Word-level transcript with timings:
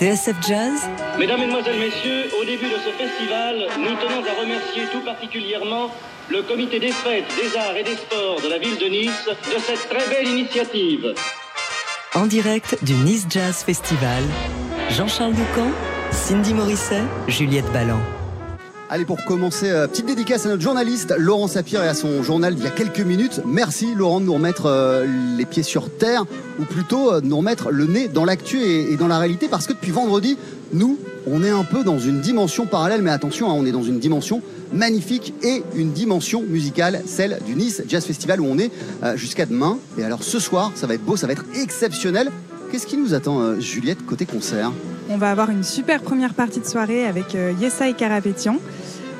TSF 0.00 0.36
Jazz 0.40 0.88
Mesdames, 1.18 1.40
Mesdemoiselles, 1.40 1.78
Messieurs, 1.78 2.30
au 2.40 2.44
début 2.46 2.70
de 2.70 2.78
ce 2.78 2.88
festival, 2.88 3.66
nous 3.78 3.94
tenons 3.96 4.24
à 4.24 4.40
remercier 4.40 4.84
tout 4.90 5.04
particulièrement 5.04 5.90
le 6.30 6.40
comité 6.40 6.80
des 6.80 6.90
fêtes, 6.90 7.26
des 7.36 7.54
arts 7.54 7.76
et 7.76 7.82
des 7.82 7.96
sports 7.96 8.40
de 8.42 8.48
la 8.48 8.56
ville 8.56 8.78
de 8.78 8.86
Nice 8.86 9.28
de 9.28 9.58
cette 9.60 9.90
très 9.90 10.08
belle 10.08 10.26
initiative. 10.26 11.12
En 12.14 12.24
direct 12.24 12.82
du 12.82 12.94
Nice 12.94 13.26
Jazz 13.28 13.62
Festival, 13.62 14.24
Jean-Charles 14.88 15.34
Doucan, 15.34 15.70
Cindy 16.12 16.54
Morisset, 16.54 17.02
Juliette 17.28 17.70
Balland. 17.70 18.00
Allez, 18.92 19.04
pour 19.04 19.24
commencer, 19.24 19.70
euh, 19.70 19.86
petite 19.86 20.06
dédicace 20.06 20.46
à 20.46 20.48
notre 20.48 20.62
journaliste 20.62 21.14
Laurent 21.16 21.46
Sapir 21.46 21.84
et 21.84 21.86
à 21.86 21.94
son 21.94 22.24
journal 22.24 22.56
d'il 22.56 22.64
y 22.64 22.66
a 22.66 22.72
quelques 22.72 22.98
minutes. 22.98 23.40
Merci 23.46 23.94
Laurent 23.94 24.18
de 24.18 24.24
nous 24.24 24.34
remettre 24.34 24.66
euh, 24.66 25.06
les 25.38 25.44
pieds 25.44 25.62
sur 25.62 25.90
terre, 25.96 26.24
ou 26.58 26.64
plutôt 26.64 27.12
euh, 27.12 27.20
de 27.20 27.26
nous 27.26 27.36
remettre 27.36 27.70
le 27.70 27.86
nez 27.86 28.08
dans 28.08 28.24
l'actu 28.24 28.58
et, 28.58 28.92
et 28.92 28.96
dans 28.96 29.06
la 29.06 29.20
réalité, 29.20 29.46
parce 29.46 29.68
que 29.68 29.74
depuis 29.74 29.92
vendredi, 29.92 30.36
nous, 30.72 30.98
on 31.28 31.44
est 31.44 31.50
un 31.50 31.62
peu 31.62 31.84
dans 31.84 32.00
une 32.00 32.20
dimension 32.20 32.66
parallèle, 32.66 33.00
mais 33.00 33.12
attention, 33.12 33.48
hein, 33.48 33.54
on 33.56 33.64
est 33.64 33.70
dans 33.70 33.84
une 33.84 34.00
dimension 34.00 34.42
magnifique 34.72 35.34
et 35.44 35.62
une 35.76 35.92
dimension 35.92 36.42
musicale, 36.42 37.00
celle 37.06 37.38
du 37.46 37.54
Nice 37.54 37.84
Jazz 37.86 38.04
Festival 38.04 38.40
où 38.40 38.46
on 38.46 38.58
est 38.58 38.72
jusqu'à 39.14 39.46
demain. 39.46 39.78
Et 39.98 40.04
alors 40.04 40.24
ce 40.24 40.40
soir, 40.40 40.72
ça 40.74 40.88
va 40.88 40.94
être 40.94 41.04
beau, 41.04 41.16
ça 41.16 41.28
va 41.28 41.32
être 41.32 41.44
exceptionnel. 41.54 42.30
Qu'est-ce 42.70 42.86
qui 42.86 42.96
nous 42.96 43.14
attend, 43.14 43.58
Juliette, 43.58 44.06
côté 44.06 44.26
concert? 44.26 44.70
On 45.08 45.16
va 45.16 45.32
avoir 45.32 45.50
une 45.50 45.64
super 45.64 46.02
première 46.02 46.34
partie 46.34 46.60
de 46.60 46.66
soirée 46.66 47.04
avec 47.04 47.36
Yesai 47.60 47.94
Karapetian. 47.94 48.58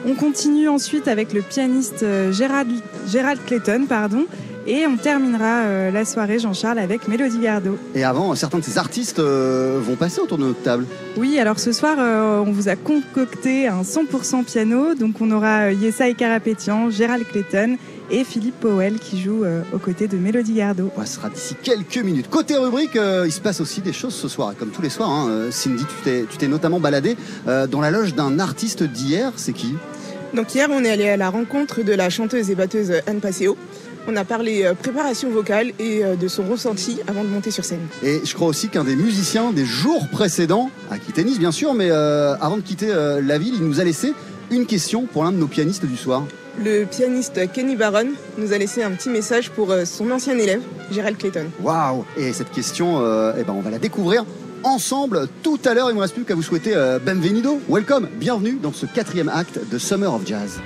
On 0.06 0.14
continue 0.14 0.68
ensuite 0.68 1.08
avec 1.08 1.32
le 1.32 1.42
pianiste 1.42 2.02
euh, 2.02 2.32
Gérald, 2.32 2.70
Gérald 3.06 3.40
Clayton, 3.44 3.86
pardon, 3.88 4.26
et 4.66 4.86
on 4.86 4.96
terminera 4.96 5.62
euh, 5.62 5.90
la 5.90 6.04
soirée, 6.04 6.38
Jean-Charles, 6.38 6.78
avec 6.78 7.08
Mélodie 7.08 7.40
Gardot. 7.40 7.78
Et 7.94 8.04
avant, 8.04 8.34
certains 8.34 8.58
de 8.58 8.64
ces 8.64 8.78
artistes 8.78 9.18
euh, 9.18 9.80
vont 9.82 9.96
passer 9.96 10.20
autour 10.20 10.38
de 10.38 10.44
notre 10.44 10.62
table. 10.62 10.86
Oui, 11.16 11.38
alors 11.38 11.58
ce 11.58 11.72
soir, 11.72 11.96
euh, 11.98 12.38
on 12.38 12.52
vous 12.52 12.68
a 12.68 12.76
concocté 12.76 13.68
un 13.68 13.82
100% 13.82 14.44
piano, 14.44 14.94
donc 14.94 15.20
on 15.20 15.30
aura 15.30 15.72
Yesai 15.72 16.14
Karapetian, 16.14 16.90
Gérald 16.90 17.26
Clayton 17.26 17.76
et 18.10 18.24
Philippe 18.24 18.58
Powell 18.60 18.98
qui 18.98 19.20
joue 19.20 19.44
euh, 19.44 19.62
aux 19.72 19.78
côtés 19.78 20.08
de 20.08 20.16
Mélodie 20.16 20.54
Gardot. 20.54 20.90
Ce 21.04 21.14
sera 21.14 21.30
d'ici 21.30 21.54
quelques 21.62 21.98
minutes. 21.98 22.28
Côté 22.28 22.56
rubrique, 22.56 22.96
euh, 22.96 23.24
il 23.26 23.32
se 23.32 23.40
passe 23.40 23.60
aussi 23.60 23.80
des 23.80 23.92
choses 23.92 24.14
ce 24.14 24.28
soir, 24.28 24.54
comme 24.58 24.70
tous 24.70 24.82
les 24.82 24.90
soirs. 24.90 25.10
hein. 25.10 25.28
Euh, 25.30 25.50
Cindy, 25.50 25.84
tu 26.04 26.36
t'es, 26.36 26.48
notamment 26.48 26.80
baladé 26.80 27.16
euh, 27.48 27.66
dans 27.66 27.80
la 27.80 27.90
loge 27.90 28.14
d'un 28.14 28.38
artiste 28.38 28.82
d'hier. 28.82 29.32
C'est 29.36 29.52
qui? 29.52 29.74
Donc 30.34 30.54
hier, 30.54 30.68
on 30.70 30.84
est 30.84 30.90
allé 30.90 31.08
à 31.08 31.16
la 31.16 31.28
rencontre 31.30 31.82
de 31.82 31.92
la 31.92 32.08
chanteuse 32.10 32.50
et 32.50 32.54
batteuse 32.54 32.92
Anne 33.06 33.20
Passeo. 33.20 33.56
On 34.08 34.16
a 34.16 34.24
parlé 34.24 34.70
préparation 34.80 35.28
vocale 35.28 35.72
et 35.78 36.02
de 36.18 36.28
son 36.28 36.44
ressenti 36.44 37.00
avant 37.06 37.22
de 37.22 37.28
monter 37.28 37.50
sur 37.50 37.64
scène. 37.66 37.86
Et 38.02 38.22
je 38.24 38.34
crois 38.34 38.48
aussi 38.48 38.68
qu'un 38.68 38.82
des 38.82 38.96
musiciens 38.96 39.52
des 39.52 39.66
jours 39.66 40.08
précédents 40.08 40.70
a 40.90 40.98
quitté 40.98 41.22
Nice, 41.22 41.38
bien 41.38 41.52
sûr, 41.52 41.74
mais 41.74 41.90
euh, 41.90 42.34
avant 42.40 42.56
de 42.56 42.62
quitter 42.62 42.88
euh, 42.90 43.20
la 43.20 43.36
ville, 43.38 43.54
il 43.56 43.62
nous 43.66 43.78
a 43.78 43.84
laissé 43.84 44.14
une 44.50 44.64
question 44.64 45.04
pour 45.04 45.22
l'un 45.22 45.32
de 45.32 45.36
nos 45.36 45.48
pianistes 45.48 45.84
du 45.84 45.98
soir. 45.98 46.24
Le 46.58 46.84
pianiste 46.84 47.50
Kenny 47.52 47.76
Barron 47.76 48.08
nous 48.36 48.52
a 48.52 48.58
laissé 48.58 48.82
un 48.82 48.90
petit 48.90 49.08
message 49.08 49.50
pour 49.50 49.70
euh, 49.70 49.84
son 49.84 50.10
ancien 50.10 50.36
élève, 50.36 50.62
Gérald 50.90 51.16
Clayton. 51.16 51.46
Waouh 51.62 52.04
Et 52.16 52.32
cette 52.32 52.50
question, 52.50 53.00
euh, 53.00 53.32
eh 53.38 53.44
ben, 53.44 53.52
on 53.52 53.60
va 53.60 53.70
la 53.70 53.78
découvrir 53.78 54.24
ensemble 54.64 55.28
tout 55.42 55.58
à 55.64 55.74
l'heure. 55.74 55.88
Il 55.88 55.92
ne 55.92 55.96
me 55.96 56.02
reste 56.02 56.14
plus 56.14 56.24
qu'à 56.24 56.34
vous 56.34 56.42
souhaiter 56.42 56.72
euh, 56.74 56.98
benvenido, 56.98 57.60
welcome, 57.68 58.08
bienvenue 58.14 58.58
dans 58.60 58.72
ce 58.72 58.86
quatrième 58.86 59.28
acte 59.28 59.60
de 59.70 59.78
Summer 59.78 60.12
of 60.12 60.26
Jazz. 60.26 60.60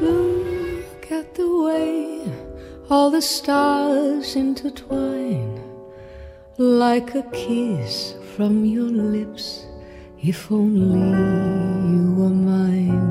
Look 0.00 1.10
at 1.10 1.34
the 1.34 1.46
way 1.46 2.20
all 2.90 3.10
the 3.10 3.22
stars 3.22 4.36
intertwine 4.36 5.60
like 6.58 7.14
a 7.14 7.22
kiss 7.32 8.14
from 8.36 8.64
your 8.64 8.90
lips. 8.90 9.64
If 10.22 10.50
only 10.50 11.00
you 11.92 12.14
were 12.14 12.30
mine. 12.30 13.03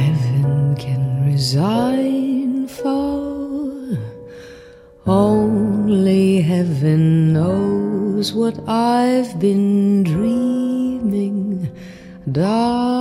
Heaven 0.00 0.76
can 0.76 1.26
resign 1.26 2.68
for 2.68 3.98
only 5.06 6.40
heaven 6.40 7.32
knows 7.32 8.32
what 8.32 8.56
I've 8.68 9.38
been 9.38 10.02
dreaming, 10.04 11.70
darling. 12.30 12.99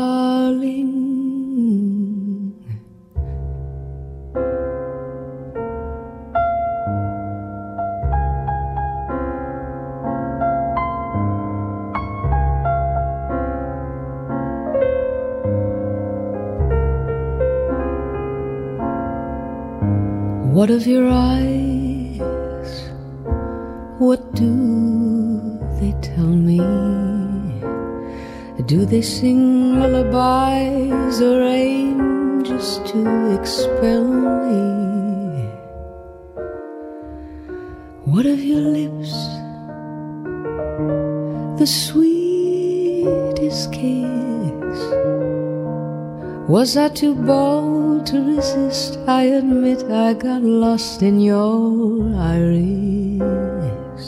Was 46.49 46.75
I 46.75 46.89
too 46.89 47.13
bold 47.13 48.07
to 48.07 48.35
resist? 48.35 48.97
I 49.07 49.23
admit 49.37 49.83
I 49.83 50.15
got 50.15 50.41
lost 50.41 51.03
in 51.03 51.19
your 51.19 52.11
iris. 52.17 54.07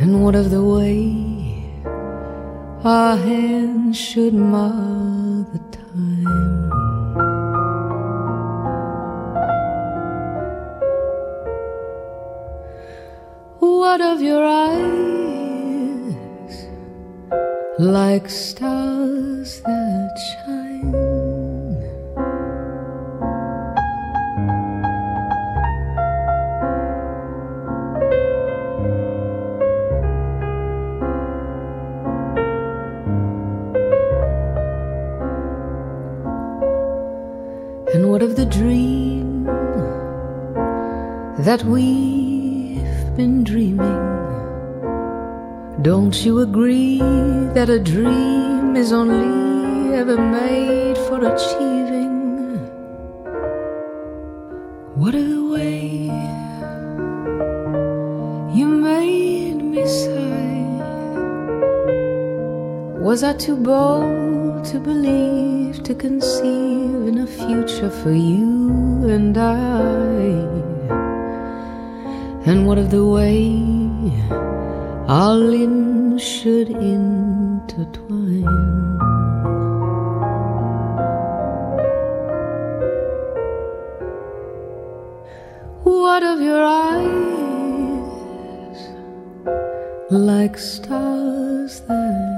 And 0.00 0.24
what 0.24 0.34
of 0.34 0.50
the 0.50 0.64
way 0.64 1.70
our 2.82 3.14
hands 3.18 3.98
should 3.98 4.32
mar 4.32 5.44
the 5.52 5.58
time? 5.70 6.70
What 13.60 14.00
of 14.00 14.22
your 14.22 14.42
eyes? 14.42 15.04
like 17.78 18.28
stars 18.30 19.60
that. 19.62 20.03
And 20.16 20.22
what 38.08 38.22
of 38.22 38.36
the 38.36 38.46
dream 38.46 39.46
that 41.40 41.64
we've 41.64 43.16
been 43.16 43.42
dreaming? 43.42 43.80
Don't 45.82 46.14
you 46.24 46.38
agree 46.38 46.98
that 47.54 47.68
a 47.68 47.80
dream 47.80 48.76
is 48.76 48.92
only 48.92 49.43
ever 50.04 50.20
made 50.20 50.98
for 51.06 51.18
achieving? 51.32 52.58
What 55.00 55.14
a 55.14 55.30
way 55.52 56.12
you 58.58 58.66
made 58.66 59.60
me 59.72 59.82
sigh. 59.86 60.76
Was 63.06 63.24
I 63.24 63.32
too 63.32 63.56
bold 63.56 64.66
to 64.66 64.78
believe, 64.78 65.82
to 65.84 65.94
conceive 65.94 67.08
in 67.10 67.20
a 67.20 67.26
future 67.26 67.88
for 67.88 68.12
you 68.12 69.08
and 69.08 69.38
I? 69.38 69.64
And 72.44 72.66
what 72.66 72.76
of 72.76 72.90
the 72.90 73.06
way? 73.06 73.74
our 75.06 75.34
limbs 75.34 76.22
should 76.22 76.70
intertwine. 76.70 79.03
What 86.14 86.22
of 86.22 86.40
your 86.40 86.64
eyes, 86.64 87.02
like 90.12 90.56
stars 90.56 91.80
that 91.88 92.33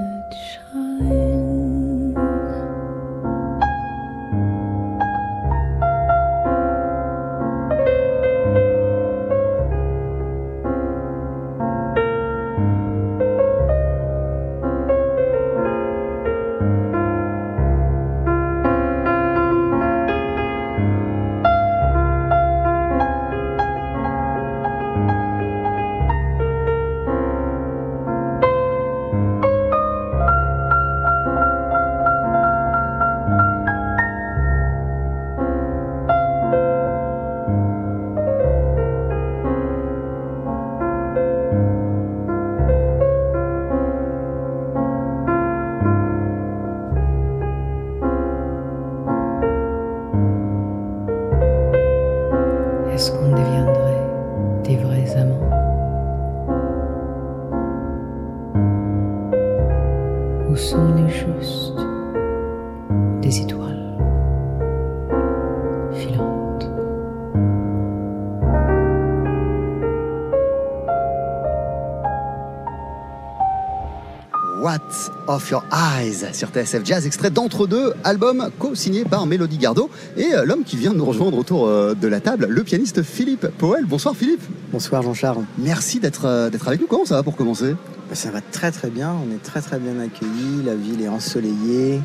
sur 76.33 76.49
TSF 76.49 76.85
Jazz, 76.85 77.05
extrait 77.05 77.29
d'entre 77.29 77.65
deux, 77.65 77.93
album 78.03 78.49
co-signé 78.59 79.05
par 79.05 79.25
Mélodie 79.25 79.57
Gardot 79.57 79.89
et 80.17 80.33
euh, 80.33 80.43
l'homme 80.43 80.63
qui 80.63 80.75
vient 80.75 80.91
de 80.91 80.97
nous 80.97 81.05
rejoindre 81.05 81.37
autour 81.37 81.67
euh, 81.67 81.93
de 81.93 82.07
la 82.07 82.19
table, 82.19 82.47
le 82.49 82.63
pianiste 82.63 83.03
Philippe 83.03 83.47
Powell. 83.57 83.85
Bonsoir 83.85 84.15
Philippe. 84.15 84.41
Bonsoir 84.71 85.01
Jean-Charles. 85.01 85.45
Merci 85.57 85.99
d'être 85.99 86.25
euh, 86.25 86.49
d'être 86.49 86.67
avec 86.67 86.81
nous. 86.81 86.87
Comment 86.87 87.05
ça 87.05 87.15
va 87.15 87.23
pour 87.23 87.35
commencer? 87.35 87.75
Bah, 88.09 88.15
Ça 88.15 88.31
va 88.31 88.41
très 88.41 88.71
très 88.71 88.89
bien, 88.89 89.13
on 89.13 89.33
est 89.33 89.41
très 89.41 89.61
très 89.61 89.79
bien 89.79 89.99
accueillis, 89.99 90.63
la 90.65 90.75
ville 90.75 91.01
est 91.01 91.07
ensoleillée, 91.07 92.01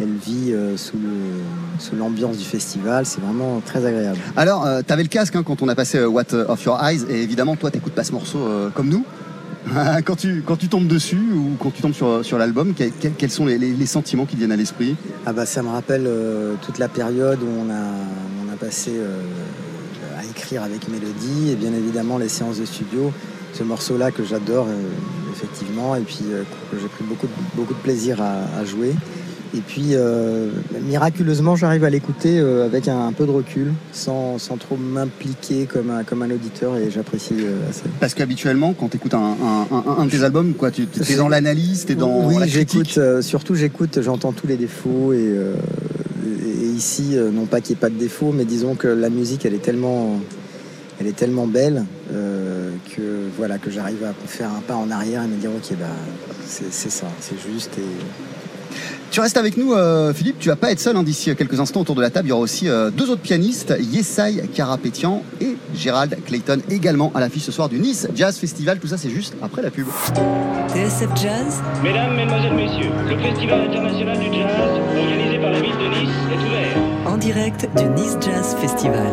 elle 0.00 0.16
vit 0.16 0.52
euh, 0.52 0.76
sous 0.76 0.96
l'ambiance 1.96 2.38
du 2.38 2.44
festival, 2.44 3.04
c'est 3.04 3.20
vraiment 3.20 3.60
très 3.64 3.84
agréable. 3.84 4.18
Alors, 4.36 4.66
euh, 4.66 4.80
t'avais 4.82 5.02
le 5.02 5.08
casque 5.08 5.36
hein, 5.36 5.42
quand 5.42 5.62
on 5.62 5.68
a 5.68 5.74
passé 5.74 5.98
euh, 5.98 6.08
What 6.08 6.32
of 6.32 6.64
Your 6.64 6.82
Eyes 6.82 7.04
et 7.10 7.22
évidemment, 7.22 7.56
toi, 7.56 7.70
t'écoutes 7.70 7.92
pas 7.92 8.04
ce 8.04 8.12
morceau 8.12 8.38
comme 8.74 8.88
nous. 8.88 9.04
quand, 10.04 10.16
tu, 10.16 10.42
quand 10.46 10.56
tu 10.56 10.68
tombes 10.68 10.86
dessus 10.86 11.32
ou 11.34 11.56
quand 11.58 11.70
tu 11.70 11.82
tombes 11.82 11.94
sur, 11.94 12.24
sur 12.24 12.38
l'album, 12.38 12.74
quels, 12.74 13.30
sont 13.30 13.46
les, 13.46 13.58
les- 13.58 13.86
sentiments 13.86 14.26
qui 14.26 14.36
viennent 14.36 14.52
à 14.52 14.56
l'esprit? 14.56 14.96
Ah 15.26 15.32
bah 15.32 15.46
ça 15.46 15.62
me 15.62 15.68
rappelle 15.68 16.04
euh, 16.06 16.54
toute 16.62 16.78
la 16.78 16.88
période 16.88 17.40
où 17.42 17.46
on 17.46 17.70
a, 17.70 17.82
on 18.46 18.52
a 18.52 18.56
passé 18.56 18.92
euh, 18.94 19.20
à 20.18 20.24
écrire 20.24 20.62
avec 20.62 20.88
Mélodie 20.88 21.50
et 21.50 21.56
bien 21.56 21.72
évidemment 21.72 22.18
les 22.18 22.28
séances 22.28 22.58
de 22.58 22.64
studio. 22.64 23.12
Ce 23.52 23.62
morceau-là 23.64 24.10
que 24.12 24.24
j'adore 24.24 24.66
euh, 24.68 24.80
effectivement 25.32 25.96
et 25.96 26.00
puis 26.00 26.20
que 26.70 26.78
j'ai 26.80 26.88
pris 26.88 27.04
beaucoup 27.04 27.26
de, 27.26 27.32
beaucoup 27.54 27.74
de 27.74 27.80
plaisir 27.80 28.20
à 28.22 28.64
jouer. 28.64 28.94
Et 29.52 29.60
puis 29.60 29.94
euh, 29.94 30.48
miraculeusement 30.86 31.56
j'arrive 31.56 31.82
à 31.82 31.90
l'écouter 31.90 32.38
euh, 32.38 32.66
avec 32.66 32.86
un, 32.86 33.06
un 33.08 33.12
peu 33.12 33.26
de 33.26 33.32
recul, 33.32 33.72
sans, 33.92 34.38
sans 34.38 34.56
trop 34.56 34.76
m'impliquer 34.76 35.66
comme 35.66 35.90
un, 35.90 36.04
comme 36.04 36.22
un 36.22 36.30
auditeur 36.30 36.76
et 36.76 36.88
j'apprécie 36.90 37.34
euh, 37.40 37.68
assez. 37.68 37.82
Parce 37.98 38.14
qu'habituellement, 38.14 38.74
quand 38.78 38.88
t'écoutes 38.88 39.14
un, 39.14 39.36
un, 39.72 39.84
un, 39.98 40.04
de 40.04 40.10
tes 40.10 40.22
albums, 40.22 40.54
quoi, 40.54 40.70
tu 40.70 40.86
es 41.08 41.16
dans 41.16 41.28
l'analyse, 41.28 41.84
t'es 41.84 41.96
dans 41.96 42.26
oui, 42.28 42.36
la 42.38 42.46
j'écoute. 42.46 42.84
critique. 42.84 42.98
euh, 42.98 43.22
surtout, 43.22 43.56
j'écoute. 43.56 44.00
J'entends 44.02 44.30
tous 44.32 44.46
les 44.46 44.56
défauts 44.56 45.12
et, 45.12 45.34
et 46.46 46.66
ici, 46.66 47.16
non 47.32 47.46
pas 47.46 47.60
qu'il 47.60 47.74
n'y 47.74 47.78
ait 47.78 47.80
pas 47.80 47.90
de 47.90 47.98
défauts, 47.98 48.32
mais 48.32 48.44
disons 48.44 48.76
que 48.76 48.86
la 48.86 49.10
musique, 49.10 49.44
elle 49.44 49.54
est 49.54 49.62
tellement, 49.62 50.20
elle 51.00 51.08
est 51.08 51.16
tellement 51.16 51.48
belle 51.48 51.84
que 52.10 53.02
voilà 53.36 53.58
que 53.58 53.70
j'arrive 53.70 54.04
à 54.04 54.12
faire 54.26 54.50
un 54.50 54.60
pas 54.60 54.74
en 54.74 54.90
arrière 54.90 55.22
et 55.24 55.26
me 55.28 55.36
dire 55.36 55.50
ok 55.50 55.76
bah 55.78 55.86
c'est 56.46 56.72
c'est 56.72 56.90
ça, 56.90 57.06
c'est 57.20 57.36
juste 57.40 57.78
et 57.78 57.82
Tu 59.10 59.18
restes 59.20 59.36
avec 59.36 59.56
nous, 59.56 59.74
euh, 59.74 60.12
Philippe. 60.14 60.38
Tu 60.38 60.48
vas 60.48 60.56
pas 60.56 60.70
être 60.70 60.78
seul 60.78 60.96
hein, 60.96 61.02
d'ici 61.02 61.34
quelques 61.34 61.58
instants 61.58 61.80
autour 61.80 61.96
de 61.96 62.00
la 62.00 62.10
table. 62.10 62.28
Il 62.28 62.30
y 62.30 62.32
aura 62.32 62.42
aussi 62.42 62.68
euh, 62.68 62.90
deux 62.90 63.10
autres 63.10 63.22
pianistes, 63.22 63.74
Yesai 63.80 64.48
Karapetian 64.54 65.24
et 65.40 65.56
Gérald 65.74 66.16
Clayton, 66.24 66.60
également 66.70 67.10
à 67.14 67.20
l'affiche 67.20 67.42
ce 67.42 67.52
soir 67.52 67.68
du 67.68 67.80
Nice 67.80 68.06
Jazz 68.14 68.38
Festival. 68.38 68.78
Tout 68.78 68.86
ça, 68.86 68.96
c'est 68.98 69.10
juste 69.10 69.34
après 69.42 69.62
la 69.62 69.70
pub. 69.72 69.86
TSF 70.68 71.08
Jazz 71.20 71.60
Mesdames, 71.82 72.14
Mesdemoiselles, 72.14 72.54
Messieurs, 72.54 72.90
le 73.08 73.18
Festival 73.18 73.62
international 73.62 74.18
du 74.18 74.26
jazz, 74.26 74.78
organisé 74.96 75.38
par 75.40 75.50
la 75.50 75.60
ville 75.60 75.72
de 75.72 75.88
Nice, 75.88 76.16
est 76.32 76.46
ouvert. 76.46 77.12
en 77.12 77.16
direct 77.16 77.68
du 77.76 77.84
Nice 78.00 78.16
Jazz 78.20 78.54
Festival. 78.60 79.12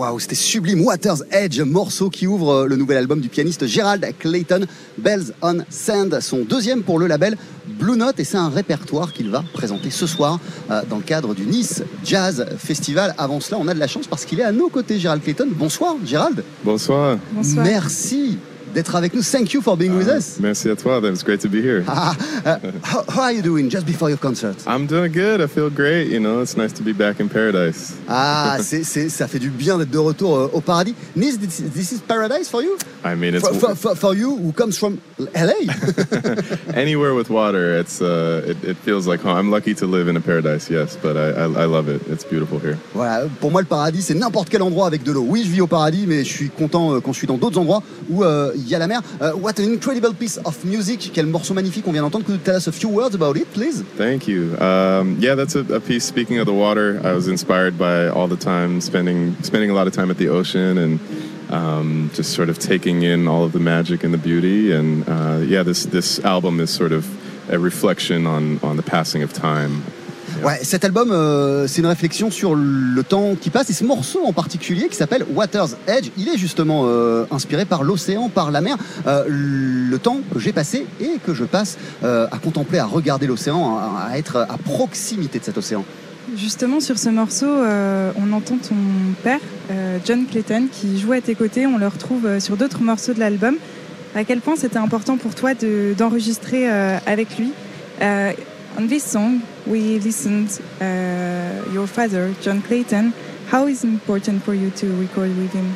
Waouh, 0.00 0.18
c'était 0.18 0.34
sublime. 0.34 0.80
Water's 0.80 1.22
Edge, 1.30 1.60
morceau 1.60 2.08
qui 2.08 2.26
ouvre 2.26 2.62
euh, 2.62 2.66
le 2.66 2.76
nouvel 2.76 2.96
album 2.96 3.20
du 3.20 3.28
pianiste 3.28 3.66
Gerald 3.66 4.02
Clayton, 4.18 4.64
Bells 4.96 5.34
on 5.42 5.58
Sand, 5.68 6.20
son 6.22 6.38
deuxième 6.38 6.82
pour 6.82 6.98
le 6.98 7.06
label 7.06 7.36
Blue 7.78 7.98
Note. 7.98 8.18
Et 8.18 8.24
c'est 8.24 8.38
un 8.38 8.48
répertoire 8.48 9.12
qu'il 9.12 9.28
va 9.28 9.44
présenter 9.52 9.90
ce 9.90 10.06
soir 10.06 10.40
euh, 10.70 10.80
dans 10.88 10.96
le 10.96 11.02
cadre 11.02 11.34
du 11.34 11.44
Nice 11.44 11.82
Jazz 12.02 12.46
Festival. 12.56 13.14
Avant 13.18 13.40
cela, 13.40 13.58
on 13.60 13.68
a 13.68 13.74
de 13.74 13.78
la 13.78 13.88
chance 13.88 14.06
parce 14.06 14.24
qu'il 14.24 14.40
est 14.40 14.44
à 14.44 14.52
nos 14.52 14.70
côtés, 14.70 14.98
Gerald 14.98 15.22
Clayton. 15.22 15.48
Bonsoir, 15.50 15.96
Gérald. 16.02 16.44
Bonsoir. 16.64 17.18
Bonsoir. 17.34 17.66
Merci 17.66 18.38
d'être 18.74 18.94
avec 18.96 19.14
nous. 19.14 19.22
Thank 19.22 19.52
you 19.52 19.60
for 19.60 19.76
being 19.76 19.96
with 19.96 20.08
us. 20.08 20.38
Merci 20.40 20.68
à 20.70 20.76
toi. 20.76 21.00
It's 21.04 21.22
great 21.22 21.40
to 21.40 21.48
be 21.48 21.62
here. 21.62 21.84
Ah, 21.88 22.14
uh, 22.44 22.58
how, 22.82 23.04
how 23.08 23.22
are 23.22 23.32
you 23.32 23.42
doing? 23.42 23.70
Just 23.70 23.86
before 23.86 24.08
your 24.08 24.18
concert? 24.18 24.56
I'm 24.66 24.86
doing 24.86 25.12
good. 25.12 25.40
I 25.40 25.46
feel 25.46 25.70
great. 25.70 26.08
You 26.08 26.20
know, 26.20 26.40
it's 26.42 26.56
nice 26.56 26.72
to 26.74 26.82
be 26.82 26.92
back 26.92 27.20
in 27.20 27.28
paradise. 27.28 27.94
Ah, 28.08 28.58
c'est, 28.60 28.84
c'est, 28.84 29.08
ça 29.08 29.26
fait 29.26 29.38
du 29.38 29.50
bien 29.50 29.78
d'être 29.78 29.90
de 29.90 29.98
retour 29.98 30.36
euh, 30.36 30.50
au 30.52 30.60
paradis. 30.60 30.94
Nice, 31.16 31.38
this, 31.38 31.62
this 31.72 31.92
is 31.92 32.00
paradise 32.00 32.48
for 32.48 32.62
you? 32.62 32.76
I 33.04 33.14
mean, 33.14 33.34
it's 33.34 33.46
For, 33.46 33.54
for, 33.54 33.74
for, 33.74 33.94
for 33.96 34.14
you 34.14 34.36
who 34.36 34.52
comes 34.52 34.78
from 34.78 34.98
LA? 35.18 35.72
anywhere 36.74 37.14
with 37.14 37.30
water. 37.30 37.78
It's 37.78 38.00
uh, 38.00 38.42
it, 38.46 38.62
it 38.64 38.76
feels 38.76 39.06
like 39.06 39.20
home. 39.20 39.36
I'm 39.36 39.50
lucky 39.50 39.74
to 39.74 39.86
live 39.86 40.08
in 40.08 40.16
a 40.16 40.20
paradise. 40.20 40.70
Yes, 40.70 40.96
but 40.96 41.16
I, 41.16 41.30
I 41.30 41.62
I 41.62 41.66
love 41.66 41.88
it. 41.88 42.02
It's 42.08 42.24
beautiful 42.24 42.58
here. 42.58 42.76
voilà, 42.94 43.26
pour 43.40 43.50
moi 43.50 43.60
le 43.60 43.66
paradis 43.66 44.02
c'est 44.02 44.14
n'importe 44.14 44.48
quel 44.48 44.62
endroit 44.62 44.86
avec 44.86 45.02
de 45.02 45.12
l'eau. 45.12 45.24
Oui, 45.26 45.42
je 45.44 45.50
vis 45.50 45.60
au 45.60 45.66
paradis, 45.66 46.04
mais 46.06 46.24
je 46.24 46.30
suis 46.30 46.50
content 46.50 46.94
euh, 46.94 47.00
quand 47.00 47.12
je 47.12 47.18
suis 47.18 47.26
dans 47.26 47.38
d'autres 47.38 47.58
endroits 47.58 47.82
où 48.08 48.24
euh, 48.24 48.52
la 48.78 48.86
mer. 48.86 49.02
Euh, 49.20 49.32
what 49.34 49.58
an 49.58 49.64
incredible 49.64 50.14
piece 50.14 50.38
of 50.44 50.64
music. 50.64 51.10
Quel 51.12 51.26
morceau 51.26 51.54
magnifique 51.54 51.86
on 51.86 51.92
vient 51.92 52.02
d'entendre. 52.02 52.24
Could 52.24 52.36
you 52.36 52.44
tell 52.44 52.56
us 52.56 52.68
a 52.68 52.72
few 52.72 52.88
words 52.88 53.14
about 53.14 53.36
it, 53.36 53.50
please? 53.52 53.82
Thank 53.96 54.26
you. 54.28 54.56
Um, 54.58 55.16
yeah, 55.20 55.34
that's 55.34 55.54
a, 55.54 55.60
a 55.74 55.80
piece. 55.80 56.04
Speaking 56.04 56.38
of 56.38 56.46
the 56.46 56.52
water, 56.52 57.00
I 57.04 57.12
was 57.12 57.28
inspired 57.28 57.78
by 57.78 58.08
all 58.08 58.28
the 58.28 58.36
time 58.36 58.80
spending 58.80 59.36
spending 59.42 59.70
a 59.70 59.74
lot 59.74 59.86
of 59.86 59.92
time 59.92 60.10
at 60.10 60.18
the 60.18 60.28
ocean 60.28 60.78
and 60.78 61.00
um, 61.50 62.10
just 62.14 62.32
sort 62.32 62.48
of 62.48 62.58
taking 62.58 63.02
in 63.02 63.26
all 63.26 63.44
of 63.44 63.52
the 63.52 63.60
magic 63.60 64.04
and 64.04 64.14
the 64.14 64.18
beauty. 64.18 64.72
And 64.72 65.08
uh, 65.08 65.40
yeah, 65.44 65.62
this 65.62 65.86
this 65.86 66.18
album 66.20 66.60
is 66.60 66.70
sort 66.70 66.92
of 66.92 67.06
a 67.50 67.58
reflection 67.58 68.26
on 68.26 68.60
on 68.62 68.76
the 68.76 68.82
passing 68.82 69.22
of 69.22 69.32
time. 69.32 69.84
Ouais, 70.42 70.58
cet 70.62 70.84
album, 70.84 71.10
euh, 71.12 71.66
c'est 71.66 71.80
une 71.80 71.86
réflexion 71.86 72.30
sur 72.30 72.54
le 72.54 73.02
temps 73.02 73.34
qui 73.38 73.50
passe 73.50 73.68
et 73.68 73.72
ce 73.74 73.84
morceau 73.84 74.20
en 74.24 74.32
particulier 74.32 74.88
qui 74.88 74.96
s'appelle 74.96 75.24
Water's 75.34 75.76
Edge, 75.86 76.08
il 76.16 76.28
est 76.28 76.38
justement 76.38 76.84
euh, 76.86 77.24
inspiré 77.30 77.66
par 77.66 77.82
l'océan, 77.84 78.28
par 78.30 78.50
la 78.50 78.60
mer, 78.62 78.76
Euh, 79.06 79.24
le 79.28 79.98
temps 79.98 80.20
que 80.32 80.38
j'ai 80.38 80.52
passé 80.52 80.86
et 81.00 81.18
que 81.26 81.34
je 81.34 81.44
passe 81.44 81.76
euh, 82.04 82.26
à 82.32 82.38
contempler, 82.38 82.78
à 82.78 82.86
regarder 82.86 83.26
l'océan, 83.26 83.76
à, 83.76 84.08
à 84.12 84.18
être 84.18 84.36
à 84.36 84.56
proximité 84.56 85.38
de 85.38 85.44
cet 85.44 85.58
océan. 85.58 85.84
Justement, 86.36 86.80
sur 86.80 86.96
ce 86.98 87.08
morceau, 87.10 87.46
euh, 87.46 88.12
on 88.16 88.32
entend 88.32 88.56
ton 88.56 88.76
père, 89.22 89.40
euh, 89.70 89.98
John 90.06 90.24
Clayton, 90.30 90.68
qui 90.72 90.98
joue 91.00 91.12
à 91.12 91.20
tes 91.20 91.34
côtés. 91.34 91.66
On 91.66 91.76
le 91.76 91.88
retrouve 91.88 92.38
sur 92.38 92.56
d'autres 92.56 92.82
morceaux 92.82 93.12
de 93.12 93.20
l'album. 93.20 93.56
À 94.14 94.24
quel 94.24 94.40
point 94.40 94.54
c'était 94.56 94.78
important 94.78 95.16
pour 95.18 95.34
toi 95.34 95.54
de- 95.54 95.92
d'enregistrer 95.98 96.70
euh, 96.70 96.98
avec 97.06 97.36
lui 97.38 97.52
On 98.78 98.86
this 98.86 99.04
song, 99.04 99.38
we 99.70 100.00
listened 100.00 100.60
uh, 100.80 101.70
your 101.70 101.86
father, 101.86 102.34
John 102.42 102.60
Clayton. 102.60 103.14
How 103.46 103.66
is 103.68 103.84
it 103.84 103.88
important 103.88 104.42
for 104.42 104.52
you 104.52 104.70
to 104.70 104.86
record 104.96 105.36
with 105.36 105.52
him? 105.52 105.74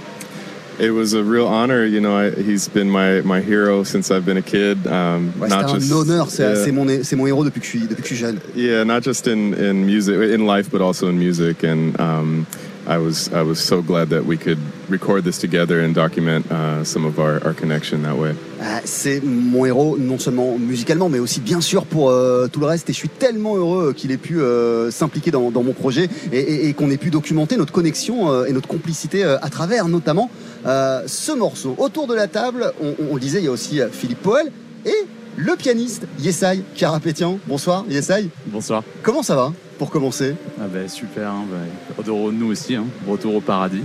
It 0.78 0.90
was 0.90 1.14
a 1.14 1.22
real 1.22 1.46
honor. 1.46 1.84
You 1.84 2.00
know, 2.00 2.16
I, 2.16 2.30
he's 2.30 2.66
been 2.68 2.90
my, 2.90 3.20
my 3.20 3.40
hero 3.40 3.84
since 3.84 4.10
I've 4.10 4.26
been 4.26 4.36
a 4.36 4.42
kid. 4.42 4.84
Um, 4.88 5.32
Ouais, 5.38 5.48
not 5.48 5.68
just 5.68 5.92
un 5.92 5.98
honneur, 5.98 6.28
c'est 6.28 6.42
yeah. 6.42 6.64
c'est 6.64 6.72
mon, 6.72 7.04
c'est 7.04 7.16
mon 7.16 7.26
héros 7.26 7.44
depuis 7.44 7.60
que 7.60 7.66
je 7.66 7.70
suis, 7.70 7.86
depuis 7.86 8.02
que 8.02 8.08
je 8.08 8.14
suis 8.14 8.16
jeune. 8.16 8.40
Yeah, 8.56 8.82
not 8.82 9.02
just 9.02 9.28
in, 9.28 9.54
in 9.54 9.86
music, 9.86 10.16
in 10.16 10.46
life, 10.46 10.70
but 10.70 10.80
also 10.80 11.08
in 11.08 11.16
music. 11.16 11.62
And 11.62 11.98
um, 12.00 12.46
I 12.88 12.98
was 12.98 13.32
I 13.32 13.42
was 13.42 13.60
so 13.60 13.82
glad 13.82 14.08
that 14.10 14.24
we 14.26 14.36
could 14.36 14.58
record 14.90 15.22
this 15.24 15.38
together 15.38 15.80
and 15.84 15.92
document 15.94 16.42
uh, 16.50 16.84
some 16.84 17.04
of 17.04 17.18
our, 17.18 17.40
our 17.44 17.54
connection 17.54 18.02
that 18.02 18.14
way. 18.16 18.30
Euh, 18.60 18.78
C'est 18.84 19.20
mon 19.24 19.64
héros, 19.66 19.96
non 19.98 20.18
seulement 20.18 20.56
musicalement, 20.58 21.08
mais 21.08 21.18
aussi 21.18 21.40
bien 21.40 21.60
sûr 21.60 21.84
pour 21.86 22.10
euh, 22.10 22.48
tout 22.50 22.60
le 22.60 22.66
reste. 22.66 22.88
Et 22.90 22.92
je 22.92 22.98
suis 22.98 23.08
tellement 23.08 23.56
heureux 23.56 23.92
qu'il 23.96 24.10
ait 24.12 24.16
pu 24.16 24.40
euh, 24.40 24.90
s'impliquer 24.90 25.30
dans, 25.30 25.50
dans 25.50 25.62
mon 25.62 25.72
projet 25.72 26.08
et, 26.32 26.38
et- 26.38 26.68
et 26.68 26.72
qu'on 26.74 26.90
ait 26.90 26.96
pu 26.96 27.10
documenter 27.10 27.56
notre 27.56 27.72
connexion 27.72 28.30
euh, 28.30 28.44
et 28.46 28.52
notre 28.52 28.68
complicité 28.68 29.24
euh, 29.24 29.36
à 29.42 29.48
travers 29.50 29.88
notamment 29.88 30.30
euh, 30.66 31.02
ce 31.06 31.32
morceau. 31.32 31.74
Autour 31.78 32.06
de 32.06 32.14
la 32.14 32.26
table, 32.28 32.72
on, 33.10 33.16
disait, 33.18 33.38
il 33.38 33.44
y 33.44 33.48
a 33.48 33.50
aussi 33.52 33.80
Philippe 33.92 34.22
Poel 34.22 34.50
et 34.86 34.94
le 35.36 35.56
pianiste 35.56 36.06
Yesai 36.20 36.62
Karapétian. 36.76 37.38
Bonsoir 37.46 37.84
Yesai. 37.88 38.28
Bonsoir. 38.46 38.82
Comment 39.02 39.22
ça 39.22 39.34
va 39.34 39.52
pour 39.78 39.90
commencer? 39.90 40.34
Ah 40.60 40.66
bah, 40.72 40.86
super, 40.88 41.28
hein, 41.30 41.44
bah, 41.50 42.02
de 42.04 42.10
nous 42.32 42.50
aussi, 42.50 42.76
hein. 42.76 42.84
retour 43.08 43.34
au 43.34 43.40
paradis. 43.40 43.82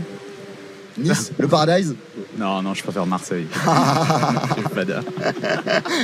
Nice, 1.04 1.32
le 1.38 1.48
Paradise. 1.48 1.96
Non, 2.38 2.62
non, 2.62 2.74
je 2.74 2.84
préfère 2.84 3.06
Marseille. 3.06 3.48
Je 3.56 4.62
suis 4.62 4.70
pas 4.70 4.86
d'accord. 4.86 5.14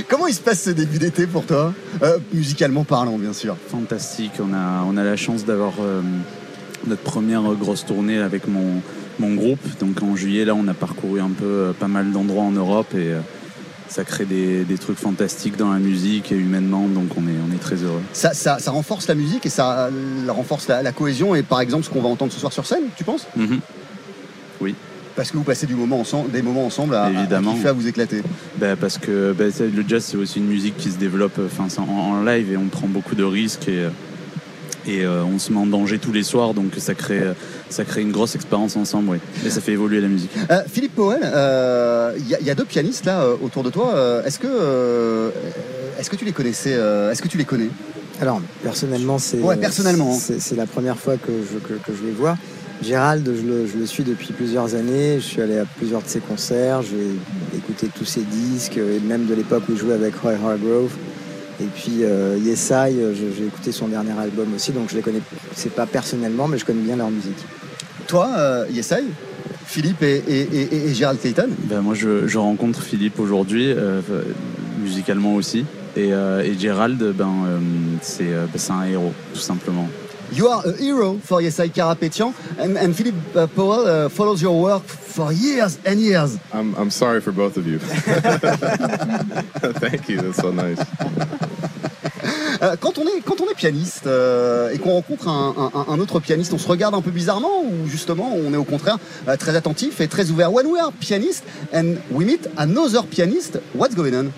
Comment 0.09 0.27
il 0.27 0.33
se 0.33 0.41
passe 0.41 0.63
ce 0.63 0.69
début 0.71 0.97
d'été 0.99 1.27
pour 1.27 1.45
toi 1.45 1.73
Euh, 2.01 2.17
Musicalement 2.33 2.83
parlant, 2.83 3.17
bien 3.17 3.33
sûr. 3.33 3.55
Fantastique, 3.69 4.33
on 4.39 4.53
a, 4.53 4.83
on 4.87 4.97
a 4.97 5.03
la 5.03 5.15
chance 5.15 5.45
d'avoir 5.45 5.73
euh, 5.81 6.01
notre 6.87 7.01
première 7.03 7.41
grosse 7.53 7.85
tournée 7.85 8.17
avec 8.19 8.47
mon, 8.47 8.81
mon 9.19 9.33
groupe. 9.35 9.59
Donc 9.79 10.01
en 10.03 10.15
juillet, 10.15 10.45
là, 10.45 10.53
on 10.55 10.67
a 10.67 10.73
parcouru 10.73 11.19
un 11.21 11.29
peu 11.29 11.45
euh, 11.45 11.73
pas 11.73 11.87
mal 11.87 12.11
d'endroits 12.11 12.43
en 12.43 12.51
Europe 12.51 12.93
et 12.95 13.13
ça 13.87 14.03
crée 14.03 14.25
des, 14.25 14.63
des 14.65 14.77
trucs 14.79 14.97
fantastiques 14.97 15.57
dans 15.57 15.71
la 15.71 15.77
musique 15.79 16.31
et 16.31 16.35
humainement, 16.35 16.87
donc 16.87 17.09
on 17.17 17.21
est, 17.27 17.35
on 17.49 17.53
est 17.55 17.59
très 17.59 17.75
heureux. 17.75 18.01
Ça, 18.13 18.33
ça- 18.33 18.57
ça 18.57 18.71
renforce 18.71 19.07
la 19.07 19.13
musique 19.13 19.45
et 19.45 19.49
ça 19.49 19.89
renforce 20.27 20.67
la, 20.67 20.81
la 20.81 20.91
cohésion 20.91 21.35
et 21.35 21.43
par 21.43 21.61
exemple 21.61 21.83
ce 21.85 21.91
qu'on 21.91 22.01
va 22.01 22.09
entendre 22.09 22.33
ce 22.33 22.39
soir 22.39 22.51
sur 22.51 22.65
scène, 22.65 22.85
tu 22.97 23.03
penses? 23.03 23.27
Mhm. 23.37 23.59
Oui. 24.65 24.75
Parce 25.15 25.31
que 25.31 25.37
vous 25.37 25.43
passez 25.43 25.65
du 25.65 25.75
moment 25.75 25.99
ensemble, 26.01 26.29
des 26.31 26.41
moments 26.41 26.65
ensemble 26.65 26.93
à, 26.95 27.09
Évidemment. 27.09 27.55
à 27.65 27.71
vous 27.71 27.87
éclater. 27.87 28.21
Bah, 28.57 28.75
parce 28.75 28.97
que 28.97 29.31
bah, 29.31 29.45
ça, 29.49 29.63
le 29.63 29.83
jazz 29.87 30.03
c'est 30.03 30.17
aussi 30.17 30.39
une 30.39 30.47
musique 30.47 30.75
qui 30.77 30.89
se 30.91 30.97
développe 30.97 31.39
euh, 31.39 31.47
enfin, 31.47 31.67
en, 31.81 32.17
en 32.19 32.23
live 32.23 32.51
et 32.51 32.57
on 32.57 32.65
prend 32.67 32.87
beaucoup 32.87 33.15
de 33.15 33.23
risques 33.23 33.69
et, 33.69 33.85
euh, 33.85 33.89
et 34.87 35.05
euh, 35.05 35.23
on 35.23 35.39
se 35.39 35.53
met 35.53 35.57
en 35.59 35.65
danger 35.67 35.99
tous 35.99 36.11
les 36.11 36.23
soirs 36.23 36.53
donc 36.53 36.73
ça 36.79 36.93
crée, 36.95 37.21
ça 37.69 37.85
crée 37.85 38.01
une 38.01 38.11
grosse 38.11 38.35
expérience 38.35 38.75
ensemble 38.75 39.11
oui. 39.11 39.17
et 39.45 39.49
ça 39.49 39.61
fait 39.61 39.71
évoluer 39.71 40.01
la 40.01 40.09
musique. 40.09 40.31
Euh, 40.51 40.61
Philippe 40.69 40.95
Powell, 40.95 41.21
euh, 41.23 42.11
il 42.19 42.27
y, 42.27 42.35
a- 42.35 42.39
il 42.41 42.45
y 42.45 42.49
a 42.51 42.55
deux 42.55 42.65
pianistes 42.65 43.05
là 43.05 43.21
euh, 43.21 43.35
autour 43.41 43.63
de 43.63 43.69
toi. 43.69 43.95
Euh, 43.95 44.21
Est-ce 44.25 44.37
que, 44.37 44.47
euh, 44.49 45.29
est-ce 45.97 46.09
que 46.09 46.17
tu 46.17 46.25
les 46.25 46.33
connaissais 46.33 46.73
euh, 46.75 47.09
Est-ce 47.11 47.21
que 47.21 47.29
tu 47.29 47.37
les 47.37 47.45
connais? 47.45 47.69
Alors, 48.21 48.41
personnellement, 48.63 49.17
c'est 49.17 49.39
Ouais, 49.39 49.55
personnellement, 49.57 50.11
hein. 50.13 50.17
c'est 50.19 50.39
c'est 50.41 50.55
la 50.55 50.65
première 50.67 50.97
fois 50.97 51.15
que 51.17 51.31
je, 51.31 51.57
que, 51.59 51.73
que 51.79 51.97
je 51.97 52.05
les 52.05 52.11
vois. 52.13 52.37
Gérald, 52.83 53.25
je 53.25 53.47
le, 53.47 53.65
je 53.67 53.77
le 53.77 53.85
suis 53.85 54.03
depuis 54.03 54.33
plusieurs 54.33 54.75
années. 54.75 55.15
Je 55.19 55.25
suis 55.25 55.41
allé 55.41 55.57
à 55.57 55.65
plusieurs 55.65 56.01
de 56.03 56.07
ses 56.07 56.19
concerts. 56.19 56.81
J'ai 56.83 57.57
écouté 57.57 57.87
tous 57.95 58.05
ses 58.05 58.21
disques, 58.21 58.77
et 58.77 58.99
même 58.99 59.25
de 59.25 59.33
l'époque 59.33 59.63
où 59.69 59.71
il 59.73 59.77
jouait 59.77 59.93
avec 59.93 60.15
Roy 60.17 60.33
Hargrove. 60.33 60.91
Et 61.61 61.65
puis 61.73 62.03
euh, 62.03 62.37
Yesai, 62.37 62.91
je- 63.15 63.33
j'ai 63.37 63.45
écouté 63.45 63.71
son 63.71 63.87
dernier 63.87 64.11
album 64.19 64.53
aussi, 64.53 64.73
donc 64.73 64.89
je 64.89 64.95
les 64.97 65.01
connais, 65.01 65.21
c'est 65.55 65.71
pas 65.73 65.85
personnellement, 65.85 66.49
mais 66.49 66.57
je 66.57 66.65
connais 66.65 66.81
bien 66.81 66.97
leur 66.97 67.09
musique. 67.09 67.37
Toi, 68.07 68.29
euh, 68.37 68.65
Yesai, 68.69 69.05
Philippe 69.65 70.03
et, 70.03 70.21
et, 70.27 70.41
et- 70.41 70.89
et 70.89 70.93
Gérald 70.93 71.17
Clayton? 71.21 71.47
Ben, 71.63 71.79
moi 71.79 71.93
je, 71.95 72.27
je 72.27 72.37
rencontre 72.37 72.83
Philippe 72.83 73.19
aujourd'hui, 73.21 73.71
euh, 73.71 74.01
musicalement 74.83 75.33
aussi. 75.35 75.65
Et, 75.95 76.11
euh, 76.11 76.43
et 76.43 76.59
Gérald, 76.59 77.01
ben, 77.17 77.31
c'est 78.01 78.25
ben, 78.25 78.47
c'est 78.57 78.73
un 78.73 78.83
héros, 78.83 79.13
tout 79.33 79.39
simplement. 79.39 79.87
You 80.35 80.49
are 80.49 80.61
a 80.65 80.73
hero 80.75 81.17
for 81.19 81.39
Yesai 81.39 81.69
Karapetian 81.69 82.33
and, 82.59 82.77
and 82.77 82.93
Philippe 82.93 83.17
uh, 83.35 83.47
Powell 83.47 83.85
uh, 83.87 84.09
follows 84.09 84.41
your 84.41 84.59
work 84.61 84.83
for 84.83 85.31
years 85.31 85.79
and 85.85 85.97
years. 85.99 86.37
I'm, 86.53 86.75
I'm 86.75 86.89
sorry 86.91 87.21
for 87.21 87.31
both 87.31 87.55
of 87.55 87.65
you. 87.65 87.79
Thank 89.79 90.09
you. 90.09 90.17
That's 90.21 90.37
so 90.41 90.51
nice. 90.51 90.79
Euh, 92.61 92.75
quand, 92.79 92.97
on 92.97 93.03
est, 93.07 93.21
quand 93.23 93.39
on 93.41 93.45
est 93.49 93.55
pianiste 93.55 94.07
euh, 94.07 94.71
et 94.73 94.77
qu'on 94.77 94.93
rencontre 94.93 95.27
un, 95.27 95.71
un- 95.73 95.85
un 95.93 95.99
autre 95.99 96.19
pianiste, 96.19 96.53
on 96.53 96.57
se 96.57 96.67
regarde 96.67 96.95
un 96.95 97.01
peu 97.01 97.11
bizarrement 97.11 97.61
ou 97.63 97.87
justement 97.87 98.33
on 98.33 98.53
est 98.53 98.57
au 98.57 98.63
contraire 98.63 98.97
euh, 99.27 99.35
très 99.37 99.55
attentif 99.55 99.99
et 100.01 100.07
très 100.07 100.31
ouvert. 100.31 100.51
When 100.51 100.65
we 100.67 100.79
are 100.81 100.91
pianist 100.91 101.43
and 101.73 101.95
we 102.11 102.25
meet 102.25 102.47
another 102.57 103.03
pianist, 103.03 103.59
what's 103.73 103.93
going 103.95 104.13
on? 104.15 104.31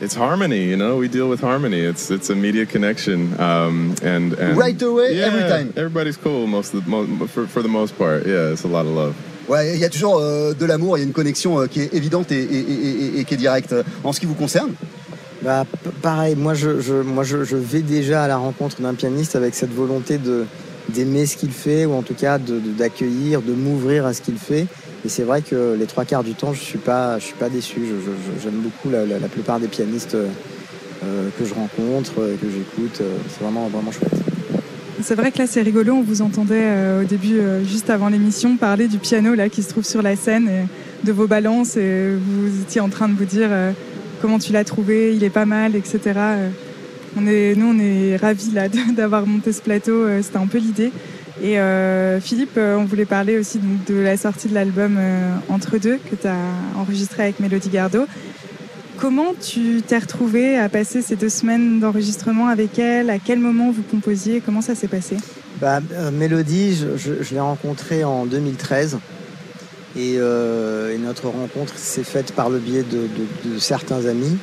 It's 0.00 0.14
harmony, 0.14 0.64
you 0.70 0.76
know? 0.76 0.96
We 0.96 1.08
deal 1.08 1.28
with 1.28 1.40
harmony. 1.40 1.80
It's 1.80 2.10
it's 2.10 2.30
immediate 2.30 2.68
connection, 2.70 3.34
um, 3.40 3.94
and, 4.04 4.32
and 4.38 4.56
Right 4.56 4.80
away, 4.80 5.14
yeah, 5.16 5.26
every 5.26 5.42
time. 5.48 5.72
Everybody's 5.76 6.16
cool 6.16 6.46
most 6.46 6.72
of 6.74 6.84
the 6.84 6.90
mo- 6.90 7.26
for 7.26 7.46
for 7.48 7.62
the 7.62 7.68
most 7.68 7.96
part. 7.98 8.24
Yeah, 8.24 8.52
it's 8.52 8.64
a 8.64 8.68
lot 8.68 8.86
of 8.86 8.94
love. 8.94 9.14
Ouais, 9.48 9.74
il 9.74 9.80
y 9.80 9.84
a 9.84 9.88
toujours 9.88 10.18
euh, 10.20 10.52
de 10.54 10.66
l'amour, 10.66 10.98
il 10.98 11.00
y 11.00 11.04
a 11.04 11.06
une 11.06 11.12
connexion 11.12 11.58
euh, 11.58 11.66
qui 11.66 11.80
est 11.80 11.94
évidente 11.94 12.30
et, 12.30 12.36
et- 12.36 12.44
et- 12.44 13.04
et- 13.16 13.20
et 13.20 13.24
qui 13.24 13.34
est 13.34 13.38
directe. 13.38 13.74
En 14.04 14.12
ce 14.12 14.20
qui 14.20 14.26
vous 14.26 14.34
concerne, 14.34 14.72
Bah, 15.42 15.64
pareil, 16.02 16.34
moi, 16.36 16.52
je, 16.54 16.80
je- 16.80 16.94
moi 17.02 17.22
je, 17.24 17.44
je 17.44 17.56
vais 17.56 17.80
déjà 17.82 18.24
à 18.24 18.28
la 18.28 18.36
rencontre 18.36 18.80
d'un 18.82 18.94
pianiste 18.94 19.36
avec 19.36 19.54
cette 19.54 19.72
volonté 19.72 20.18
de 20.18 20.44
d'aimer 20.90 21.26
ce 21.26 21.36
qu'il 21.36 21.50
fait, 21.52 21.86
ou 21.86 21.92
en 21.94 22.02
tout 22.02 22.14
cas 22.14 22.38
de- 22.38 22.58
de- 22.60 22.72
d'accueillir, 22.76 23.40
de, 23.42 23.52
m'ouvrir 23.52 24.04
à 24.06 24.12
ce 24.14 24.20
qu'il 24.22 24.38
fait. 24.38 24.66
Et 25.04 25.08
c'est 25.08 25.22
vrai 25.22 25.42
que 25.42 25.76
les 25.78 25.86
trois 25.86 26.04
quarts 26.04 26.24
du 26.24 26.34
temps, 26.34 26.52
je 26.52 26.60
suis 26.60 26.78
pas, 26.78 27.18
je 27.18 27.24
suis 27.24 27.34
pas 27.34 27.48
déçu. 27.48 27.80
J'aime 28.42 28.60
beaucoup 28.60 28.90
la, 28.90 29.28
plupart 29.28 29.60
des 29.60 29.68
pianistes 29.68 30.16
euh, 30.16 30.26
euh, 31.04 31.28
que 31.38 31.44
je 31.44 31.54
rencontre, 31.54 32.14
euh, 32.18 32.36
que 32.36 32.46
j'écoute. 32.50 33.00
C'est 33.28 33.42
vraiment, 33.42 33.68
vraiment 33.68 33.92
chouette. 33.92 34.12
C'est 35.00 35.14
vrai 35.14 35.30
que 35.30 35.38
là 35.38 35.46
c'est 35.46 35.62
rigolo, 35.62 35.92
on 35.94 36.02
vous 36.02 36.22
entendait 36.22 36.72
au 37.00 37.04
début, 37.04 37.40
juste 37.64 37.88
avant 37.88 38.08
l'émission, 38.08 38.56
parler 38.56 38.88
du 38.88 38.98
piano 38.98 39.36
là 39.36 39.48
qui 39.48 39.62
se 39.62 39.68
trouve 39.68 39.84
sur 39.84 40.02
la 40.02 40.16
scène, 40.16 40.48
et 40.48 41.06
de 41.06 41.12
vos 41.12 41.28
balances, 41.28 41.76
et 41.76 42.16
vous 42.16 42.62
étiez 42.62 42.80
en 42.80 42.88
train 42.88 43.08
de 43.08 43.14
vous 43.14 43.24
dire 43.24 43.48
comment 44.20 44.40
tu 44.40 44.52
l'as 44.52 44.64
trouvé, 44.64 45.14
il 45.14 45.22
est 45.22 45.30
pas 45.30 45.46
mal, 45.46 45.76
etc. 45.76 46.18
On 47.16 47.28
est, 47.28 47.54
nous 47.54 47.66
on 47.66 47.78
est 47.78 48.16
ravis 48.16 48.50
d'avoir 48.96 49.24
monté 49.24 49.52
ce 49.52 49.62
plateau, 49.62 50.08
c'était 50.20 50.38
un 50.38 50.48
peu 50.48 50.58
l'idée. 50.58 50.90
Et 51.42 51.58
euh, 51.58 52.20
Philippe, 52.20 52.56
euh, 52.56 52.76
on 52.76 52.84
voulait 52.84 53.04
parler 53.04 53.38
aussi 53.38 53.60
de 53.86 53.94
la 53.94 54.16
sortie 54.16 54.48
de 54.48 54.54
l'album 54.54 54.96
euh, 54.98 55.36
Entre 55.48 55.78
deux 55.78 55.98
que 55.98 56.16
tu 56.16 56.26
as 56.26 56.36
enregistré 56.76 57.24
avec 57.24 57.40
Mélodie 57.40 57.68
Gardot. 57.68 58.06
Comment 58.96 59.34
tu 59.40 59.80
t'es 59.86 59.98
retrouvé 59.98 60.58
à 60.58 60.68
passer 60.68 61.02
ces 61.02 61.14
deux 61.14 61.28
semaines 61.28 61.78
d'enregistrement 61.78 62.48
avec 62.48 62.80
elle? 62.80 63.10
À 63.10 63.18
quel 63.20 63.38
moment 63.38 63.70
vous 63.70 63.82
composiez? 63.82 64.42
Comment 64.44 64.60
ça 64.60 64.74
s'est 64.74 64.88
passé? 64.88 65.16
Bah, 65.60 65.80
Mélodie, 66.12 66.84
je, 66.96 67.32
l'ai 67.32 67.40
rencontrée 67.40 68.02
en 68.02 68.26
2013. 68.26 68.98
Et, 69.96 70.18
notre 70.98 71.28
rencontre 71.28 71.78
s'est 71.78 72.02
faite 72.02 72.32
par 72.32 72.50
le 72.50 72.58
biais 72.58 72.82
de, 72.82 73.58
certains 73.60 74.06
amis. 74.06 74.36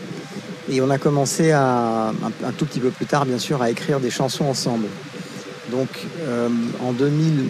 Et 0.71 0.79
on 0.79 0.89
a 0.89 0.97
commencé 0.97 1.51
à, 1.51 2.13
un 2.45 2.51
tout 2.57 2.65
petit 2.65 2.79
peu 2.79 2.91
plus 2.91 3.05
tard, 3.05 3.25
bien 3.25 3.39
sûr, 3.39 3.61
à 3.61 3.69
écrire 3.69 3.99
des 3.99 4.09
chansons 4.09 4.45
ensemble. 4.45 4.85
Donc, 5.71 5.87
euh, 6.21 6.47
en 6.83 6.91
2000, 6.91 7.45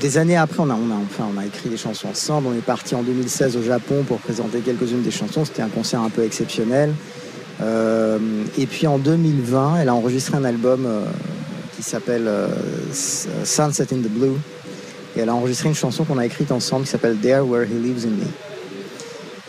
des 0.00 0.18
années 0.18 0.36
après, 0.36 0.60
on 0.60 0.70
a, 0.70 0.74
on, 0.74 0.90
a, 0.90 0.94
enfin, 1.04 1.26
on 1.34 1.38
a 1.38 1.44
écrit 1.44 1.68
des 1.68 1.76
chansons 1.76 2.08
ensemble. 2.08 2.48
On 2.48 2.54
est 2.54 2.64
parti 2.64 2.94
en 2.94 3.02
2016 3.02 3.56
au 3.56 3.62
Japon 3.62 4.04
pour 4.06 4.18
présenter 4.18 4.60
quelques-unes 4.60 5.02
des 5.02 5.10
chansons. 5.10 5.44
C'était 5.44 5.62
un 5.62 5.68
concert 5.68 6.00
un 6.00 6.10
peu 6.10 6.24
exceptionnel. 6.24 6.94
Euh, 7.60 8.18
et 8.56 8.66
puis 8.66 8.86
en 8.86 8.98
2020, 8.98 9.80
elle 9.80 9.88
a 9.88 9.94
enregistré 9.94 10.36
un 10.36 10.44
album 10.44 10.86
euh, 10.86 11.04
qui 11.74 11.82
s'appelle 11.82 12.30
Sunset 12.92 13.88
in 13.92 13.96
the 13.96 14.10
Blue. 14.10 14.36
Et 15.16 15.20
elle 15.20 15.28
a 15.28 15.34
enregistré 15.34 15.68
une 15.68 15.74
chanson 15.74 16.04
qu'on 16.04 16.18
a 16.18 16.26
écrite 16.26 16.52
ensemble 16.52 16.84
qui 16.84 16.90
s'appelle 16.90 17.16
There 17.16 17.40
Where 17.40 17.64
He 17.64 17.74
Lives 17.74 18.04
in 18.04 18.10
Me. 18.10 18.45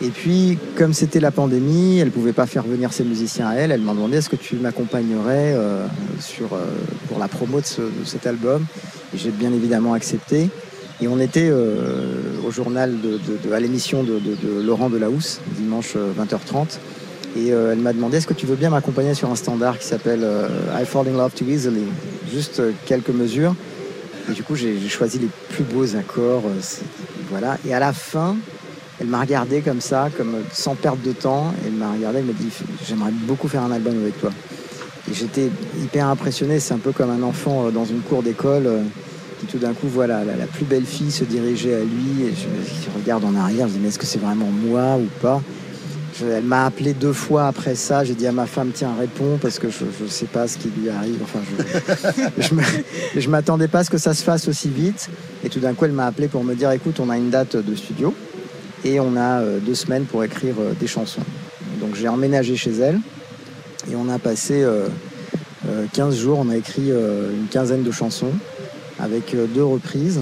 Et 0.00 0.10
puis, 0.10 0.58
comme 0.76 0.92
c'était 0.92 1.18
la 1.18 1.32
pandémie, 1.32 1.98
elle 1.98 2.10
pouvait 2.12 2.32
pas 2.32 2.46
faire 2.46 2.62
venir 2.62 2.92
ses 2.92 3.02
musiciens 3.04 3.48
à 3.48 3.54
elle. 3.54 3.72
Elle 3.72 3.80
m'a 3.80 3.92
demandé 3.94 4.18
est-ce 4.18 4.28
que 4.30 4.36
tu 4.36 4.54
m'accompagnerais 4.56 5.54
euh, 5.56 5.86
sur, 6.20 6.52
euh, 6.52 6.66
pour 7.08 7.18
la 7.18 7.26
promo 7.26 7.60
de, 7.60 7.66
ce- 7.66 7.80
de 7.82 8.04
cet 8.04 8.26
album? 8.26 8.64
J'ai 9.14 9.30
bien 9.30 9.52
évidemment 9.52 9.94
accepté. 9.94 10.50
Et 11.00 11.08
on 11.08 11.18
était 11.18 11.48
euh, 11.50 12.20
au 12.46 12.50
journal, 12.52 13.00
de, 13.00 13.12
de- 13.12 13.48
de- 13.48 13.52
à 13.52 13.58
l'émission 13.58 14.04
de, 14.04 14.18
de- 14.20 14.60
Laurent 14.60 14.88
Delahousse, 14.88 15.40
dimanche 15.58 15.94
euh, 15.96 16.12
20h30. 16.16 16.78
Et 17.36 17.52
euh, 17.52 17.72
elle 17.72 17.78
m'a 17.78 17.92
demandé 17.92 18.18
est-ce 18.18 18.26
que 18.26 18.34
tu 18.34 18.46
veux 18.46 18.56
bien 18.56 18.70
m'accompagner 18.70 19.14
sur 19.14 19.30
un 19.30 19.36
standard 19.36 19.78
qui 19.78 19.86
s'appelle 19.86 20.20
euh, 20.22 20.48
I 20.80 20.84
Fall 20.84 21.08
in 21.08 21.12
Love 21.16 21.32
Too 21.34 21.44
Easily? 21.48 21.84
Juste 22.32 22.60
euh, 22.60 22.70
quelques 22.86 23.10
mesures. 23.10 23.54
Et 24.30 24.32
du 24.32 24.42
coup, 24.44 24.54
j'ai 24.54 24.78
choisi 24.88 25.18
les 25.18 25.28
plus 25.50 25.64
beaux 25.64 25.96
accords. 25.96 26.44
euh, 26.46 26.60
voilà. 27.30 27.58
Et 27.66 27.74
à 27.74 27.80
la 27.80 27.92
fin, 27.92 28.36
elle 29.00 29.06
m'a 29.06 29.20
regardé 29.20 29.60
comme 29.60 29.80
ça, 29.80 30.08
comme 30.16 30.36
sans 30.52 30.74
perdre 30.74 31.02
de 31.04 31.12
temps. 31.12 31.54
Elle 31.64 31.72
m'a 31.72 31.92
regardé, 31.92 32.18
elle 32.18 32.24
m'a 32.24 32.32
dit 32.32 32.50
J'aimerais 32.86 33.12
beaucoup 33.12 33.46
faire 33.46 33.62
un 33.62 33.70
album 33.70 33.96
avec 34.00 34.18
toi. 34.20 34.30
Et 35.10 35.14
j'étais 35.14 35.50
hyper 35.80 36.08
impressionné. 36.08 36.58
C'est 36.58 36.74
un 36.74 36.78
peu 36.78 36.92
comme 36.92 37.10
un 37.10 37.22
enfant 37.22 37.66
euh, 37.66 37.70
dans 37.70 37.84
une 37.84 38.00
cour 38.00 38.22
d'école 38.22 38.66
euh, 38.66 38.82
qui 39.38 39.46
tout 39.46 39.58
d'un 39.58 39.72
coup 39.72 39.86
voit 39.86 40.08
la, 40.08 40.24
plus 40.52 40.64
belle 40.64 40.84
fille 40.84 41.12
se 41.12 41.24
diriger 41.24 41.74
à 41.74 41.80
lui. 41.80 42.24
Et 42.26 42.34
je, 42.34 42.98
regarde 42.98 43.24
en 43.24 43.36
arrière, 43.36 43.68
je 43.68 43.74
dis 43.74 43.78
Mais 43.80 43.88
est-ce 43.88 44.00
que 44.00 44.06
c'est 44.06 44.20
vraiment 44.20 44.50
moi 44.50 44.96
ou 44.96 45.06
pas? 45.20 45.40
Elle 46.20 46.42
m'a 46.42 46.66
appelé 46.66 46.94
deux 46.94 47.12
fois 47.12 47.46
après 47.46 47.76
ça. 47.76 48.02
J'ai 48.02 48.14
dit 48.14 48.26
à 48.26 48.32
ma 48.32 48.46
femme 48.46 48.72
Tiens, 48.74 48.90
réponds 48.98 49.38
parce 49.40 49.60
que 49.60 49.68
je 49.70 49.84
ne 50.02 50.08
sais 50.08 50.26
pas 50.26 50.48
ce 50.48 50.58
qui 50.58 50.70
lui 50.76 50.90
arrive. 50.90 51.20
Enfin, 51.22 51.38
je, 52.36 53.20
je 53.20 53.30
m'attendais 53.30 53.68
pas 53.68 53.78
à 53.78 53.84
ce 53.84 53.90
que 53.90 53.98
ça 53.98 54.12
se 54.12 54.24
fasse 54.24 54.48
aussi 54.48 54.68
vite. 54.68 55.08
Et 55.44 55.48
tout 55.48 55.60
d'un 55.60 55.74
coup, 55.74 55.84
elle 55.84 55.92
m'a 55.92 56.06
appelé 56.06 56.26
pour 56.26 56.42
me 56.42 56.56
dire 56.56 56.72
écoute, 56.72 56.98
on 56.98 57.08
a 57.08 57.16
une 57.16 57.30
date 57.30 57.54
de 57.54 57.76
studio 57.76 58.12
et 58.84 59.00
on 59.00 59.16
a 59.16 59.40
euh, 59.40 59.58
deux 59.60 59.74
semaines 59.74 60.04
pour 60.04 60.22
écrire 60.24 60.54
euh, 60.60 60.72
des 60.78 60.86
chansons. 60.86 61.22
Donc 61.80 61.94
j'ai 61.94 62.08
emménagé 62.08 62.56
chez 62.56 62.72
elle 62.78 62.98
et 63.90 63.96
on 63.96 64.08
a 64.08 64.18
passé 64.18 64.62
euh, 64.62 64.88
euh, 65.68 65.86
15 65.92 66.16
jours. 66.16 66.38
On 66.40 66.50
a 66.50 66.56
écrit 66.56 66.90
une 66.90 67.46
quinzaine 67.50 67.82
de 67.82 67.90
chansons 67.90 68.32
avec 68.98 69.34
deux 69.54 69.64
reprises. 69.64 70.20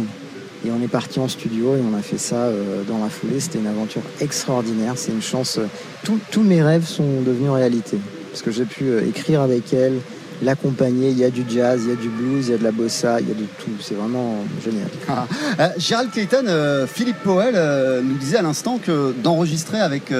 Et 0.66 0.70
on 0.70 0.82
est 0.82 0.88
parti 0.88 1.20
en 1.20 1.28
studio 1.28 1.76
et 1.76 1.80
on 1.80 1.96
a 1.96 2.02
fait 2.02 2.18
ça 2.18 2.50
dans 2.88 2.98
la 2.98 3.08
foulée. 3.08 3.38
C'était 3.40 3.58
une 3.58 3.66
aventure 3.68 4.02
extraordinaire. 4.20 4.94
C'est 4.96 5.12
une 5.12 5.22
chance. 5.22 5.60
tous- 6.02 6.42
mes 6.42 6.62
rêves 6.62 6.86
sont 6.86 7.20
devenus 7.24 7.50
réalité. 7.50 7.98
Parce 8.30 8.42
que 8.42 8.50
j'ai 8.50 8.64
pu 8.64 8.98
écrire 9.06 9.42
avec 9.42 9.72
elle, 9.72 9.98
l'accompagner. 10.42 11.10
Il 11.10 11.18
y 11.18 11.24
a 11.24 11.30
du 11.30 11.44
jazz, 11.48 11.80
il 11.84 11.90
y 11.90 11.92
a 11.92 11.96
du 11.96 12.08
blues, 12.08 12.48
il 12.48 12.52
y 12.52 12.54
a 12.54 12.58
de 12.58 12.64
la 12.64 12.72
bossa, 12.72 13.20
il 13.20 13.28
y 13.28 13.32
a 13.32 13.34
de 13.34 13.46
tout. 13.58 13.70
C'est 13.80 13.94
vraiment 13.94 14.44
génial. 14.62 14.88
Ah. 15.08 15.26
Euh, 15.60 15.68
Gérald 15.78 16.10
Clayton, 16.10 16.44
euh, 16.46 16.86
Philippe 16.86 17.18
Powell 17.22 17.54
euh, 17.56 18.02
nous 18.02 18.16
disait 18.16 18.38
à 18.38 18.42
l'instant 18.42 18.78
que 18.78 19.12
d'enregistrer 19.22 19.80
avec, 19.80 20.12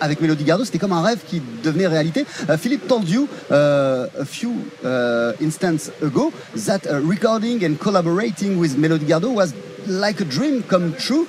avec 0.00 0.20
Mélodie 0.20 0.44
Gardot, 0.44 0.64
c'était 0.64 0.78
comme 0.78 0.92
un 0.92 1.02
rêve 1.02 1.18
qui 1.26 1.42
devenait 1.62 1.86
réalité. 1.86 2.24
Philippe 2.58 2.86
told 2.86 3.08
you 3.08 3.28
a 3.50 4.24
few 4.24 4.52
uh, 4.84 5.32
instants 5.40 5.90
ago 6.02 6.32
that 6.66 6.86
uh, 6.86 7.00
recording 7.02 7.64
and 7.64 7.76
collaborating 7.78 8.58
with 8.58 8.76
Mélodie 8.76 9.06
Gardot 9.06 9.34
was 9.34 9.54
like 9.86 10.20
a 10.20 10.24
dream 10.24 10.62
come 10.62 10.92
true. 10.94 11.26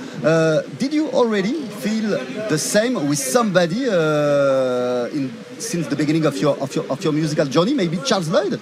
Did 0.80 0.94
you 0.94 1.10
already 1.14 1.56
feel 1.84 2.10
the 2.50 2.58
same 2.58 2.94
with 3.08 3.20
somebody 3.20 3.88
uh, 3.90 5.18
in, 5.18 5.34
since 5.60 5.88
the 5.88 5.96
beginning 5.96 6.26
of 6.26 6.38
your, 6.38 6.58
of, 6.60 6.74
your, 6.76 6.86
of 6.90 7.04
your 7.04 7.14
musical 7.14 7.46
journey? 7.46 7.74
Maybe 7.74 7.98
Charles 8.06 8.30
Lloyd? 8.30 8.60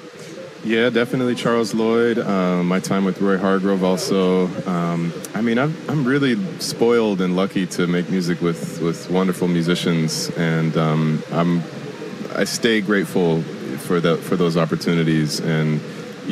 Yeah, 0.63 0.89
definitely 0.89 1.35
Charles 1.35 1.73
Lloyd. 1.73 2.19
Um, 2.19 2.67
my 2.67 2.79
time 2.79 3.03
with 3.03 3.19
Roy 3.19 3.37
Hargrove 3.37 3.83
also. 3.83 4.47
Um, 4.67 5.11
I 5.33 5.41
mean, 5.41 5.57
I'm, 5.57 5.75
I'm 5.87 6.05
really 6.05 6.35
spoiled 6.59 7.21
and 7.21 7.35
lucky 7.35 7.65
to 7.77 7.87
make 7.87 8.09
music 8.09 8.41
with, 8.41 8.79
with 8.81 9.09
wonderful 9.09 9.47
musicians, 9.47 10.29
and 10.37 10.77
um, 10.77 11.23
I'm 11.31 11.63
I 12.35 12.45
stay 12.45 12.79
grateful 12.79 13.41
for 13.79 13.99
the 13.99 14.17
for 14.17 14.35
those 14.35 14.55
opportunities. 14.55 15.39
And 15.39 15.81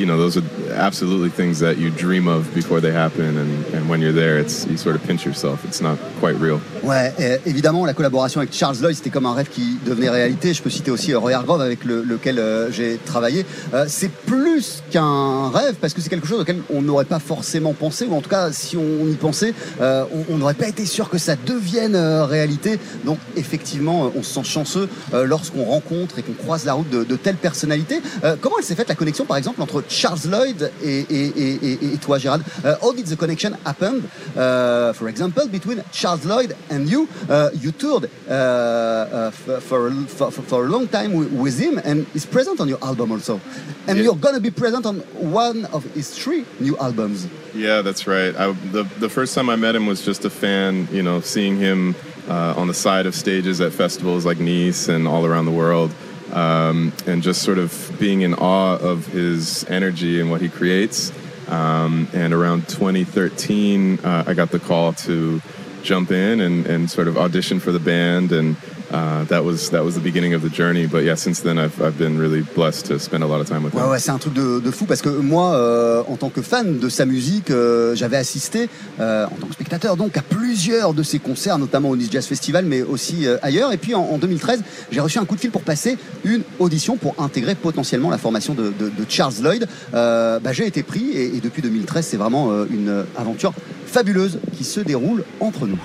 you 0.00 0.06
know, 0.06 0.16
those 0.16 0.38
are 0.38 0.42
absolutely 0.76 1.28
things 1.30 1.60
that 1.60 1.74
you 1.78 1.90
dream 1.90 2.26
of 2.26 2.52
before 2.54 2.80
they 2.80 2.90
happen, 2.92 3.36
and, 3.36 3.74
and 3.76 3.88
when 3.88 4.00
you're 4.00 4.14
there, 4.14 4.38
it's 4.40 4.66
you 4.66 4.76
sort 4.78 4.96
of 4.96 5.02
pinch 5.06 5.24
yourself. 5.26 5.62
It's 5.64 5.80
not 5.82 5.98
quite 6.20 6.36
real. 6.40 6.58
Ouais, 6.82 7.12
évidemment, 7.44 7.84
la 7.84 7.92
collaboration 7.92 8.40
avec 8.40 8.54
Charles 8.54 8.78
Lloyd, 8.80 8.96
c'était 8.96 9.10
comme 9.10 9.26
un 9.26 9.34
rêve 9.34 9.48
qui 9.50 9.76
devenait 9.84 10.08
réalité. 10.08 10.54
Je 10.54 10.62
peux 10.62 10.70
citer 10.70 10.90
aussi 10.90 11.14
Roy 11.14 11.32
Hargrove 11.34 11.60
avec 11.60 11.84
le- 11.84 12.02
lequel 12.02 12.38
euh, 12.38 12.72
j'ai 12.72 12.98
travaillé. 13.04 13.44
Euh, 13.74 13.84
c'est 13.88 14.10
plus 14.10 14.82
qu'un 14.90 15.50
rêve 15.50 15.74
parce 15.80 15.92
que 15.92 16.00
c'est 16.00 16.08
quelque 16.08 16.26
chose 16.26 16.40
auquel 16.40 16.62
on 16.72 16.80
n'aurait 16.80 17.04
pas 17.04 17.18
forcément 17.18 17.74
pensé, 17.74 18.06
ou 18.06 18.14
en 18.16 18.22
tout 18.22 18.30
cas, 18.30 18.50
si 18.52 18.78
on 18.78 19.06
y 19.06 19.14
pensait, 19.16 19.52
euh, 19.82 20.04
on 20.30 20.38
n'aurait 20.38 20.54
pas 20.54 20.68
été 20.68 20.86
sûr 20.86 21.10
que 21.10 21.18
ça 21.18 21.36
devienne 21.36 21.94
euh, 21.94 22.24
réalité. 22.24 22.78
Donc, 23.04 23.18
effectivement, 23.36 24.06
euh, 24.06 24.08
on 24.16 24.22
se 24.22 24.32
sent 24.32 24.44
chanceux 24.44 24.88
euh, 25.12 25.24
lorsqu'on 25.26 25.64
rencontre 25.64 26.18
et 26.18 26.22
qu'on 26.22 26.32
croise 26.32 26.64
la 26.64 26.72
route 26.72 26.88
de, 26.88 27.04
de 27.04 27.16
telles 27.16 27.36
personnalités. 27.36 28.00
Comment 28.40 28.56
elle 28.58 28.64
s'est 28.64 28.74
faite 28.74 28.88
la 28.88 28.94
connexion, 28.94 29.24
par 29.26 29.36
exemple, 29.36 29.60
entre 29.60 29.82
Charles 29.90 30.24
Lloyd 30.26 30.70
et, 30.84 31.04
et, 31.10 31.92
et, 31.94 31.98
toi, 32.00 32.16
Gérald 32.18 32.42
Euh, 32.64 32.76
How 32.80 32.92
did 32.92 33.06
the 33.06 33.16
connection 33.16 33.52
happen, 33.66 34.04
uh, 34.36 34.92
for 34.94 35.08
example, 35.08 35.48
between 35.48 35.82
Charles 35.92 36.24
Lloyd 36.24 36.54
and 36.70 36.88
you? 36.88 37.08
Uh, 37.28 37.50
you 37.60 37.72
toured 37.72 38.08
uh, 38.28 38.32
uh, 38.32 39.30
for, 39.60 39.88
a- 39.88 39.92
for, 40.06 40.30
for 40.30 40.64
a 40.66 40.68
long 40.68 40.86
time 40.88 41.12
with 41.42 41.58
him, 41.58 41.78
and 41.84 42.06
he's 42.12 42.24
present 42.26 42.60
on 42.60 42.68
your 42.68 42.78
album 42.82 43.10
also. 43.12 43.40
And 43.88 43.98
Yeah. 43.98 44.04
you're 44.04 44.16
going 44.26 44.34
to 44.36 44.40
be 44.40 44.50
present 44.50 44.86
on 44.86 45.00
one 45.42 45.66
of 45.72 45.82
his 45.94 46.10
three 46.10 46.44
new 46.60 46.76
albums. 46.78 47.26
Yeah, 47.54 47.82
that's 47.82 48.06
right. 48.06 48.32
I, 48.36 48.52
the 48.72 48.84
the 49.00 49.08
first 49.08 49.34
time 49.34 49.50
I 49.50 49.56
met 49.56 49.74
him 49.74 49.86
was 49.86 50.04
just 50.06 50.24
a 50.24 50.30
fan. 50.30 50.86
You 50.92 51.02
know, 51.02 51.20
seeing 51.20 51.56
him 51.58 51.94
uh, 52.28 52.54
on 52.60 52.68
the 52.68 52.74
side 52.74 53.06
of 53.06 53.14
stages 53.14 53.60
at 53.60 53.72
festivals 53.72 54.24
like 54.24 54.38
Nice 54.38 54.88
and 54.88 55.08
all 55.08 55.24
around 55.26 55.46
the 55.46 55.56
world, 55.64 55.90
um, 56.32 56.92
and 57.06 57.22
just 57.22 57.42
sort 57.42 57.58
of 57.58 57.90
being 57.98 58.22
in 58.22 58.34
awe 58.34 58.76
of 58.76 59.06
his 59.06 59.64
energy 59.68 60.20
and 60.20 60.30
what 60.30 60.40
he 60.40 60.48
creates. 60.48 61.12
Um, 61.48 62.08
and 62.12 62.32
around 62.32 62.68
2013, 62.68 64.00
uh, 64.00 64.24
I 64.26 64.34
got 64.34 64.50
the 64.50 64.60
call 64.60 64.92
to 64.92 65.40
jump 65.82 66.10
in 66.10 66.40
and, 66.40 66.66
and 66.66 66.90
sort 66.90 67.08
of 67.08 67.16
audition 67.16 67.60
for 67.60 67.72
the 67.72 67.80
band 67.80 68.32
and. 68.32 68.56
Uh, 68.92 69.24
that 69.28 69.44
was 69.44 69.70
that 69.70 69.84
was 69.84 69.92
the 69.94 70.00
beginning 70.02 70.34
of 70.34 70.42
the 70.42 70.52
journey, 70.52 70.84
but 70.86 71.04
yeah, 71.04 71.14
since 71.14 71.40
then 71.42 71.58
I've, 71.58 71.80
I've 71.80 71.96
been 71.96 72.18
really 72.18 72.42
blessed 72.56 72.86
to 72.86 72.98
spend 72.98 73.22
a 73.22 73.26
lot 73.26 73.40
of 73.40 73.46
time 73.48 73.62
with 73.62 73.72
him. 73.72 73.80
Ouais, 73.80 73.88
ouais, 73.88 73.98
c'est 74.00 74.10
un 74.10 74.18
truc 74.18 74.34
de, 74.34 74.58
de 74.58 74.70
fou 74.72 74.84
parce 74.84 75.00
que 75.00 75.08
moi, 75.08 75.54
euh, 75.54 76.02
en 76.08 76.16
tant 76.16 76.28
que 76.28 76.42
fan 76.42 76.78
de 76.78 76.88
sa 76.88 77.04
musique, 77.06 77.52
euh, 77.52 77.94
j'avais 77.94 78.16
assisté 78.16 78.68
euh, 78.98 79.26
en 79.26 79.36
tant 79.36 79.46
que 79.46 79.52
spectateur 79.54 79.96
donc 79.96 80.16
à 80.16 80.22
plusieurs 80.22 80.92
de 80.92 81.04
ses 81.04 81.20
concerts, 81.20 81.58
notamment 81.58 81.90
au 81.90 81.96
Nice 81.96 82.10
Jazz 82.10 82.26
Festival, 82.26 82.64
mais 82.64 82.82
aussi 82.82 83.28
euh, 83.28 83.36
ailleurs. 83.42 83.72
Et 83.72 83.76
puis 83.76 83.94
en, 83.94 84.00
en 84.02 84.18
2013, 84.18 84.62
j'ai 84.90 85.00
reçu 85.00 85.18
un 85.18 85.24
coup 85.24 85.36
de 85.36 85.40
fil 85.40 85.52
pour 85.52 85.62
passer 85.62 85.96
une 86.24 86.42
audition 86.58 86.96
pour 86.96 87.14
intégrer 87.22 87.54
potentiellement 87.54 88.10
la 88.10 88.18
formation 88.18 88.54
de, 88.54 88.72
de- 88.76 88.88
de 88.88 89.04
Charles 89.08 89.34
Lloyd. 89.40 89.68
Euh, 89.94 90.40
bah, 90.40 90.52
j'ai 90.52 90.66
été 90.66 90.82
pris 90.82 91.10
et, 91.10 91.36
et 91.36 91.40
depuis 91.40 91.62
2013, 91.62 92.04
c'est 92.04 92.16
vraiment 92.16 92.50
euh, 92.50 92.64
une 92.68 93.04
aventure 93.16 93.52
fabuleuse 93.86 94.40
qui 94.56 94.64
se 94.64 94.80
déroule 94.80 95.22
entre 95.38 95.66
nous. 95.68 95.78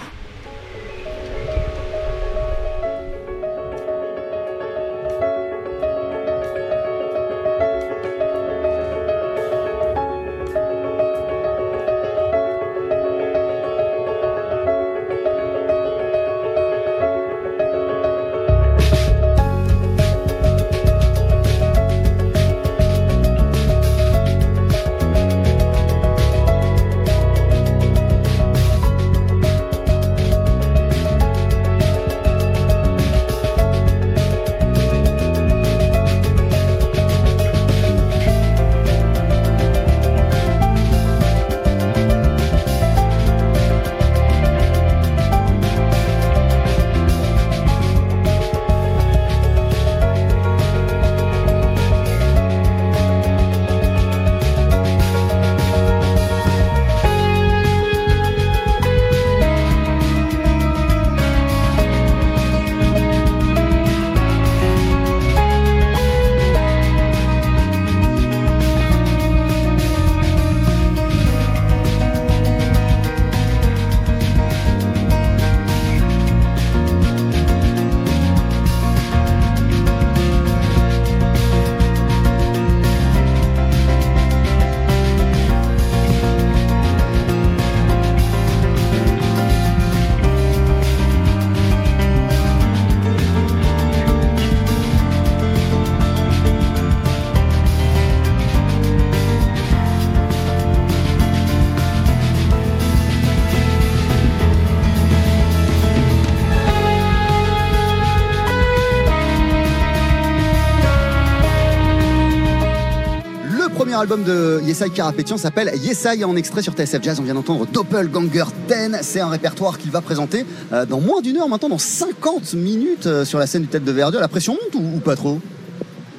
Album 114.06 114.24
de 114.24 114.62
Yesai 114.64 114.92
Karapetian 114.92 115.36
s'appelle 115.36 115.72
Yesai 115.82 116.24
en 116.26 116.36
extrait 116.36 116.62
sur 116.62 116.74
TSF 116.74 117.02
Jazz. 117.02 117.20
On 117.20 117.24
vient 117.24 117.34
d'entendre 117.34 117.66
Doppelganger 117.66 118.44
10. 118.68 119.00
C'est 119.02 119.20
un 119.20 119.30
répertoire 119.30 119.80
qu'il 119.80 119.90
va 119.90 120.02
présenter 120.02 120.46
euh, 120.72 120.86
dans 120.86 121.02
moins 121.02 121.22
d'une 121.22 121.38
heure 121.38 121.50
maintenant, 121.50 121.70
dans 121.70 121.80
50 121.80 122.54
minutes 122.54 123.08
euh, 123.08 123.26
sur 123.26 123.40
la 123.40 123.48
scène 123.48 123.64
du 123.64 123.68
Tête 123.68 123.84
de 123.84 123.92
Verdure. 123.92 124.20
La 124.20 124.28
pression 124.28 124.54
monte 124.54 124.76
ou, 124.76 125.00
pas 125.00 125.16
trop? 125.16 125.40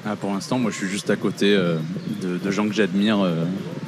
Ah, 0.05 0.17
pour 0.17 0.33
l'instant, 0.33 0.59
moi, 0.59 0.73
je 0.73 0.79
suis 0.79 0.89
juste 0.89 1.11
à 1.11 1.17
côté 1.17 1.55
euh, 1.55 1.77
de, 2.21 2.39
de 2.39 2.51
gens 2.51 2.67
que 2.67 2.75
j'admire 2.75 3.25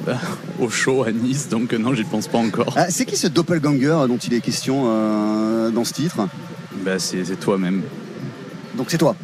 au 0.61 0.71
show 0.71 1.03
à 1.03 1.11
Nice, 1.11 1.49
donc 1.49 1.73
non, 1.73 1.93
j'y 1.93 2.05
pense 2.05 2.29
pas 2.29 2.39
encore. 2.39 2.75
Ah, 2.77 2.91
C'est 2.91 3.05
qui 3.05 3.17
ce 3.17 3.27
Doppelganger 3.27 4.07
dont 4.07 4.19
il 4.19 4.33
est 4.33 4.41
question 4.41 4.85
euh, 4.87 5.71
dans 5.71 5.85
ce 5.85 5.95
titre? 5.95 6.29
Bah, 6.85 7.01
c'est 7.01 7.25
toi-même 7.41 7.83
Donc 8.77 8.87
c'est 8.91 8.99
toi. 8.99 9.17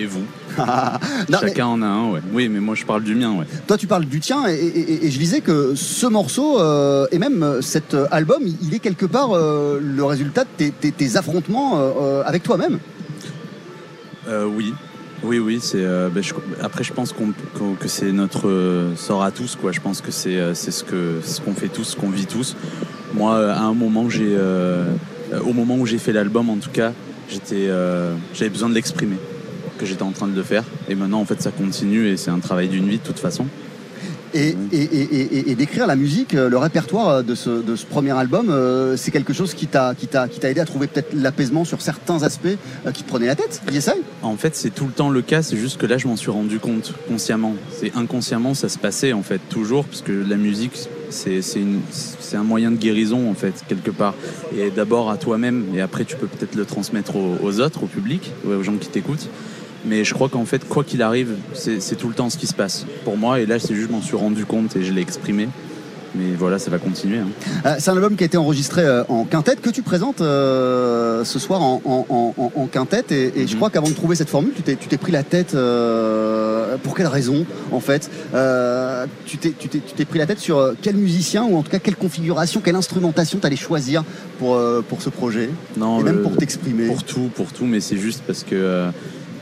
Et 0.00 0.06
vous. 0.06 0.22
Non, 0.58 1.38
mais 1.42 1.48
Chacun 1.48 1.66
en 1.66 1.82
a 1.82 1.86
un, 1.86 2.10
ouais. 2.10 2.20
Oui, 2.32 2.48
mais 2.48 2.60
moi, 2.60 2.74
je 2.74 2.84
parle 2.84 3.02
du 3.04 3.14
mien, 3.14 3.32
ouais. 3.32 3.46
toi 3.66 3.76
tu 3.78 3.86
parles 3.86 4.04
du 4.04 4.20
tien 4.20 4.46
et, 4.48 4.54
et- 4.54 4.92
et- 4.92 5.06
et 5.06 5.10
je 5.10 5.18
disais 5.18 5.40
que 5.40 5.74
ce 5.74 6.06
morceau 6.06 6.60
euh, 6.60 7.06
et 7.12 7.18
même 7.18 7.58
cet 7.62 7.96
album, 8.10 8.42
il- 8.44 8.74
est 8.74 8.78
quelque 8.78 9.06
part 9.06 9.30
euh, 9.32 9.80
le 9.82 10.04
résultat 10.04 10.44
de 10.44 10.48
tes, 10.56 10.70
tes- 10.70 10.92
tes 10.92 11.16
affrontements 11.16 11.72
euh, 11.78 12.22
avec 12.24 12.42
toi-même. 12.42 12.78
Oui, 14.28 14.72
oui, 15.22 15.38
oui. 15.38 15.58
C'est 15.62 15.82
ben, 15.82 16.22
après, 16.62 16.84
je 16.84 16.92
pense 16.92 17.12
qu'on, 17.12 17.32
qu'on- 17.58 17.74
que 17.74 17.88
c'est 17.88 18.12
notre 18.12 18.90
sort 18.96 19.22
à 19.22 19.30
tous, 19.30 19.56
quoi. 19.60 19.72
Je 19.72 19.80
pense 19.80 20.00
que 20.00 20.10
c'est 20.10 20.38
c'est 20.54 20.70
ce 20.70 20.84
ce 21.24 21.40
qu'on 21.40 21.54
fait 21.54 21.68
tous, 21.68 21.84
ce 21.84 21.96
qu'on 21.96 22.10
vit 22.10 22.26
tous. 22.26 22.56
Moi, 23.14 23.36
à 23.52 23.60
un 23.62 23.74
moment, 23.74 24.08
j'ai 24.08 24.36
au 25.44 25.52
moment 25.52 25.76
où 25.76 25.86
j'ai 25.86 25.98
fait 25.98 26.12
l'album, 26.12 26.50
en 26.50 26.56
tout 26.56 26.70
cas, 26.70 26.92
j'étais 27.28 27.68
j'avais 28.34 28.50
besoin 28.50 28.68
de 28.68 28.74
l'exprimer, 28.74 29.16
que 29.82 29.88
j'étais 29.88 30.02
en 30.04 30.12
train 30.12 30.28
de 30.28 30.36
le 30.36 30.42
faire. 30.44 30.64
Et 30.88 30.94
maintenant, 30.94 31.20
en 31.20 31.24
fait, 31.24 31.42
ça 31.42 31.50
continue 31.50 32.06
et 32.08 32.16
c'est 32.16 32.30
un 32.30 32.38
travail 32.38 32.68
d'une 32.68 32.88
vie 32.88 32.98
de 32.98 33.02
toute 33.02 33.18
façon. 33.18 33.46
Et, 34.34 34.56
et- 34.72 34.82
et- 34.82 35.38
et- 35.38 35.50
et 35.50 35.54
d'écrire 35.54 35.86
la 35.86 35.94
musique, 35.94 36.34
euh, 36.34 36.48
le 36.48 36.56
répertoire 36.56 37.08
euh, 37.10 37.22
de 37.22 37.34
ce, 37.34 37.50
de 37.50 37.76
ce 37.76 37.84
premier 37.84 38.12
album, 38.12 38.48
euh, 38.48 38.96
c'est 38.96 39.10
quelque 39.10 39.34
chose 39.34 39.52
qui 39.52 39.66
t'a 39.66 39.94
qui 39.94 40.06
t'a 40.06 40.26
qui 40.26 40.40
t'a 40.40 40.48
aidé 40.50 40.60
à 40.60 40.64
trouver 40.64 40.86
peut-être 40.86 41.12
l'apaisement 41.12 41.66
sur 41.66 41.82
certains 41.82 42.22
aspects 42.22 42.46
euh, 42.86 42.92
qui 42.92 43.02
te 43.02 43.08
prenaient 43.10 43.26
la 43.26 43.34
tête. 43.34 43.60
Yesai 43.70 43.92
En 44.22 44.36
fait, 44.38 44.56
c'est 44.56 44.70
tout 44.70 44.86
le 44.86 44.92
temps 44.92 45.10
le 45.10 45.20
cas, 45.20 45.42
c'est 45.42 45.58
juste 45.58 45.76
que 45.78 45.84
là, 45.84 45.98
je 45.98 46.08
m'en 46.08 46.16
suis 46.16 46.30
rendu 46.30 46.58
compte 46.60 46.94
consciemment. 47.08 47.54
C'est 47.78 47.92
inconsciemment, 47.94 48.54
ça 48.54 48.70
se 48.70 48.78
passait 48.78 49.12
en 49.12 49.22
fait 49.22 49.40
toujours, 49.50 49.84
parce 49.84 50.00
que 50.00 50.12
la 50.12 50.36
musique, 50.36 50.78
c'est 51.10 51.42
c'est 51.42 51.60
une- 51.60 51.80
c'est 51.90 52.38
un 52.38 52.42
moyen 52.44 52.70
de 52.70 52.76
guérison 52.78 53.30
en 53.30 53.34
fait, 53.34 53.52
quelque 53.68 53.90
part. 53.90 54.14
Et 54.56 54.70
d'abord 54.70 55.10
à 55.10 55.18
toi-même, 55.18 55.64
et 55.74 55.82
après, 55.82 56.06
tu 56.06 56.16
peux 56.16 56.26
peut-être 56.26 56.54
le 56.54 56.64
transmettre 56.64 57.16
aux, 57.16 57.36
aux 57.42 57.60
autres, 57.60 57.82
au 57.82 57.86
public, 57.86 58.32
aux 58.48 58.62
gens 58.62 58.76
qui 58.80 58.88
t'écoutent. 58.88 59.28
Mais 59.84 60.04
je 60.04 60.14
crois 60.14 60.28
qu'en 60.28 60.44
fait, 60.44 60.66
quoi 60.68 60.84
qu'il 60.84 61.02
arrive, 61.02 61.34
c'est 61.54 61.96
tout 61.96 62.08
le 62.08 62.14
temps 62.14 62.30
ce 62.30 62.38
qui 62.38 62.46
se 62.46 62.54
passe 62.54 62.86
pour 63.04 63.16
moi. 63.16 63.40
Et 63.40 63.46
là, 63.46 63.58
c'est 63.58 63.74
juste, 63.74 63.88
je 63.88 63.92
m'en 63.92 64.00
suis 64.02 64.16
rendu 64.16 64.44
compte 64.46 64.76
et 64.76 64.84
je 64.84 64.92
l'ai 64.92 65.02
exprimé. 65.02 65.48
Mais 66.14 66.34
voilà, 66.38 66.58
ça 66.58 66.70
va 66.70 66.76
continuer. 66.78 67.18
hein. 67.20 67.28
Euh, 67.64 67.76
c'est 67.78 67.90
un 67.90 67.94
album 67.94 68.16
qui 68.16 68.22
a 68.22 68.26
été 68.26 68.36
enregistré 68.36 68.82
euh, 68.82 69.02
en 69.08 69.24
quintette 69.24 69.62
que 69.62 69.70
tu 69.70 69.80
présentes 69.80 70.20
euh, 70.20 71.24
ce 71.24 71.38
soir 71.38 71.62
en, 71.62 71.80
en- 71.86 72.04
en- 72.10 72.34
en- 72.36 72.52
en 72.54 72.66
quintette? 72.66 73.12
Et, 73.12 73.32
et 73.34 73.46
je 73.46 73.52
Mhm. 73.52 73.56
crois 73.56 73.70
qu'avant 73.70 73.88
de 73.88 73.94
trouver 73.94 74.14
cette 74.14 74.28
formule, 74.28 74.52
tu 74.54 74.62
t'es 74.62 74.76
tu 74.76 74.94
pris 74.98 75.10
la 75.10 75.22
tête. 75.22 75.56
pour 76.82 76.94
quelle 76.94 77.06
raison 77.06 77.46
en 77.70 77.80
fait? 77.80 78.10
Tu 79.26 79.38
t'es 79.38 79.54
tu 79.58 79.68
tu 79.68 80.04
pris 80.04 80.18
la 80.18 80.26
tête 80.26 80.38
sur 80.38 80.74
quel 80.82 80.96
musicien 80.96 81.44
ou 81.44 81.56
en 81.56 81.62
tout 81.62 81.70
cas 81.70 81.78
quelle 81.78 81.96
configuration, 81.96 82.60
quelle 82.60 82.76
instrumentation 82.76 83.38
t'allais 83.38 83.56
choisir 83.56 84.04
pour 84.38 84.60
pour 84.88 85.00
ce 85.00 85.08
projet? 85.08 85.48
Non, 85.78 86.00
et 86.00 86.02
même 86.02 86.20
pour 86.22 86.36
t'exprimer? 86.36 86.86
Pour 86.88 87.04
tout, 87.04 87.30
pour 87.34 87.52
tout, 87.52 87.64
mais 87.64 87.80
c'est 87.80 87.96
juste 87.96 88.22
parce 88.26 88.44
que, 88.44 88.90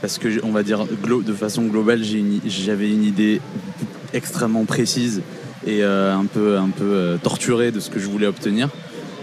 parce 0.01 0.17
que 0.17 0.43
on 0.43 0.51
va 0.51 0.63
dire 0.63 0.85
de 0.85 1.33
façon 1.33 1.63
globale, 1.63 2.01
j'avais 2.45 2.89
une 2.89 3.03
idée 3.03 3.39
extrêmement 4.13 4.65
précise 4.65 5.21
et 5.65 5.83
euh, 5.83 6.15
un 6.15 6.25
peu, 6.25 6.57
euh, 6.81 7.17
torturée 7.17 7.71
de 7.71 7.79
ce 7.79 7.89
que 7.89 7.99
je 7.99 8.07
voulais 8.07 8.27
obtenir. 8.27 8.69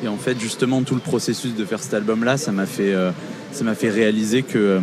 Et 0.04 0.08
en 0.08 0.16
fait, 0.16 0.38
justement, 0.40 0.82
tout 0.82 0.94
le 0.94 1.00
processus 1.00 1.54
de 1.54 1.64
faire 1.64 1.82
cet 1.82 1.94
album-là, 1.94 2.36
ça 2.36 2.52
m'a 2.52 2.66
fait, 2.66 2.94
euh, 2.94 3.10
ça 3.50 3.64
m'a 3.64 3.74
fait 3.74 3.90
réaliser 3.90 4.42
que, 4.42 4.80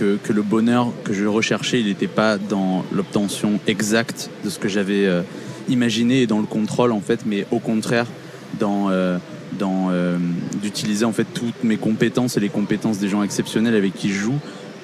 le 0.00 0.42
bonheur 0.42 0.92
que 1.04 1.12
je 1.12 1.26
recherchais, 1.26 1.80
il 1.80 1.86
n'était 1.86 2.06
pas 2.06 2.38
dans 2.38 2.84
l'obtention 2.92 3.58
exacte 3.66 4.30
de 4.44 4.50
ce 4.50 4.58
que 4.58 4.68
j'avais 4.68 5.08
imaginé 5.68 6.22
et 6.22 6.26
dans 6.26 6.38
le 6.38 6.46
contrôle, 6.46 6.92
en 6.92 7.00
fait, 7.00 7.20
mais 7.26 7.46
au 7.50 7.58
contraire, 7.58 8.06
d'utiliser 10.62 11.04
en 11.04 11.12
fait 11.12 11.26
toutes 11.34 11.64
mes 11.64 11.76
compétences 11.76 12.36
et 12.36 12.40
les 12.40 12.48
compétences 12.48 12.98
des 12.98 13.08
gens 13.08 13.22
exceptionnels 13.22 13.74
avec 13.74 13.94
qui 13.94 14.10
je 14.10 14.20
joue 14.20 14.38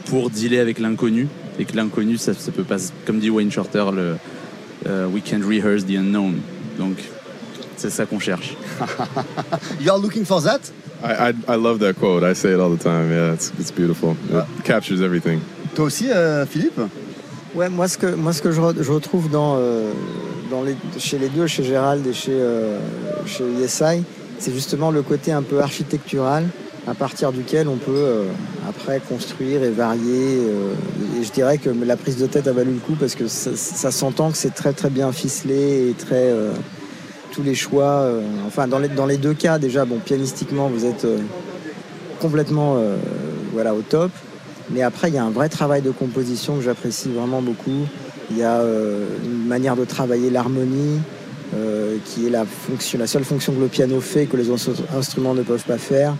pour 0.08 0.30
dealer 0.30 0.60
avec 0.60 0.78
l'inconnu 0.78 1.28
et 1.58 1.64
que 1.64 1.76
l'inconnu 1.76 2.16
ça, 2.18 2.32
ça 2.34 2.50
peut 2.52 2.64
pas 2.64 2.76
comme 3.06 3.18
dit 3.18 3.30
Wayne 3.30 3.50
Shorter 3.50 3.84
le 3.94 4.16
euh, 4.86 5.06
we 5.06 5.22
can 5.22 5.40
rehearse 5.46 5.84
the 5.84 5.96
unknown 5.96 6.34
donc 6.78 6.96
c'est 7.76 7.90
ça 7.90 8.06
qu'on 8.06 8.18
cherche 8.20 8.56
You 9.80 9.90
are 9.90 9.98
looking 9.98 10.24
for 10.24 10.42
that? 10.42 10.60
I, 11.02 11.30
I, 11.30 11.54
I 11.54 11.56
love 11.56 11.78
that 11.80 11.94
quote. 11.94 12.24
I 12.24 12.34
say 12.34 12.52
it 12.52 12.58
all 12.60 12.70
the 12.76 12.82
time. 12.82 13.10
Yeah, 13.12 13.32
it's, 13.34 13.52
it's 13.58 13.70
beautiful. 13.70 14.16
It 14.32 14.64
captures 14.64 15.00
everything. 15.00 15.38
Toi 15.76 15.84
aussi, 15.84 16.10
euh, 16.10 16.44
Philippe? 16.44 16.80
Ouais, 17.54 17.68
moi 17.68 17.86
ce 17.86 17.96
que, 17.98 18.06
moi, 18.14 18.32
ce 18.32 18.42
que 18.42 18.50
je, 18.50 18.60
re- 18.60 18.74
je 18.82 18.90
retrouve 18.90 19.30
dans, 19.30 19.56
euh, 19.58 19.92
dans 20.50 20.62
les, 20.64 20.74
chez 20.98 21.18
les 21.18 21.28
deux, 21.28 21.46
chez 21.46 21.62
Gérald 21.62 22.04
et 22.04 22.12
chez, 22.12 22.32
euh, 22.32 22.78
chez 23.26 23.44
Yesai, 23.60 24.02
c'est 24.40 24.52
justement 24.52 24.90
le 24.90 25.02
côté 25.02 25.30
un 25.30 25.42
peu 25.42 25.60
architectural 25.60 26.46
à 26.88 26.94
partir 26.94 27.32
duquel 27.32 27.68
on 27.68 27.76
peut 27.76 27.92
euh, 27.94 28.24
après 28.68 29.00
construire 29.06 29.62
et 29.62 29.70
varier. 29.70 30.38
euh, 30.38 30.72
et 31.20 31.24
je 31.24 31.30
dirais 31.32 31.58
que 31.58 31.68
la 31.70 31.96
prise 31.96 32.16
de 32.16 32.26
tête 32.26 32.46
a 32.46 32.52
valu 32.52 32.72
le 32.72 32.78
coup 32.78 32.94
parce 32.98 33.14
que 33.14 33.26
ça, 33.28 33.90
s'entend 33.90 34.30
que 34.30 34.38
c'est 34.38 34.54
très 34.54 34.72
très 34.72 34.88
bien 34.88 35.12
ficelé 35.12 35.90
et 35.90 35.92
très 35.92 36.30
euh, 36.30 36.52
tous 37.32 37.42
les 37.42 37.54
choix. 37.54 38.10
enfin, 38.46 38.66
dans 38.66 38.78
les, 38.78 38.88
dans 38.88 39.06
les 39.06 39.18
deux 39.18 39.34
cas, 39.34 39.58
déjà, 39.58 39.84
bon, 39.84 39.98
pianistiquement, 39.98 40.68
vous 40.68 40.84
êtes 40.86 41.06
complètement 42.20 42.82
voilà, 43.52 43.74
au 43.74 43.82
top. 43.82 44.10
Mais 44.70 44.82
après, 44.82 45.08
il 45.08 45.14
y 45.14 45.18
a 45.18 45.24
un 45.24 45.30
vrai 45.30 45.48
travail 45.48 45.82
de 45.82 45.90
composition 45.90 46.56
que 46.56 46.62
j'apprécie 46.62 47.10
vraiment 47.10 47.40
beaucoup. 47.40 47.86
Il 48.30 48.38
y 48.38 48.42
a 48.42 48.60
une 49.24 49.46
manière 49.46 49.76
de 49.76 49.84
travailler 49.84 50.30
l'harmonie, 50.30 50.98
qui 52.06 52.26
est 52.26 52.30
la, 52.30 52.44
fonction, 52.44 52.98
la 52.98 53.06
seule 53.06 53.24
fonction 53.24 53.52
que 53.52 53.60
le 53.60 53.68
piano 53.68 54.00
fait, 54.00 54.26
que 54.26 54.36
les 54.36 54.50
instru- 54.50 54.82
instruments 54.96 55.34
ne 55.34 55.42
peuvent 55.42 55.64
pas 55.64 55.78
faire. 55.78 56.16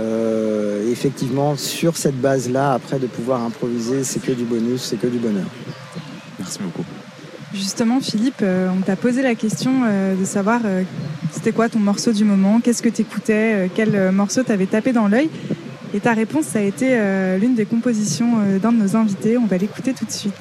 Euh, 0.00 0.86
et 0.86 0.90
effectivement, 0.90 1.56
sur 1.56 1.96
cette 1.96 2.20
base-là, 2.20 2.72
après, 2.72 2.98
de 2.98 3.06
pouvoir 3.06 3.42
improviser, 3.42 4.04
c'est 4.04 4.20
que 4.20 4.32
du 4.32 4.44
bonus, 4.44 4.82
c'est 4.82 4.96
que 4.96 5.06
du 5.06 5.18
bonheur. 5.18 5.46
merci 6.38 6.58
beaucoup 6.62 6.84
Justement, 7.54 8.00
Philippe, 8.00 8.40
euh, 8.42 8.70
on 8.74 8.80
t'a 8.80 8.96
posé 8.96 9.20
la 9.20 9.34
question 9.34 9.82
euh, 9.84 10.14
de 10.14 10.24
savoir 10.24 10.62
euh, 10.64 10.84
c'était 11.30 11.52
quoi 11.52 11.68
ton 11.68 11.80
morceau 11.80 12.12
du 12.12 12.24
moment, 12.24 12.60
qu'est-ce 12.60 12.82
que 12.82 12.88
t'écoutais, 12.88 13.66
euh, 13.66 13.68
quel 13.74 14.10
morceau 14.10 14.42
t'avait 14.42 14.66
tapé 14.66 14.92
dans 14.92 15.06
l'œil? 15.06 15.28
Et 15.94 16.00
ta 16.00 16.14
réponse, 16.14 16.46
ça 16.46 16.58
a 16.58 16.62
été 16.62 16.88
euh, 16.92 17.36
l'une 17.36 17.54
des 17.54 17.66
compositions 17.66 18.38
euh, 18.40 18.58
d'un 18.58 18.72
de 18.72 18.78
nos 18.78 18.96
invités. 18.96 19.36
On 19.36 19.44
va 19.44 19.58
l'écouter 19.58 19.92
tout 19.92 20.06
de 20.06 20.10
suite. 20.10 20.32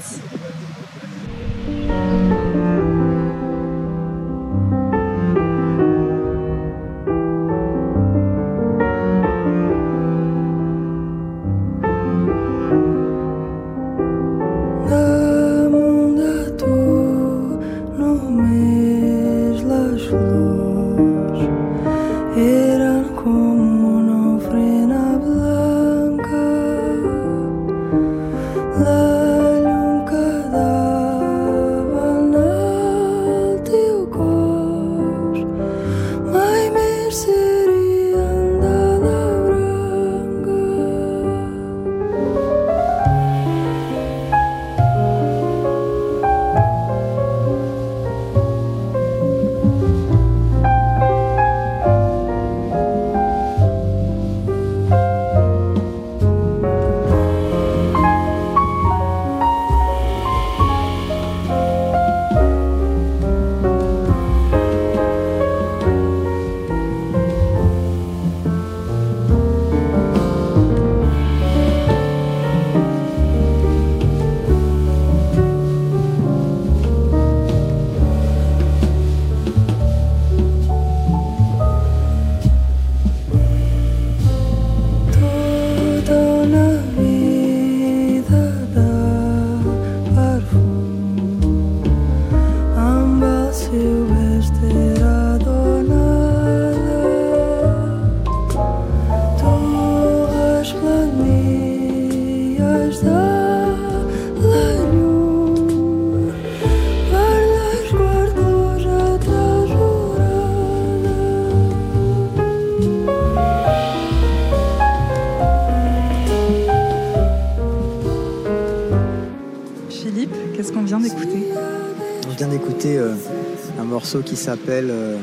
Morceau 124.13 124.27
qui 124.29 124.35
s'appelle 124.35 124.89
euh, 124.89 125.17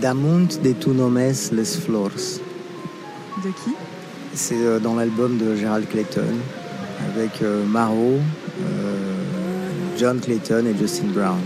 Damunt 0.00 0.48
de 0.64 0.72
tu 0.72 0.90
nomes 0.90 1.18
les 1.18 1.64
flores. 1.64 2.10
De 3.44 3.48
qui? 3.50 3.74
C'est 4.32 4.54
euh, 4.56 4.78
dans 4.78 4.94
l'album 4.94 5.36
de 5.36 5.54
Gerald 5.56 5.86
Clayton 5.88 6.22
avec 7.14 7.42
euh, 7.42 7.64
Maro, 7.66 8.14
euh, 8.62 8.94
John 9.98 10.20
Clayton 10.20 10.64
et 10.66 10.74
Justin 10.78 11.08
Brown. 11.12 11.40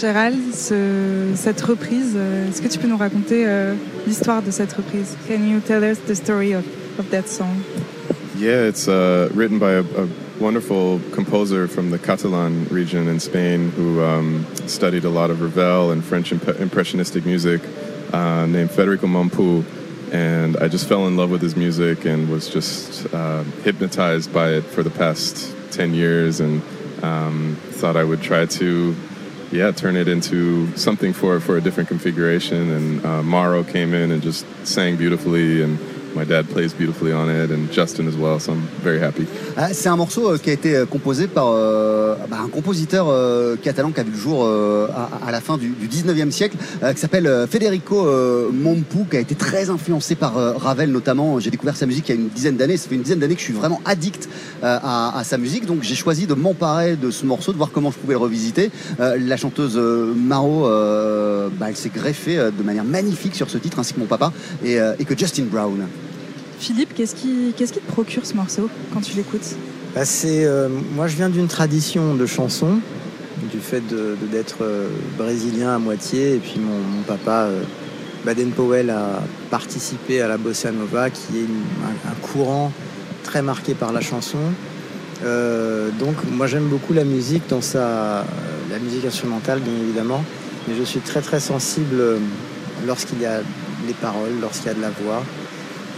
Gérald, 0.00 0.36
ce- 0.54 1.32
cette 1.34 1.60
reprise, 1.62 2.12
euh, 2.14 2.48
est-ce 2.48 2.62
que 2.62 2.68
tu 2.68 2.78
peux 2.78 2.86
nous 2.88 2.96
raconter 2.96 3.44
euh, 3.48 3.74
l'histoire 4.06 4.42
de 4.42 4.52
cette 4.52 4.72
reprise? 4.74 5.16
Can 5.26 5.42
you 5.44 5.58
tell 5.66 5.82
us 5.82 5.98
the 6.06 6.14
story 6.14 6.54
of, 6.54 6.62
of 7.00 7.10
that 7.10 7.26
song? 7.26 7.56
Yeah, 8.38 8.68
it's 8.68 8.86
uh, 8.86 9.28
written 9.34 9.58
by 9.58 9.72
a, 9.72 9.80
a 9.80 10.06
wonderful 10.40 11.00
composer 11.12 11.66
from 11.66 11.90
the 11.90 11.98
Catalan 11.98 12.66
region 12.68 13.08
in 13.08 13.18
Spain 13.18 13.70
who 13.70 14.02
um, 14.02 14.46
studied 14.66 15.04
a 15.04 15.08
lot 15.08 15.30
of 15.30 15.40
Ravel 15.40 15.90
and 15.90 16.04
French 16.04 16.32
imp- 16.32 16.60
impressionistic 16.60 17.24
music 17.24 17.60
uh, 18.12 18.46
named 18.46 18.70
Federico 18.70 19.06
Mompou. 19.06 19.64
And 20.12 20.56
I 20.56 20.68
just 20.68 20.88
fell 20.88 21.06
in 21.06 21.16
love 21.16 21.30
with 21.30 21.42
his 21.42 21.56
music 21.56 22.04
and 22.04 22.30
was 22.30 22.48
just 22.48 23.12
uh, 23.12 23.42
hypnotized 23.62 24.32
by 24.32 24.50
it 24.50 24.62
for 24.62 24.82
the 24.82 24.90
past 24.90 25.54
10 25.72 25.92
years 25.94 26.40
and 26.40 26.62
um, 27.02 27.56
thought 27.72 27.96
I 27.96 28.04
would 28.04 28.22
try 28.22 28.46
to 28.46 28.94
yeah, 29.50 29.70
turn 29.70 29.96
it 29.96 30.08
into 30.08 30.74
something 30.76 31.12
for 31.12 31.40
for 31.40 31.56
a 31.56 31.60
different 31.60 31.88
configuration. 31.88 32.70
And 32.70 33.04
uh, 33.04 33.62
came 33.64 33.94
in 33.94 34.10
and 34.10 34.22
just 34.22 34.44
sang 34.66 34.96
beautifully, 34.96 35.62
and 35.62 35.78
my 36.14 36.24
dad 36.24 36.46
plays 36.46 36.72
beautifully 36.72 37.12
on 37.12 37.28
it, 37.28 37.50
and 37.50 37.70
Justin 37.72 38.08
as 38.08 38.16
well. 38.16 38.38
So 38.40 38.52
I'm 38.52 38.66
very 38.82 39.00
happy. 39.00 39.26
C'est 39.72 39.88
un 39.88 39.96
morceau 39.96 40.30
euh, 40.30 40.38
qui 40.38 40.50
a 40.50 40.52
été 40.52 40.76
euh, 40.76 40.86
composé 40.86 41.26
par 41.26 41.48
euh, 41.48 42.14
bah, 42.30 42.38
un 42.44 42.48
compositeur 42.48 43.06
catalan 43.62 43.90
qui 43.90 44.00
a 44.00 44.02
vu 44.02 44.12
le 44.12 44.16
jour 44.16 44.48
à, 44.48 45.30
la 45.30 45.40
fin 45.40 45.56
du, 45.58 45.70
du 45.70 45.88
19e 45.88 46.30
siècle, 46.30 46.56
qui 46.94 47.00
s'appelle 47.00 47.46
Federico 47.50 48.06
Mompou, 48.52 49.06
qui 49.10 49.16
a 49.16 49.20
été 49.20 49.34
très 49.34 49.70
influencé 49.70 50.14
par 50.14 50.34
Ravel 50.34 50.90
notamment. 50.90 51.40
J'ai 51.40 51.50
découvert 51.50 51.76
sa 51.76 51.86
musique 51.86 52.08
il 52.08 52.14
y 52.14 52.18
a 52.18 52.20
une 52.20 52.28
dizaine 52.28 52.56
d'années. 52.56 52.76
Ça 52.76 52.88
fait 52.88 52.94
une 52.94 53.02
dizaine 53.02 53.18
d'années 53.18 53.34
que 53.34 53.40
je 53.40 53.46
suis 53.46 53.54
vraiment 53.54 53.80
addict 53.84 54.28
à, 54.62 55.22
sa 55.24 55.38
musique. 55.38 55.66
Donc 55.66 55.82
j'ai 55.82 55.94
choisi 55.94 56.26
de 56.26 56.34
m'emparer 56.34 56.96
de 56.96 57.10
ce 57.10 57.26
morceau, 57.26 57.52
de 57.52 57.56
voir 57.56 57.70
comment 57.72 57.90
je 57.90 57.98
pouvais 57.98 58.14
le 58.14 58.18
revisiter. 58.18 58.70
La 58.98 59.36
chanteuse 59.36 59.76
Maro, 59.76 60.62
bah, 60.62 61.66
elle 61.68 61.76
s'est 61.76 61.92
greffée 61.94 62.36
de 62.36 62.62
manière 62.62 62.84
magnifique 62.84 63.34
sur 63.34 63.50
ce 63.50 63.58
titre, 63.58 63.78
ainsi 63.78 63.94
que 63.94 64.00
mon 64.00 64.06
papa 64.06 64.32
et 64.64 65.04
que 65.04 65.16
Justin 65.16 65.44
Brown. 65.50 65.86
Philippe, 66.58 66.92
qu'est-ce 66.94 67.14
qui, 67.14 67.52
te 67.54 67.92
procure 67.92 68.26
ce 68.26 68.34
morceau 68.34 68.68
quand 68.92 69.00
tu 69.00 69.16
l'écoutes 69.16 69.54
Bah, 69.94 70.02
euh, 70.24 70.68
moi, 70.94 71.06
je 71.06 71.16
viens 71.16 71.28
d'une 71.28 71.46
tradition 71.46 72.14
de 72.14 72.26
chansons, 72.26 72.80
du 73.50 73.60
fait 73.60 73.82
d'être 74.32 74.58
euh, 74.62 74.88
brésilien 75.16 75.76
à 75.76 75.78
moitié. 75.78 76.34
Et 76.34 76.38
puis 76.38 76.58
mon, 76.58 77.02
papa, 77.06 77.46
euh, 77.46 77.62
Baden 78.24 78.50
Powell, 78.50 78.90
a 78.90 79.22
participé 79.50 80.20
à 80.20 80.26
la 80.26 80.36
bossa 80.36 80.72
nova, 80.72 81.10
qui 81.10 81.38
est 81.38 81.46
un, 82.08 82.14
courant 82.26 82.72
très 83.22 83.40
marqué 83.40 83.74
par 83.74 83.92
la 83.92 84.00
chanson. 84.00 84.38
Donc, 85.22 86.16
moi, 86.30 86.46
j'aime 86.46 86.66
beaucoup 86.68 86.92
la 86.92 87.04
musique 87.04 87.42
dans 87.48 87.60
sa, 87.60 88.24
la 88.70 88.78
musique 88.80 89.04
instrumentale, 89.04 89.60
bien 89.60 89.74
évidemment. 89.82 90.24
Mais 90.66 90.74
je 90.76 90.82
suis 90.82 91.00
très 91.00 91.20
très 91.20 91.40
sensible 91.40 92.18
lorsqu'il 92.86 93.20
y 93.20 93.26
a 93.26 93.40
les 93.86 93.94
paroles, 93.94 94.40
lorsqu'il 94.40 94.66
y 94.66 94.70
a 94.70 94.74
de 94.74 94.80
la 94.80 94.90
voix. 94.90 95.22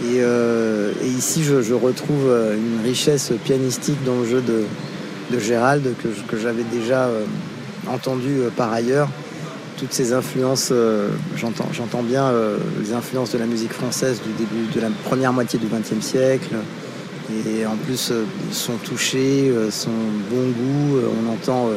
Et, 0.03 0.15
euh, 0.21 0.93
et 1.03 1.07
ici, 1.07 1.43
je, 1.43 1.73
retrouve 1.73 2.27
euh, 2.27 2.55
une 2.55 2.83
richesse 2.83 3.31
pianistique 3.43 4.03
dans 4.03 4.19
le 4.19 4.25
jeu 4.25 4.41
de, 4.41 4.65
Gérald 5.39 5.95
que, 6.27 6.37
j'avais 6.37 6.63
déjà 6.63 7.05
euh, 7.05 7.23
entendu 7.87 8.39
par 8.57 8.73
ailleurs. 8.73 9.09
Toutes 9.77 9.93
ces 9.93 10.13
influences, 10.13 10.71
j'entends, 11.35 12.03
bien 12.03 12.31
les 12.83 12.93
influences 12.93 13.31
de 13.31 13.39
la 13.39 13.47
musique 13.47 13.73
française 13.73 14.21
du 14.21 14.31
début 14.33 14.71
de 14.75 14.79
la 14.79 14.89
première 15.05 15.33
moitié 15.33 15.57
du 15.57 15.65
XXe 15.65 16.05
siècle. 16.05 16.55
Et 17.47 17.65
en 17.65 17.75
plus, 17.77 18.13
son 18.51 18.73
toucher, 18.73 19.51
son 19.71 19.89
bon 20.29 20.49
goût, 20.49 20.99
on 20.99 21.33
entend 21.33 21.69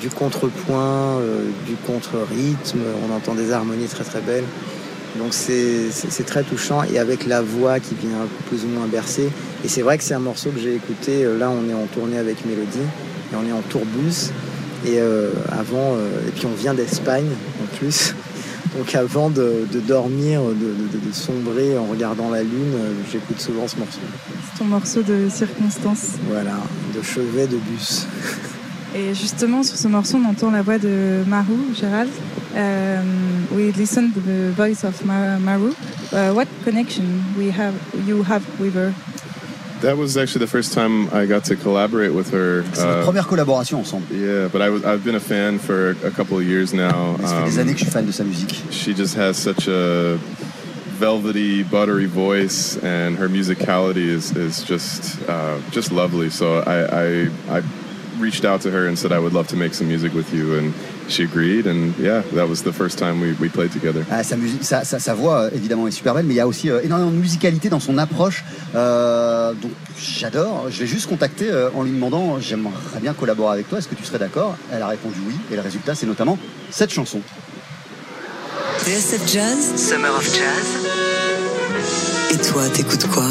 du 0.00 0.08
contrepoint, 0.08 1.20
du 1.66 1.76
contre-rythme, 1.86 2.80
on 3.08 3.14
entend 3.14 3.34
des 3.34 3.52
harmonies 3.52 3.86
très 3.86 4.02
très 4.02 4.22
belles. 4.22 4.46
Donc 5.18 5.32
c'est 5.32 6.24
très 6.26 6.42
touchant 6.42 6.82
et 6.84 6.98
avec 6.98 7.26
la 7.26 7.42
voix 7.42 7.80
qui 7.80 7.94
vient 7.94 8.26
plus 8.48 8.64
ou 8.64 8.68
moins 8.68 8.86
bercer. 8.86 9.28
Et 9.64 9.68
c'est 9.68 9.82
vrai 9.82 9.98
que 9.98 10.04
c'est 10.04 10.14
un 10.14 10.18
morceau 10.20 10.50
que 10.50 10.60
j'ai 10.60 10.74
écouté. 10.74 11.24
euh, 11.24 11.38
Là, 11.38 11.50
on 11.50 11.68
est 11.68 11.74
en 11.74 11.86
tournée 11.86 12.18
avec 12.18 12.44
Mélodie 12.44 12.78
et 13.32 13.36
on 13.36 13.46
est 13.48 13.52
en 13.52 13.62
tourbus. 13.62 14.30
Et 14.84 14.98
euh, 15.00 15.30
avant, 15.50 15.94
euh, 15.96 16.28
et 16.28 16.30
puis 16.32 16.46
on 16.46 16.54
vient 16.54 16.74
d'Espagne 16.74 17.28
en 17.62 17.76
plus. 17.76 18.14
Donc 18.76 18.94
avant 18.94 19.30
de, 19.30 19.66
de 19.72 19.80
dormir, 19.80 20.42
de, 20.42 20.52
de- 20.54 21.06
de 21.08 21.12
sombrer 21.14 21.78
en 21.78 21.86
regardant 21.86 22.28
la 22.30 22.42
lune, 22.42 22.74
j'écoute 23.10 23.40
souvent 23.40 23.66
ce 23.66 23.76
morceau. 23.76 24.00
C'est 24.52 24.58
ton 24.58 24.66
morceau 24.66 25.02
de 25.02 25.28
circonstance. 25.30 26.16
Voilà, 26.28 26.56
de 26.94 27.02
chevet 27.02 27.46
de 27.46 27.56
bus. 27.56 28.06
Et 28.94 29.14
justement, 29.14 29.62
sur 29.62 29.76
ce 29.78 29.88
morceau, 29.88 30.18
on 30.24 30.28
entend 30.30 30.50
la 30.50 30.62
voix 30.62 30.78
de 30.78 31.22
Maru, 31.26 31.54
Gérald. 31.78 32.08
Um, 32.56 33.46
we 33.54 33.70
listened 33.72 34.14
to 34.14 34.20
the 34.20 34.50
voice 34.52 34.82
of 34.84 35.04
Ma- 35.04 35.38
Maru. 35.38 35.74
Uh, 36.12 36.32
what 36.32 36.48
connection 36.64 37.22
we 37.36 37.50
have, 37.50 37.74
you 38.06 38.22
have 38.22 38.44
with 38.58 38.74
her? 38.74 38.94
That 39.82 39.98
was 39.98 40.16
actually 40.16 40.40
the 40.46 40.50
first 40.50 40.72
time 40.72 41.10
I 41.12 41.26
got 41.26 41.44
to 41.44 41.56
collaborate 41.56 42.14
with 42.14 42.30
her. 42.30 42.62
C'est 42.72 42.82
notre 42.86 43.00
Uh, 43.00 43.04
première 43.04 43.26
collaboration 43.28 43.78
ensemble. 43.78 44.06
yeah, 44.10 44.48
but 44.48 44.62
I 44.62 44.70
was, 44.70 44.82
I've 44.84 45.04
been 45.04 45.16
a 45.16 45.20
fan 45.20 45.58
for 45.58 45.90
a 46.02 46.10
couple 46.10 46.38
of 46.38 46.44
years 46.44 46.72
now. 46.72 47.16
Ça 47.18 47.28
fait 47.44 47.50
des 47.50 47.56
Um, 47.56 47.60
années 47.60 47.72
que 47.74 47.78
je 47.80 47.84
suis 47.84 47.92
fan 47.92 48.06
de 48.06 48.12
sa 48.12 48.24
musique. 48.24 48.54
she 48.70 48.94
just 48.94 49.14
has 49.16 49.34
such 49.36 49.68
a 49.68 50.18
velvety, 50.98 51.62
buttery 51.62 52.06
voice, 52.06 52.78
and 52.82 53.18
her 53.18 53.28
musicality 53.28 54.08
is, 54.08 54.34
is 54.34 54.62
just 54.64 55.18
uh, 55.28 55.58
just 55.70 55.92
lovely. 55.92 56.30
So 56.30 56.62
I, 56.66 56.78
I 56.88 57.58
I 57.58 57.62
reached 58.18 58.46
out 58.46 58.62
to 58.62 58.70
her 58.70 58.86
and 58.88 58.98
said 58.98 59.12
I 59.12 59.18
would 59.18 59.34
love 59.34 59.46
to 59.48 59.56
make 59.56 59.74
some 59.74 59.88
music 59.88 60.14
with 60.14 60.32
you, 60.32 60.54
and 60.56 60.72
she 61.08 61.22
agreed. 61.24 61.66
And 61.66 61.92
yeah, 61.98 62.22
that 62.34 62.48
was 62.48 62.62
the 62.62 62.72
first 62.72 62.98
time 62.98 63.20
we, 63.20 63.32
we 63.40 63.48
played 63.48 63.70
together. 63.72 64.04
Ah, 64.10 64.22
sa, 64.22 64.36
musique, 64.36 64.64
sa, 64.64 64.84
sa- 64.84 64.98
sa 64.98 65.14
voix, 65.14 65.48
évidemment, 65.54 65.86
est 65.86 65.92
super 65.92 66.14
belle, 66.14 66.26
mais 66.26 66.34
il 66.34 66.38
y 66.38 66.40
a 66.40 66.46
aussi 66.46 66.70
euh, 66.70 66.80
énormément 66.82 67.10
de 67.10 67.16
musicalité 67.16 67.68
dans 67.68 67.80
son 67.80 67.98
approche. 67.98 68.44
Euh, 68.74 69.52
donc, 69.54 69.70
j'adore. 69.98 70.66
Je 70.70 70.80
l'ai 70.80 70.86
juste 70.86 71.06
contacté 71.08 71.50
euh, 71.50 71.70
en 71.74 71.82
lui 71.82 71.92
demandant 71.92 72.38
J'aimerais 72.40 73.00
bien 73.00 73.14
collaborer 73.14 73.54
avec 73.54 73.68
toi, 73.68 73.78
est-ce 73.78 73.88
que 73.88 73.94
tu 73.94 74.04
serais 74.04 74.18
d'accord? 74.18 74.56
Elle 74.72 74.82
a 74.82 74.88
répondu 74.88 75.18
oui, 75.26 75.34
et 75.52 75.56
le 75.56 75.62
résultat, 75.62 75.94
c'est 75.94 76.06
notamment 76.06 76.38
cette 76.70 76.92
chanson. 76.92 77.20
TSF 78.84 79.26
Jazz, 79.32 79.74
Summer 79.76 80.14
of 80.14 80.24
Jazz. 80.24 80.86
Et 82.32 82.38
toi, 82.52 82.68
t'écoutes 82.68 83.06
quoi? 83.08 83.26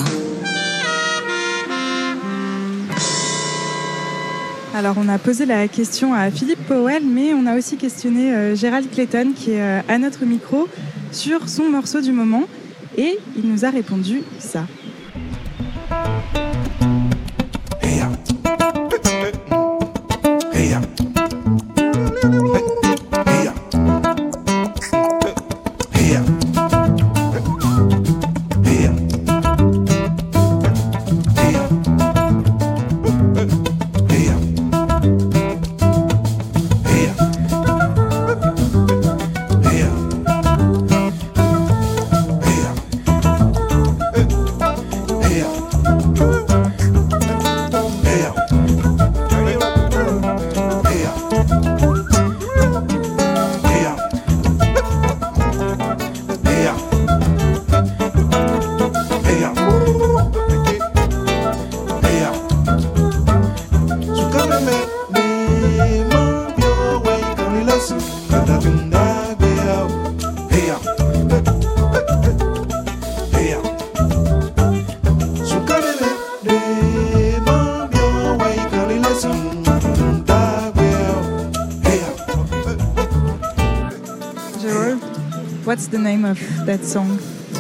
Alors, 4.76 4.96
on 4.98 5.08
a 5.08 5.18
posé 5.18 5.46
la 5.46 5.70
question 5.70 6.14
à 6.14 6.30
Philippe 6.30 6.68
Powell, 6.68 7.02
mais 7.06 7.34
on 7.34 7.46
a 7.46 7.58
aussi 7.58 7.78
questionné 7.78 8.36
euh, 8.36 8.56
Gérald 8.58 8.92
Clayton, 8.92 9.32
qui 9.34 9.52
est 9.52 9.62
euh, 9.62 9.80
à 9.88 9.98
notre 9.98 10.26
micro, 10.26 10.68
sur 11.14 11.48
son 11.48 11.70
morceau 11.70 12.02
du 12.02 12.12
moment. 12.12 12.44
Et 12.98 13.18
il 13.38 13.50
nous 13.50 13.64
a 13.64 13.70
répondu 13.70 14.22
ça. 14.38 14.66
What's 85.86 85.96
the 85.98 86.04
name 86.04 86.26
of 86.26 86.40
that 86.66 86.84
song? 86.84 87.20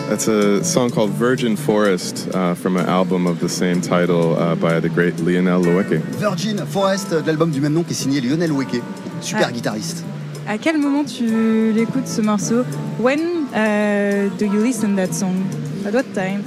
That's 0.10 0.28
a 0.28 0.64
song 0.64 0.90
called 0.90 1.12
Virgin 1.12 1.56
Forest 1.56 2.28
uh, 2.34 2.56
from 2.56 2.76
an 2.76 2.88
album 2.88 3.28
of 3.28 3.40
the 3.40 3.48
same 3.50 3.82
title 3.82 4.36
uh, 4.36 4.56
by 4.56 4.80
the 4.80 4.90
great 4.90 5.20
Lionel 5.20 5.62
Loeke. 5.62 6.00
Virgin 6.18 6.58
Forest, 6.66 7.12
de 7.12 7.22
l'album 7.32 7.52
du 7.52 7.62
même 7.62 7.74
nom 7.74 7.84
qui 7.84 7.92
est 7.92 7.96
signé 7.96 8.22
Lionel 8.22 8.52
Weke, 8.52 8.82
super 9.22 9.48
Ah. 9.48 9.52
guitariste. 9.52 10.04
À 10.48 10.58
quel 10.58 10.80
moment 10.80 11.04
tu 11.04 11.72
l'écoutes 11.72 12.08
ce 12.08 12.22
morceau? 12.22 12.64
When 13.00 13.20
uh, 13.54 14.30
do 14.40 14.46
you 14.46 14.64
listen 14.64 14.96
that 14.96 15.14
song? 15.14 15.44
At 15.86 15.94
what 15.94 16.06
time? 16.16 16.42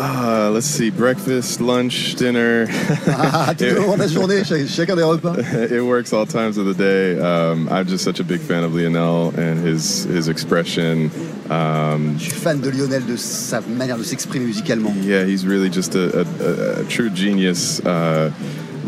Uh, 0.00 0.48
let's 0.52 0.66
see, 0.66 0.90
breakfast, 0.90 1.60
lunch, 1.60 2.14
dinner. 2.14 2.66
Ah, 3.08 3.52
tout 3.58 3.64
au 3.64 3.96
la 3.96 4.06
journée, 4.06 4.44
chacun 4.44 4.94
des 4.94 5.02
repas. 5.02 5.34
it 5.72 5.82
works 5.82 6.12
all 6.12 6.24
times 6.24 6.56
of 6.56 6.66
the 6.66 6.74
day. 6.74 7.18
Um, 7.18 7.68
I'm 7.68 7.84
just 7.84 8.04
such 8.04 8.20
a 8.20 8.24
big 8.24 8.40
fan 8.40 8.62
of 8.62 8.72
Lionel 8.72 9.34
and 9.36 9.58
his 9.58 10.04
his 10.04 10.28
expression. 10.28 11.10
Um, 11.50 12.16
Je 12.16 12.30
suis 12.30 12.32
fan 12.32 12.60
de 12.60 12.70
Lionel, 12.70 13.04
de 13.06 13.16
sa 13.16 13.60
manière 13.62 13.98
de 13.98 14.04
s'exprimer 14.04 14.46
musicalement. 14.46 14.94
yeah, 15.02 15.24
he's 15.24 15.44
really 15.44 15.68
just 15.68 15.96
a, 15.96 16.20
a, 16.20 16.24
a, 16.44 16.80
a 16.82 16.84
true 16.84 17.10
genius, 17.10 17.80
uh, 17.80 18.30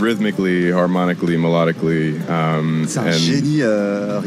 rhythmically, 0.01 0.70
harmonically, 0.72 1.36
melodically. 1.36 2.16
Um, 2.28 2.86
C'est 2.88 2.98
un 3.01 3.07
and 3.07 3.12
génie 3.12 3.62
euh, 3.62 4.20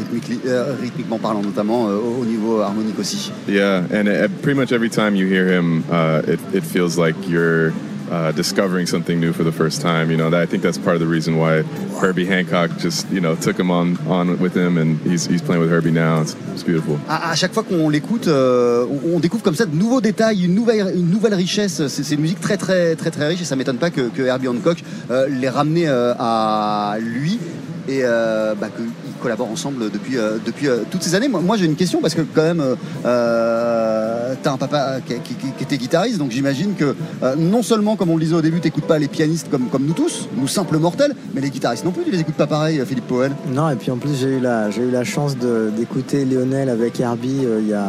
euh, 0.46 0.74
rythmiquement 0.80 1.18
parlant, 1.18 1.42
notamment 1.42 1.88
euh, 1.88 1.98
au 2.20 2.24
niveau 2.24 2.60
harmonique 2.60 2.98
aussi. 2.98 3.30
yeah, 3.48 3.82
and 3.92 4.08
uh, 4.08 4.28
pretty 4.42 4.58
much 4.58 4.72
every 4.72 4.88
time 4.90 5.14
you 5.14 5.26
hear 5.26 5.46
him, 5.46 5.84
uh, 5.90 6.22
it 6.26 6.40
it 6.52 6.62
feels 6.64 6.96
like 6.98 7.16
you're. 7.28 7.72
Uh, 8.14 8.30
discovering 8.30 8.86
something 8.86 9.18
new 9.18 9.32
for 9.32 9.42
the 9.42 9.50
first 9.50 9.80
time, 9.80 10.08
you 10.08 10.16
know. 10.16 10.28
I 10.32 10.46
think 10.46 10.62
that's 10.62 10.78
part 10.78 10.94
of 10.94 11.00
the 11.00 11.06
reason 11.08 11.36
why 11.36 11.62
Herbie 12.00 12.24
Hancock 12.24 12.70
just, 12.78 13.10
you 13.10 13.20
know, 13.20 13.34
took 13.34 13.58
him 13.58 13.72
on 13.72 14.38
with 14.38 14.54
him, 14.56 14.78
and 14.78 15.00
he's 15.00 15.26
he's 15.26 15.42
playing 15.42 15.60
with 15.60 15.68
Herbie 15.68 15.90
now. 15.90 16.22
It's, 16.22 16.62
beautiful. 16.62 16.96
À, 17.08 17.34
chaque 17.34 17.52
fois 17.52 17.64
qu'on 17.64 17.88
l'écoute, 17.88 18.28
euh, 18.28 18.86
on, 19.12 19.18
découvre 19.18 19.42
comme 19.42 19.56
ça 19.56 19.66
de 19.66 19.74
nouveaux 19.74 20.00
détails, 20.00 20.44
une 20.44 20.54
nouvelle, 20.54 21.34
richesse. 21.34 21.88
C'est 21.88 22.14
une 22.14 22.20
musique 22.20 22.40
très 22.40 22.56
très 22.56 22.94
très 22.94 23.10
très 23.10 23.26
riche 23.26 23.42
et 23.42 23.44
ça 23.44 23.56
m'étonne 23.56 23.78
pas 23.78 23.90
que, 23.90 24.02
que 24.02 24.22
Herbie 24.22 24.46
Hancock 24.46 24.84
euh, 25.10 25.26
l'ait 25.28 25.48
ramené 25.48 25.88
euh, 25.88 26.14
à 26.16 26.98
lui 27.00 27.40
et 27.88 28.02
bah, 28.02 28.68
qu'ils 28.68 29.03
collaborent 29.24 29.50
ensemble 29.50 29.90
depuis, 29.90 30.18
euh, 30.18 30.36
depuis 30.44 30.68
euh, 30.68 30.82
toutes 30.90 31.02
ces 31.02 31.14
années. 31.14 31.28
Moi, 31.28 31.56
j'ai 31.56 31.64
une 31.64 31.76
question 31.76 32.02
parce 32.02 32.14
que 32.14 32.20
quand 32.20 32.42
même, 32.42 32.62
euh, 33.06 34.34
t'as 34.42 34.52
un 34.52 34.58
papa 34.58 34.98
qui, 35.00 35.14
était 35.62 35.78
guitariste, 35.78 36.18
donc 36.18 36.30
j'imagine 36.30 36.74
que 36.74 36.94
non 37.38 37.62
seulement, 37.62 37.96
comme 37.96 38.10
on 38.10 38.16
le 38.16 38.22
disait 38.22 38.34
au 38.34 38.42
début, 38.42 38.60
t'écoutes 38.60 38.86
pas 38.86 38.98
les 38.98 39.08
pianistes 39.08 39.48
comme, 39.50 39.68
comme 39.68 39.86
nous 39.86 39.94
tous, 39.94 40.28
nous 40.36 40.46
simples 40.46 40.76
mortels, 40.76 41.14
mais 41.32 41.40
les 41.40 41.48
guitaristes 41.48 41.86
non 41.86 41.90
plus, 41.90 42.04
tu 42.04 42.10
les 42.10 42.20
écoutes 42.20 42.34
pas 42.34 42.46
pareil, 42.46 42.82
Philippe 42.86 43.06
Powell. 43.06 43.32
Non, 43.50 43.70
et 43.70 43.76
puis 43.76 43.90
en 43.90 43.96
plus, 43.96 44.14
j'ai 44.20 44.36
eu 44.36 44.40
la, 44.40 44.68
eu 44.68 44.90
la 44.90 45.04
chance 45.04 45.36
d'écouter 45.38 46.26
Lionel 46.26 46.68
avec 46.68 47.00
Herbie 47.00 47.46
il 47.60 47.68
y 47.68 47.72
a 47.72 47.86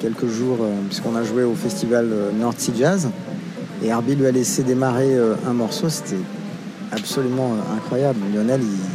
quelques 0.00 0.28
jours, 0.28 0.58
puisqu'on 0.88 1.16
a 1.16 1.24
joué 1.24 1.42
au 1.42 1.54
festival 1.54 2.06
North 2.38 2.60
Sea 2.60 2.72
Jazz. 2.78 3.08
Et 3.82 3.88
Herbie 3.88 4.14
lui 4.14 4.26
a 4.26 4.30
laissé 4.30 4.62
démarrer 4.62 5.16
un 5.48 5.52
morceau, 5.52 5.88
c'était 5.88 6.22
absolument 6.92 7.50
incroyable. 7.76 8.20
Lionel, 8.32 8.60
il 8.62 8.87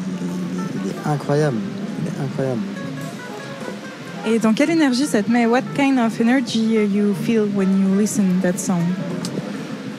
est 1.06 1.10
incroyable. 1.14 1.58
Il 2.02 2.08
est 2.08 2.24
incroyable. 2.26 2.62
Et 4.26 4.40
dans 4.40 4.54
quelle 4.54 4.70
énergie 4.70 5.06
ça 5.06 5.22
te 5.22 5.30
met? 5.32 5.46
What 5.46 5.64
kind 5.76 6.00
of 6.00 6.20
energy 6.22 6.78
uh, 6.78 6.84
you 6.86 7.14
feel 7.26 7.46
when 7.54 7.68
you 7.82 7.96
listen 8.00 8.40
that 8.42 8.58
song? 8.58 8.82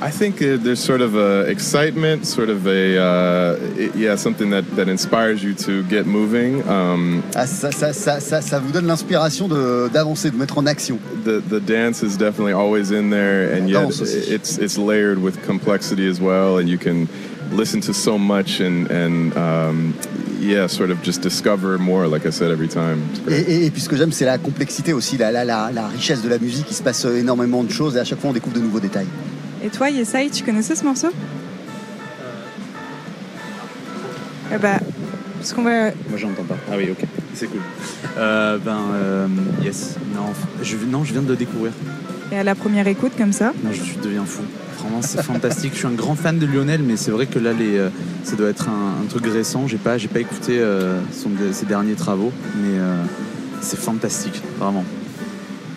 I 0.02 0.10
think 0.10 0.42
uh, 0.42 0.56
there's 0.58 0.80
sort 0.82 1.00
of 1.00 1.14
a 1.14 1.46
excitement, 1.48 2.26
sort 2.26 2.48
of 2.50 2.66
a 2.66 2.98
uh, 2.98 3.56
yeah, 3.94 4.16
something 4.16 4.50
that, 4.50 4.64
that 4.76 4.88
inspires 4.88 5.42
you 5.42 5.54
to 5.54 5.82
get 5.84 6.04
moving. 6.06 6.62
Um, 6.68 7.22
Ah, 7.34 7.46
ça, 7.46 7.70
ça, 7.70 7.92
ça, 7.92 8.18
ça, 8.20 8.40
ça 8.42 8.58
vous 8.58 8.72
donne 8.72 8.86
l'inspiration 8.86 9.46
de- 9.48 9.88
d'avancer, 9.92 10.30
de 10.30 10.36
mettre 10.36 10.58
en 10.58 10.66
action. 10.66 10.98
the 11.24 11.40
the 11.48 11.60
dance 11.60 12.02
is 12.02 12.16
definitely 12.18 12.52
always 12.52 12.90
in 12.92 13.08
there, 13.10 13.50
and 13.54 13.68
yet 13.68 13.88
it's 14.28 14.58
it's 14.58 14.76
layered 14.78 15.18
with 15.22 15.38
complexity 15.46 16.06
as 16.08 16.18
well, 16.20 16.58
and 16.58 16.68
you 16.68 16.76
can 16.78 17.06
listen 17.52 17.80
to 17.80 17.92
so 17.94 18.18
much 18.18 18.60
and 18.60 18.90
and 18.90 19.32
um, 19.36 19.94
yeah, 20.44 20.68
sort 20.68 20.90
of 20.90 20.98
just 21.04 21.22
discover 21.22 21.78
more. 21.78 22.06
Like 22.06 22.26
I 22.26 22.30
said, 22.32 22.50
every 22.50 22.68
time. 22.68 22.98
It's 23.28 23.32
Et, 23.48 23.52
et- 23.52 23.66
et 23.66 23.70
puis 23.70 23.80
ce 23.80 23.88
que 23.88 23.96
j'aime, 23.96 24.12
c'est 24.12 24.24
la 24.24 24.38
complexité 24.38 24.92
aussi, 24.92 25.16
la, 25.16 25.30
la, 25.32 25.44
la, 25.44 25.70
la 25.72 25.88
richesse 25.88 26.22
de 26.22 26.28
la 26.28 26.38
musique. 26.38 26.66
Il 26.70 26.74
se 26.74 26.82
passe 26.82 27.04
euh, 27.06 27.16
énormément 27.18 27.64
de 27.64 27.70
choses 27.70 27.96
et 27.96 28.00
à 28.00 28.04
chaque 28.04 28.20
fois, 28.20 28.30
on 28.30 28.32
découvre 28.32 28.56
de 28.56 28.60
nouveaux 28.60 28.80
détails. 28.80 29.06
Et 29.64 29.68
toi, 29.70 29.88
Yesai, 29.90 30.28
tu 30.30 30.44
connaissais 30.44 30.74
ce 30.76 30.84
morceau? 30.84 31.08
Eh 34.54 34.58
bah, 34.58 34.78
parce 35.38 35.52
qu'on 35.52 35.62
va. 35.62 35.86
Moi 36.08 36.18
j'entends 36.18 36.44
pas. 36.44 36.56
Ah 36.70 36.74
oui, 36.76 36.88
ok, 36.90 37.04
c'est 37.34 37.46
cool. 37.46 37.60
Euh, 38.18 38.58
ben, 38.58 38.78
euh, 38.94 39.26
yes. 39.62 39.96
Non, 40.14 40.26
je, 40.62 40.76
non, 40.86 41.04
je 41.04 41.12
viens 41.12 41.22
de 41.22 41.28
le 41.28 41.36
découvrir. 41.36 41.72
Et 42.32 42.36
à 42.38 42.44
la 42.44 42.54
première 42.54 42.86
écoute, 42.86 43.12
comme 43.16 43.32
ça? 43.32 43.52
Non, 43.64 43.70
je 43.72 43.98
deviens 44.06 44.24
fou. 44.24 44.42
C'est 45.00 45.22
fantastique. 45.22 45.72
Je 45.74 45.78
suis 45.78 45.86
un 45.86 45.92
grand 45.92 46.14
fan 46.14 46.38
de 46.38 46.46
Lionel, 46.46 46.82
mais 46.82 46.96
c'est 46.96 47.10
vrai 47.10 47.26
que 47.26 47.38
là, 47.38 47.50
euh, 47.50 47.90
ça 48.22 48.36
doit 48.36 48.48
être 48.48 48.68
un, 48.68 49.06
truc 49.08 49.26
récent. 49.26 49.66
J'ai 49.66 49.76
pas, 49.76 49.98
j'ai 49.98 50.08
pas 50.08 50.20
écouté 50.20 50.58
euh, 50.58 51.00
ses 51.52 51.66
derniers 51.66 51.94
travaux, 51.94 52.32
mais 52.56 52.78
euh, 52.78 52.96
c'est 53.60 53.78
fantastique, 53.78 54.42
vraiment. 54.58 54.84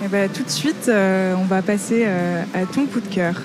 Et 0.04 0.08
bah, 0.08 0.28
tout 0.28 0.44
de 0.44 0.50
suite, 0.50 0.90
on 0.90 1.46
va 1.46 1.62
passer 1.62 2.06
à 2.06 2.66
ton 2.74 2.86
coup 2.86 3.00
de 3.00 3.08
cœur. 3.08 3.36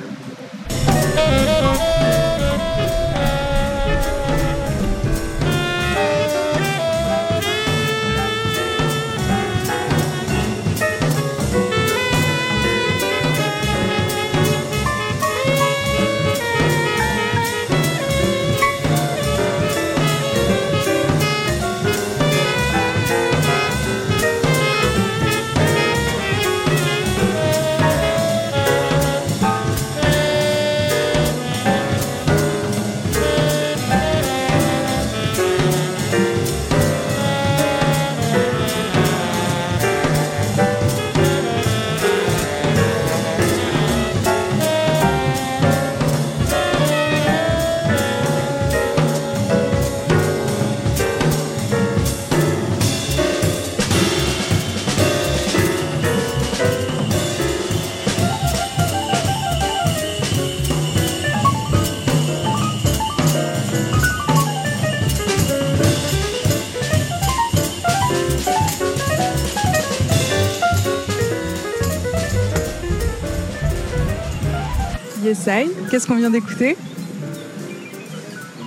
Qu'est-ce 75.90 76.06
qu'on 76.06 76.16
vient 76.16 76.30
d'écouter? 76.30 76.76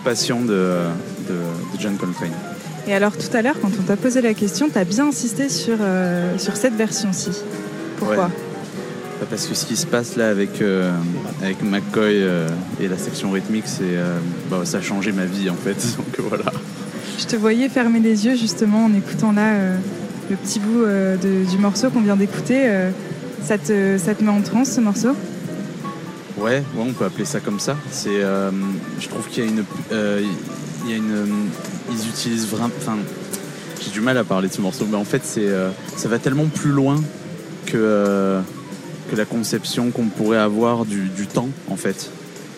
Passion 0.03 0.41
de, 0.41 0.47
de, 0.47 1.33
de 1.33 1.79
John 1.79 1.95
Coltrane. 1.97 2.29
Et 2.87 2.93
alors, 2.93 3.13
tout 3.17 3.35
à 3.35 3.41
l'heure, 3.41 3.55
quand 3.61 3.71
on 3.79 3.83
t'a 3.83 3.95
posé 3.95 4.21
la 4.21 4.33
question, 4.33 4.67
t'as 4.71 4.83
bien 4.83 5.07
insisté 5.07 5.49
sur, 5.49 5.77
euh, 5.81 6.37
sur 6.37 6.55
cette 6.55 6.75
version-ci. 6.75 7.31
Pourquoi? 7.97 8.25
Ouais. 8.25 8.31
Bah, 9.19 9.25
Parce 9.29 9.47
que 9.47 9.55
ce 9.55 9.65
qui 9.65 9.75
se 9.75 9.87
passe 9.87 10.15
là 10.17 10.29
avec, 10.29 10.61
euh, 10.61 10.91
avec 11.41 11.63
McCoy 11.63 12.21
euh, 12.21 12.47
et 12.79 12.87
la 12.87 12.97
section 12.97 13.31
rythmique, 13.31 13.63
c'est, 13.65 13.95
bah, 14.51 14.61
ça 14.65 14.77
a 14.77 14.81
changé 14.81 15.11
ma 15.11 15.25
vie 15.25 15.49
en 15.49 15.55
fait. 15.55 15.77
Donc 15.97 16.27
voilà. 16.29 16.51
Je 17.17 17.25
te 17.25 17.35
voyais 17.37 17.69
fermer 17.69 17.99
les 18.01 18.25
yeux 18.25 18.35
justement 18.35 18.85
en 18.85 18.93
écoutant 18.93 19.31
là 19.31 19.53
le 20.29 20.35
petit 20.35 20.59
bout 20.59 20.83
de- 20.83 21.49
du 21.49 21.57
morceau 21.57 21.89
qu'on 21.89 22.01
vient 22.01 22.17
d'écouter. 22.17 22.69
ça, 23.43 23.57
te, 23.57 23.97
ça 23.97 24.13
te 24.13 24.23
met 24.23 24.29
en 24.31 24.41
transe 24.41 24.69
ce 24.71 24.81
morceau? 24.81 25.15
Ouais, 26.37 26.63
ouais, 26.75 26.85
on 26.85 26.91
peut 26.91 27.05
appeler 27.05 27.25
ça 27.25 27.39
comme 27.39 27.59
ça. 27.59 27.77
C'est, 27.91 28.21
euh, 28.21 28.51
je 28.99 29.07
trouve 29.07 29.27
qu'il 29.29 29.43
y 29.43 29.47
a 29.47 29.49
une, 29.49 29.63
euh, 29.91 30.21
ils 30.89 32.07
utilisent 32.07 32.47
vraiment, 32.47 32.71
enfin, 32.77 32.97
j'ai 33.81 33.89
du 33.89 34.01
mal 34.01 34.17
à 34.17 34.23
parler 34.23 34.49
de 34.49 34.53
ce 34.53 34.61
morceau, 34.61 34.85
mais 34.89 34.97
en 34.97 35.05
fait, 35.05 35.21
c'est, 35.23 35.47
euh, 35.47 35.69
ça 35.95 36.09
va 36.09 36.19
tellement 36.19 36.47
plus 36.47 36.71
loin 36.71 37.01
que 37.65 38.39
que 39.09 39.15
la 39.15 39.25
conception 39.25 39.91
qu'on 39.91 40.07
pourrait 40.07 40.39
avoir 40.39 40.83
du, 40.83 41.09
du 41.09 41.27
temps, 41.27 41.49
en 41.69 41.75
fait. 41.75 42.09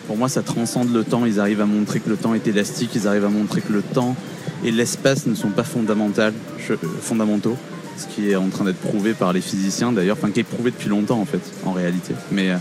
Pour 0.06 0.16
moi, 0.16 0.30
ça 0.30 0.40
transcende 0.42 0.92
le 0.94 1.04
temps. 1.04 1.26
Ils 1.26 1.40
arrivent 1.40 1.60
à 1.60 1.66
montrer 1.66 2.00
que 2.00 2.08
le 2.08 2.16
temps 2.16 2.32
est 2.32 2.46
élastique. 2.46 2.92
Ils 2.94 3.06
arrivent 3.06 3.26
à 3.26 3.28
montrer 3.30 3.60
que 3.60 3.70
le 3.70 3.82
temps 3.82 4.16
et 4.64 4.70
l'espace 4.70 5.26
ne 5.26 5.34
sont 5.34 5.50
pas 5.50 5.62
fondamentaux. 5.62 7.56
Ce 7.98 8.06
qui 8.06 8.30
est 8.30 8.36
en 8.36 8.48
train 8.48 8.64
d'être 8.64 8.80
prouvé 8.80 9.12
par 9.12 9.34
les 9.34 9.42
physiciens 9.42 9.92
d'ailleurs, 9.92 10.16
enfin 10.18 10.30
qui 10.30 10.40
est 10.40 10.44
prouvé 10.44 10.70
depuis 10.70 10.88
longtemps 10.88 11.20
en 11.20 11.26
fait, 11.26 11.40
en 11.66 11.72
réalité. 11.72 12.14
Mais 12.32 12.52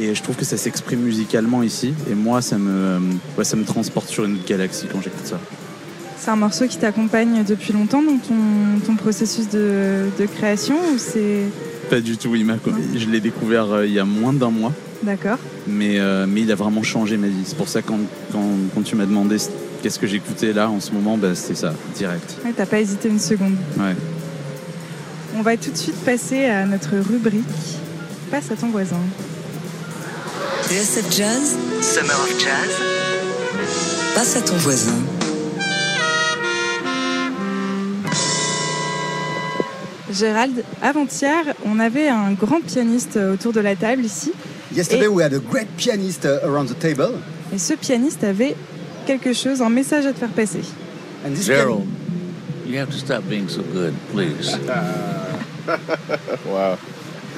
et 0.00 0.14
je 0.14 0.22
trouve 0.22 0.36
que 0.36 0.44
ça 0.44 0.56
s'exprime 0.56 1.00
musicalement 1.00 1.62
ici, 1.62 1.94
et 2.10 2.14
moi 2.14 2.40
ça 2.42 2.58
me, 2.58 2.98
ouais, 3.36 3.44
ça 3.44 3.56
me 3.56 3.64
transporte 3.64 4.08
sur 4.08 4.24
une 4.24 4.34
autre 4.34 4.46
galaxie 4.46 4.86
quand 4.90 5.00
j'écoute 5.02 5.26
ça. 5.26 5.38
C'est 6.18 6.30
un 6.30 6.36
morceau 6.36 6.66
qui 6.66 6.76
t'accompagne 6.78 7.44
depuis 7.44 7.72
longtemps 7.72 8.02
dans 8.02 8.18
ton, 8.18 8.34
ton 8.86 8.94
processus 8.96 9.48
de, 9.48 10.06
de 10.18 10.26
création 10.26 10.74
ou 10.92 10.98
c'est 10.98 11.44
Pas 11.90 12.00
du 12.00 12.16
tout, 12.16 12.34
il 12.34 12.44
m'a- 12.44 12.56
je 12.96 13.06
l'ai 13.06 13.20
découvert 13.20 13.70
euh, 13.72 13.86
il 13.86 13.92
y 13.92 13.98
a 13.98 14.04
moins 14.04 14.32
d'un 14.32 14.50
mois. 14.50 14.72
d'accord 15.02 15.38
mais, 15.66 15.98
euh, 16.00 16.26
mais 16.28 16.40
il 16.42 16.50
a 16.50 16.54
vraiment 16.54 16.82
changé 16.82 17.16
ma 17.18 17.26
vie. 17.28 17.42
C'est 17.44 17.56
pour 17.56 17.68
ça 17.68 17.82
quand, 17.82 17.98
quand, 18.32 18.42
quand 18.74 18.82
tu 18.82 18.96
m'as 18.96 19.04
demandé 19.06 19.36
qu'est-ce 19.82 19.98
que 19.98 20.06
j'écoutais 20.06 20.52
là 20.52 20.68
en 20.70 20.80
ce 20.80 20.92
moment, 20.92 21.16
bah, 21.18 21.34
c'est 21.34 21.54
ça, 21.56 21.72
direct. 21.94 22.36
Ouais, 22.44 22.52
T'as 22.56 22.66
pas 22.66 22.80
hésité 22.80 23.08
une 23.08 23.18
seconde. 23.20 23.54
Ouais. 23.78 23.94
On 25.36 25.42
va 25.42 25.56
tout 25.56 25.70
de 25.70 25.76
suite 25.76 25.96
passer 26.04 26.46
à 26.46 26.64
notre 26.66 26.96
rubrique 26.96 27.44
Passe 28.30 28.50
à 28.50 28.56
ton 28.56 28.68
voisin. 28.68 28.96
TSF 30.68 31.10
Jazz, 31.10 31.56
Summer 31.80 32.12
of 32.14 32.38
Jazz. 32.38 32.70
Passe 34.14 34.36
à 34.36 34.42
ton 34.42 34.56
voisin. 34.56 34.92
Gérald, 40.10 40.64
avant-hier, 40.82 41.54
on 41.66 41.78
avait 41.78 42.08
un 42.08 42.32
grand 42.32 42.60
pianiste 42.60 43.16
autour 43.16 43.52
de 43.52 43.60
la 43.60 43.76
table 43.76 44.04
ici. 44.04 44.32
Yesterday, 44.74 45.04
Et- 45.04 45.08
we 45.08 45.22
had 45.22 45.34
a 45.34 45.38
great 45.38 45.68
pianist 45.76 46.24
uh, 46.24 46.38
around 46.44 46.68
the 46.68 46.78
table. 46.78 47.14
Et 47.52 47.58
ce 47.58 47.74
pianiste 47.74 48.24
avait 48.24 48.54
quelque 49.06 49.32
chose, 49.32 49.60
un 49.62 49.70
message 49.70 50.06
à 50.06 50.12
te 50.12 50.18
faire 50.18 50.30
passer. 50.30 50.60
And 51.26 51.30
this 51.34 51.46
Gerald, 51.46 51.84
you 52.66 52.78
have 52.78 52.90
to 52.90 52.98
stop 52.98 53.22
being 53.28 53.48
so 53.48 53.62
good, 53.72 53.94
please. 54.12 54.56
wow, 56.46 56.76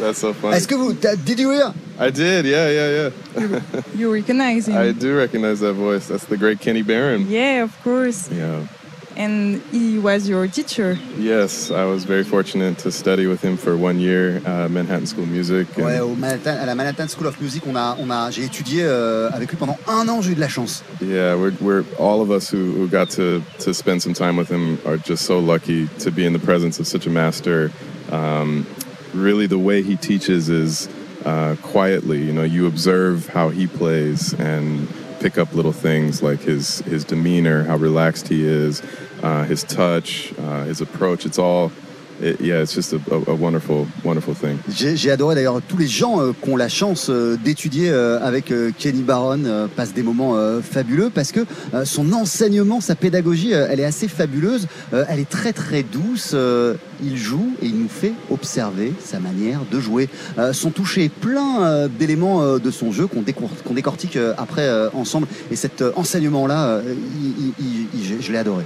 that's 0.00 0.18
so 0.18 0.32
funny. 0.32 0.56
Est-ce 0.56 0.66
que 0.66 0.74
vous. 0.76 0.92
Did 0.94 1.38
you 1.38 1.50
hear 1.52 1.72
I 1.98 2.10
did, 2.10 2.46
yeah, 2.46 2.68
yeah, 2.70 3.10
yeah. 3.36 3.70
You 3.94 4.12
recognize 4.12 4.66
him? 4.68 4.76
I 4.78 4.92
do 4.92 5.14
recognize 5.16 5.60
that 5.60 5.74
voice. 5.74 6.08
That's 6.08 6.24
the 6.24 6.36
great 6.38 6.58
Kenny 6.60 6.82
Barron. 6.82 7.26
Yeah, 7.30 7.62
of 7.62 7.72
course. 7.84 8.28
Yeah. 8.32 8.66
And 9.16 9.60
he 9.70 9.98
was 9.98 10.26
your 10.28 10.46
teacher. 10.48 10.96
Yes, 11.18 11.70
I 11.70 11.84
was 11.84 12.04
very 12.04 12.24
fortunate 12.24 12.78
to 12.78 12.90
study 12.90 13.26
with 13.26 13.42
him 13.42 13.58
for 13.58 13.76
one 13.76 13.98
year, 14.00 14.40
uh, 14.46 14.68
Manhattan 14.70 15.04
School 15.06 15.24
of 15.24 15.30
Music. 15.30 15.66
and- 15.76 15.84
Ouais, 15.84 15.98
au 16.00 16.14
Manhattan- 16.14 16.56
à 16.56 16.64
la 16.64 16.74
Manhattan 16.74 17.06
School 17.08 17.26
of 17.26 17.38
Music, 17.38 17.66
on 17.66 17.76
a, 17.76 17.96
on 17.98 18.08
a, 18.10 18.30
j'ai 18.30 18.44
étudié 18.44 18.84
euh, 18.84 19.28
avec 19.34 19.50
lui 19.50 19.58
pendant 19.58 19.76
un 19.88 20.08
an, 20.08 20.22
j'ai 20.22 20.30
eu 20.32 20.34
de 20.36 20.40
la 20.40 20.48
chance. 20.48 20.82
Yeah, 21.02 21.34
we're, 21.36 21.52
we're 21.60 21.84
all 21.98 22.22
of 22.22 22.30
us 22.30 22.48
who, 22.48 22.72
who 22.72 22.88
got 22.88 23.10
to, 23.16 23.42
to 23.58 23.74
spend 23.74 24.00
some 24.00 24.14
time 24.14 24.38
with 24.38 24.48
him 24.48 24.78
are 24.86 24.96
just 24.96 25.26
so 25.26 25.38
lucky 25.38 25.88
to 25.98 26.10
be 26.10 26.24
in 26.24 26.32
the 26.32 26.38
presence 26.38 26.78
of 26.80 26.86
such 26.86 27.06
a 27.06 27.10
master. 27.10 27.70
Um, 28.10 28.64
really, 29.14 29.46
the 29.46 29.58
way 29.58 29.82
he 29.82 29.96
teaches 29.96 30.48
is 30.48 30.88
uh, 31.24 31.56
quietly. 31.62 32.22
You 32.22 32.32
know, 32.32 32.42
you 32.42 32.66
observe 32.66 33.28
how 33.28 33.50
he 33.50 33.66
plays 33.66 34.32
and 34.34 34.88
pick 35.20 35.36
up 35.36 35.52
little 35.52 35.72
things 35.72 36.22
like 36.22 36.40
his 36.40 36.78
his 36.80 37.04
demeanor, 37.04 37.64
how 37.64 37.76
relaxed 37.76 38.28
he 38.28 38.44
is, 38.46 38.82
uh, 39.22 39.44
his 39.44 39.62
touch, 39.64 40.32
uh, 40.38 40.64
his 40.64 40.80
approach. 40.80 41.26
It's 41.26 41.38
all, 41.38 41.70
yeah, 42.40 42.62
it's 42.62 42.74
just 42.74 42.92
a, 42.92 43.00
a, 43.26 43.34
wonderful, 43.34 43.86
wonderful 44.04 44.34
thing. 44.34 44.58
J'ai 44.68 45.10
adoré 45.10 45.34
d'ailleurs 45.34 45.60
tous 45.66 45.76
les 45.76 45.86
gens 45.86 46.20
euh, 46.20 46.32
qui 46.32 46.50
ont 46.50 46.56
la 46.56 46.68
chance 46.68 47.08
euh, 47.10 47.36
d'étudier 47.36 47.90
euh, 47.90 48.18
avec 48.20 48.50
euh, 48.50 48.70
Kenny 48.76 49.02
Barron 49.02 49.68
passent 49.76 49.94
des 49.94 50.02
moments 50.02 50.36
fabuleux 50.62 51.10
parce 51.12 51.32
que 51.32 51.40
son 51.84 52.12
enseignement, 52.12 52.80
sa 52.80 52.94
pédagogie, 52.94 53.52
elle 53.52 53.80
est 53.80 53.84
assez 53.84 54.08
fabuleuse. 54.08 54.66
Elle 54.92 55.20
est 55.20 55.28
très 55.28 55.52
très 55.52 55.82
douce. 55.82 56.34
il 57.02 57.16
joue 57.16 57.54
et 57.62 57.66
il 57.66 57.78
nous 57.78 57.88
fait 57.88 58.12
observer 58.30 58.92
sa 59.02 59.20
manière 59.20 59.60
de 59.70 59.80
jouer. 59.80 60.08
Son 60.52 60.70
toucher 60.70 61.04
est 61.04 61.12
plein 61.12 61.88
d'éléments 61.88 62.58
de 62.58 62.70
son 62.70 62.92
jeu 62.92 63.06
qu'on 63.06 63.72
décortique 63.72 64.18
après 64.38 64.68
ensemble. 64.94 65.26
Et 65.50 65.56
cet 65.56 65.82
enseignement-là, 65.96 66.80
je 68.00 68.32
l'ai 68.32 68.38
adoré. 68.38 68.64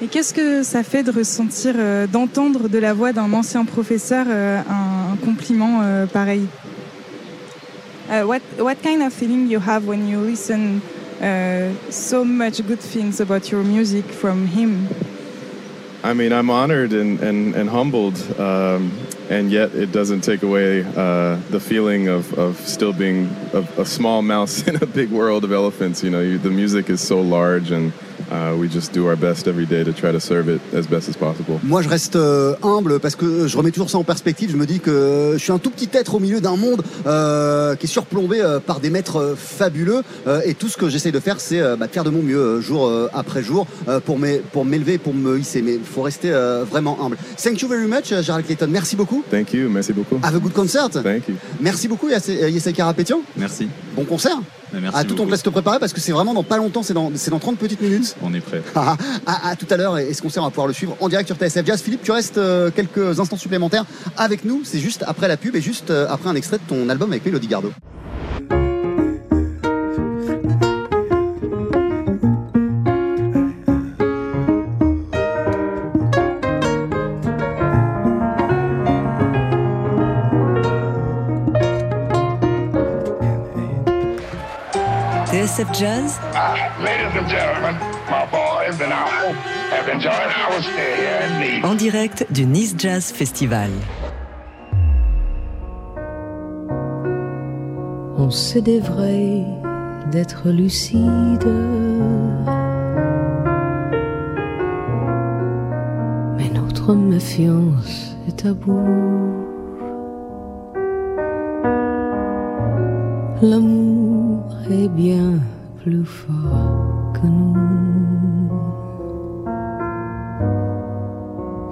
Et 0.00 0.06
qu'est-ce 0.06 0.32
que 0.32 0.62
ça 0.62 0.84
fait 0.84 1.02
de 1.02 1.10
ressentir, 1.10 1.74
euh, 1.76 2.06
d'entendre 2.06 2.68
de 2.68 2.78
la 2.78 2.94
voix 2.94 3.12
d'un 3.12 3.32
ancien 3.32 3.64
professeur 3.64 4.26
euh, 4.28 4.60
un, 4.60 5.12
un 5.12 5.16
compliment 5.16 5.80
euh, 5.82 6.06
pareil? 6.06 6.46
Uh, 8.08 8.24
what, 8.24 8.40
what 8.58 8.76
kind 8.76 9.02
of 9.02 9.12
feeling 9.12 9.48
you 9.48 9.58
have 9.58 9.86
when 9.86 10.08
you 10.08 10.20
listen 10.20 10.80
uh, 11.20 11.72
so 11.90 12.24
much 12.24 12.62
good 12.66 12.80
things 12.80 13.20
about 13.20 13.50
your 13.50 13.64
music 13.64 14.04
from 14.04 14.46
him? 14.46 14.86
I 16.04 16.14
mean, 16.14 16.32
I'm 16.32 16.48
honored 16.48 16.92
and, 16.92 17.20
and, 17.20 17.56
and 17.56 17.68
humbled, 17.68 18.16
um, 18.38 18.92
and 19.28 19.50
yet 19.50 19.74
it 19.74 19.90
doesn't 19.90 20.20
take 20.20 20.44
away 20.44 20.84
uh, 20.84 21.36
the 21.50 21.58
feeling 21.58 22.06
of, 22.06 22.32
of 22.34 22.56
still 22.68 22.92
being 22.92 23.28
a, 23.52 23.66
a 23.78 23.84
small 23.84 24.22
mouse 24.22 24.62
in 24.68 24.76
a 24.76 24.86
big 24.86 25.10
world 25.10 25.42
of 25.42 25.50
elephants. 25.50 26.04
You 26.04 26.10
know, 26.10 26.20
you, 26.20 26.38
the 26.38 26.50
music 26.50 26.88
is 26.88 27.00
so 27.00 27.20
large, 27.20 27.72
and 27.72 27.92
uh, 28.30 28.54
we 28.58 28.68
just 28.70 28.92
do 28.94 29.06
our 29.08 29.16
best 29.16 29.46
every 29.46 29.66
day 29.66 29.84
to 29.84 29.92
try 29.92 30.12
to 30.12 30.18
serve 30.20 30.48
it 30.48 30.60
as 30.74 30.86
best 30.88 31.08
as 31.08 31.14
possible. 31.16 31.58
Moi, 31.62 31.82
je 31.82 31.88
reste 31.88 32.16
euh, 32.16 32.54
humble 32.62 32.98
parce 33.00 33.16
que 33.16 33.46
je 33.46 33.56
remets 33.56 33.70
toujours 33.70 33.90
ça 33.90 33.98
en 33.98 34.04
perspective. 34.04 34.50
Je 34.50 34.56
me 34.56 34.66
dis 34.66 34.80
que 34.80 35.32
je 35.34 35.38
suis 35.42 35.52
un 35.52 35.58
tout 35.58 35.70
petit 35.70 35.88
être 35.94 36.14
au 36.14 36.20
milieu 36.20 36.40
d'un 36.40 36.56
monde 36.56 36.82
euh, 37.06 37.74
qui 37.76 37.86
est 37.86 37.88
surplombé 37.88 38.40
euh, 38.40 38.60
par 38.60 38.80
des 38.80 38.90
maîtres 38.90 39.16
euh, 39.18 39.34
fabuleux. 39.36 40.02
Euh, 40.26 40.40
et 40.44 40.54
tout 40.54 40.68
ce 40.68 40.76
que 40.76 40.88
j'essaie 40.88 41.12
de 41.12 41.20
faire, 41.20 41.40
c'est 41.40 41.60
euh, 41.60 41.76
bah, 41.76 41.86
de 41.86 41.92
faire 41.92 42.04
de 42.04 42.10
mon 42.10 42.22
mieux 42.22 42.38
euh, 42.38 42.60
jour 42.60 42.86
euh, 42.86 43.08
après 43.14 43.42
jour 43.42 43.66
euh, 43.88 44.00
pour 44.00 44.18
m'é- 44.18 44.42
pour 44.52 44.64
m'élever, 44.64 44.98
pour 44.98 45.14
me 45.14 45.38
hisser. 45.38 45.62
Mais 45.62 45.74
il 45.74 45.80
faut 45.84 46.02
rester 46.02 46.30
euh, 46.32 46.64
vraiment 46.68 46.98
humble. 47.04 47.16
Thank 47.42 47.60
you 47.62 47.68
very 47.68 47.86
much, 47.86 48.12
Gérald 48.22 48.44
Clayton. 48.46 48.68
Merci 48.70 48.96
beaucoup. 48.96 49.24
Thank 49.30 49.52
you. 49.52 49.68
Merci 49.68 49.92
beaucoup. 49.92 50.16
Have 50.22 50.36
a 50.36 50.38
good 50.38 50.52
concert. 50.52 50.90
Thank 50.90 51.28
you. 51.28 51.34
Merci 51.60 51.88
beaucoup, 51.88 52.08
Yassé- 52.08 52.72
Karapétian. 52.72 53.20
Merci. 53.36 53.68
Bon 53.96 54.04
concert. 54.04 54.38
Mais 54.72 54.80
merci 54.80 54.98
à 54.98 55.04
tout, 55.04 55.12
on 55.12 55.16
beaucoup. 55.16 55.26
te 55.26 55.30
laisse 55.32 55.42
te 55.42 55.50
préparer 55.50 55.78
parce 55.78 55.92
que 55.92 56.00
c'est 56.00 56.12
vraiment 56.12 56.34
dans 56.34 56.42
pas 56.42 56.56
longtemps, 56.58 56.82
c'est 56.82 56.94
dans, 56.94 57.10
c'est 57.14 57.30
dans 57.30 57.38
30 57.38 57.58
petites 57.58 57.80
minutes. 57.80 58.16
On 58.22 58.32
est 58.34 58.40
prêt. 58.40 58.62
à, 58.74 58.96
à 59.26 59.56
tout 59.56 59.66
à 59.70 59.76
l'heure 59.76 59.98
et 59.98 60.12
ce 60.12 60.22
concert 60.22 60.42
on 60.42 60.46
va 60.46 60.50
pouvoir 60.50 60.66
le 60.66 60.72
suivre 60.72 60.96
en 61.00 61.08
direct 61.08 61.26
sur 61.28 61.36
TSF 61.36 61.64
Jazz. 61.66 61.82
Philippe, 61.82 62.02
tu 62.02 62.12
restes 62.12 62.38
euh, 62.38 62.70
quelques 62.70 63.18
instants 63.20 63.36
supplémentaires 63.36 63.84
avec 64.16 64.44
nous. 64.44 64.62
C'est 64.64 64.80
juste 64.80 65.04
après 65.06 65.28
la 65.28 65.36
pub 65.36 65.56
et 65.56 65.60
juste 65.60 65.90
euh, 65.90 66.06
après 66.10 66.28
un 66.28 66.34
extrait 66.34 66.58
de 66.58 66.62
ton 66.68 66.88
album 66.88 67.10
avec 67.10 67.24
Mélodie 67.24 67.48
Gardot. 67.48 67.72
In 85.48 85.64
Nice. 91.40 91.64
en 91.64 91.74
direct 91.74 92.26
du 92.30 92.44
Nice 92.44 92.74
Jazz 92.76 93.10
Festival. 93.12 93.70
On 98.18 98.30
se 98.30 98.58
d'être 100.12 100.50
lucide. 100.50 101.48
Mais 106.36 106.50
notre 106.50 106.94
méfiance 106.94 108.16
est 108.28 108.44
à 108.44 108.52
bout. 108.52 108.84
L'amour 113.40 113.87
est 114.70 114.88
bien 114.88 115.40
plus 115.82 116.04
fort 116.04 117.12
que 117.14 117.26
nous. 117.26 117.68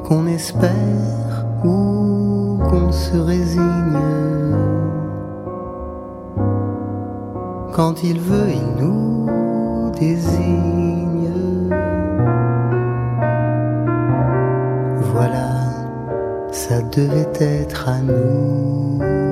qu'on 0.07 0.26
espère 0.28 1.44
ou 1.64 2.59
qu'on 2.68 2.92
se 2.92 3.16
résigne. 3.16 3.64
Quand 7.72 8.05
il 8.05 8.20
veut, 8.20 8.49
il 8.49 8.84
nous 8.84 9.90
désigne. 9.99 11.28
Voilà, 15.12 15.49
ça 16.53 16.82
devait 16.82 17.32
être 17.40 17.88
à 17.88 18.01
nous. 18.01 19.26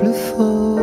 Plus 0.00 0.16
fort 0.30 0.79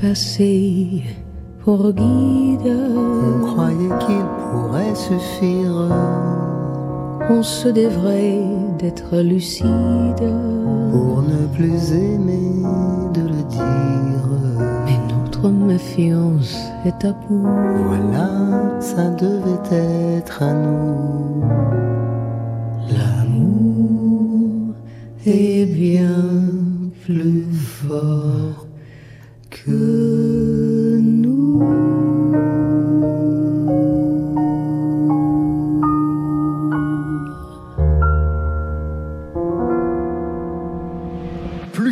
passé 0.00 1.02
pour 1.64 1.92
guide, 1.92 2.60
On 2.66 3.44
croyait 3.46 3.98
qu'il 4.06 4.24
pourrait 4.50 4.94
suffire? 4.94 5.88
On 7.28 7.42
se 7.42 7.68
devrait 7.68 8.40
d'être 8.78 9.16
lucide. 9.16 9.66
pour 10.92 11.22
ne 11.22 11.46
plus 11.56 11.92
aimer 11.92 12.62
de 13.14 13.22
le 13.22 13.42
dire. 13.48 14.28
Mais 14.84 14.98
notre 15.12 15.48
méfiance 15.48 16.56
est 16.84 17.04
à 17.04 17.12
bout. 17.12 17.46
Voilà, 17.88 18.80
ça 18.80 19.10
devait 19.10 19.76
être 20.16 20.42
à 20.42 20.52
nous. 20.52 21.85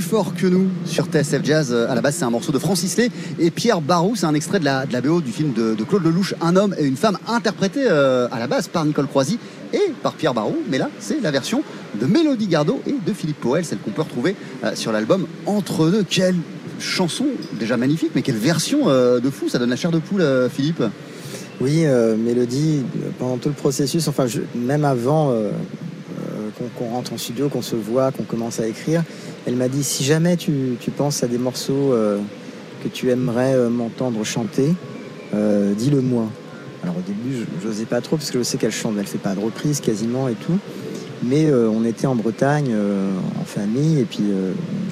Fort 0.05 0.35
que 0.35 0.47
nous 0.47 0.69
sur 0.85 1.07
TSF 1.07 1.43
Jazz. 1.43 1.73
Euh, 1.73 1.91
À 1.91 1.95
la 1.95 2.03
base, 2.03 2.17
c'est 2.17 2.25
un 2.25 2.31
morceau 2.31 2.53
de 2.53 2.59
Francis 2.59 2.97
Lay 2.97 3.11
et 3.39 3.51
Pierre 3.51 3.81
Barou. 3.81 4.15
C'est 4.15 4.27
un 4.27 4.35
extrait 4.35 4.61
de 4.61 4.65
la, 4.65 4.85
de 4.87 4.93
la 4.93 5.01
BO 5.01 5.21
du 5.21 5.33
film 5.33 5.53
de, 5.53 5.75
de 5.75 5.85
Claude 5.85 6.05
Lelouch, 6.05 6.35
Un 6.43 6.57
homme 6.57 6.75
et 6.79 6.85
une 6.85 6.97
femme, 6.97 7.19
interprété 7.27 7.81
euh, 7.89 8.29
à 8.31 8.39
la 8.39 8.47
base 8.47 8.69
par 8.69 8.85
Nicole 8.85 9.07
Croisy 9.07 9.39
et 9.73 9.93
par 10.03 10.13
Pierre 10.13 10.35
Barou. 10.35 10.57
Mais 10.69 10.79
là, 10.79 10.91
c'est 11.01 11.21
la 11.23 11.31
version 11.31 11.63
de 11.99 12.07
Mélodie 12.07 12.49
Gardot 12.49 12.83
et 12.87 12.95
de 13.05 13.13
Philippe 13.15 13.41
Poel, 13.41 13.65
celle 13.65 13.79
qu'on 13.79 13.93
peut 13.93 14.03
retrouver 14.03 14.37
euh, 14.63 14.73
sur 14.75 14.93
l'album 14.93 15.27
Entre 15.47 15.89
deux. 15.89 16.05
Quelle 16.09 16.37
chanson, 16.79 17.27
déjà 17.59 17.77
magnifique, 17.79 18.11
mais 18.15 18.23
quelle 18.23 18.37
version 18.37 18.89
de 18.89 19.31
fou. 19.31 19.49
Ça 19.49 19.59
donne 19.59 19.71
la 19.71 19.77
chair 19.77 19.93
de 19.93 20.01
poule, 20.01 20.25
Philippe. 20.53 20.83
Oui, 21.61 21.85
Mélodie, 22.19 22.83
pendant 23.21 23.37
tout 23.37 23.49
le 23.49 23.55
processus, 23.55 24.09
enfin 24.09 24.27
même 24.57 24.85
avant 24.85 25.33
qu'on 26.77 26.89
rentre 26.91 27.13
en 27.13 27.19
studio, 27.19 27.49
qu'on 27.49 27.63
se 27.63 27.77
voit, 27.77 28.11
qu'on 28.11 28.25
commence 28.25 28.59
à 28.59 28.67
écrire, 28.67 29.05
elle 29.47 29.57
m'a 29.57 29.69
dit 29.69 29.83
si 29.85 30.05
jamais 30.05 30.37
tu, 30.37 30.77
tu 30.81 30.91
penses 30.91 31.23
à 31.23 31.27
des 31.27 31.39
morceaux 31.39 31.93
euh, 31.93 32.19
que 32.83 32.89
tu 32.89 33.11
aimerais 33.11 33.55
euh, 33.55 33.69
m'entendre 33.69 34.25
chanter, 34.25 34.75
euh, 35.35 35.73
dis-le 35.75 36.01
moi. 36.01 36.27
Alors 36.83 36.97
au 36.97 37.01
début, 37.07 37.47
je 37.63 37.67
n'osais 37.69 37.85
pas 37.87 38.01
trop 38.01 38.17
parce 38.17 38.31
que 38.31 38.39
je 38.39 38.43
sais 38.45 38.59
qu'elle 38.59 38.71
chante, 38.73 38.95
elle 38.99 39.07
fait 39.07 39.19
pas 39.19 39.35
de 39.35 39.41
reprise 39.41 39.81
quasiment 39.81 40.29
et 40.29 40.35
tout. 40.35 40.59
Mais 41.23 41.51
on 41.51 41.87
était 41.87 42.07
en 42.07 42.15
Bretagne 42.15 42.75
en 43.41 43.45
famille 43.47 43.99
et 44.01 44.05
puis 44.05 44.25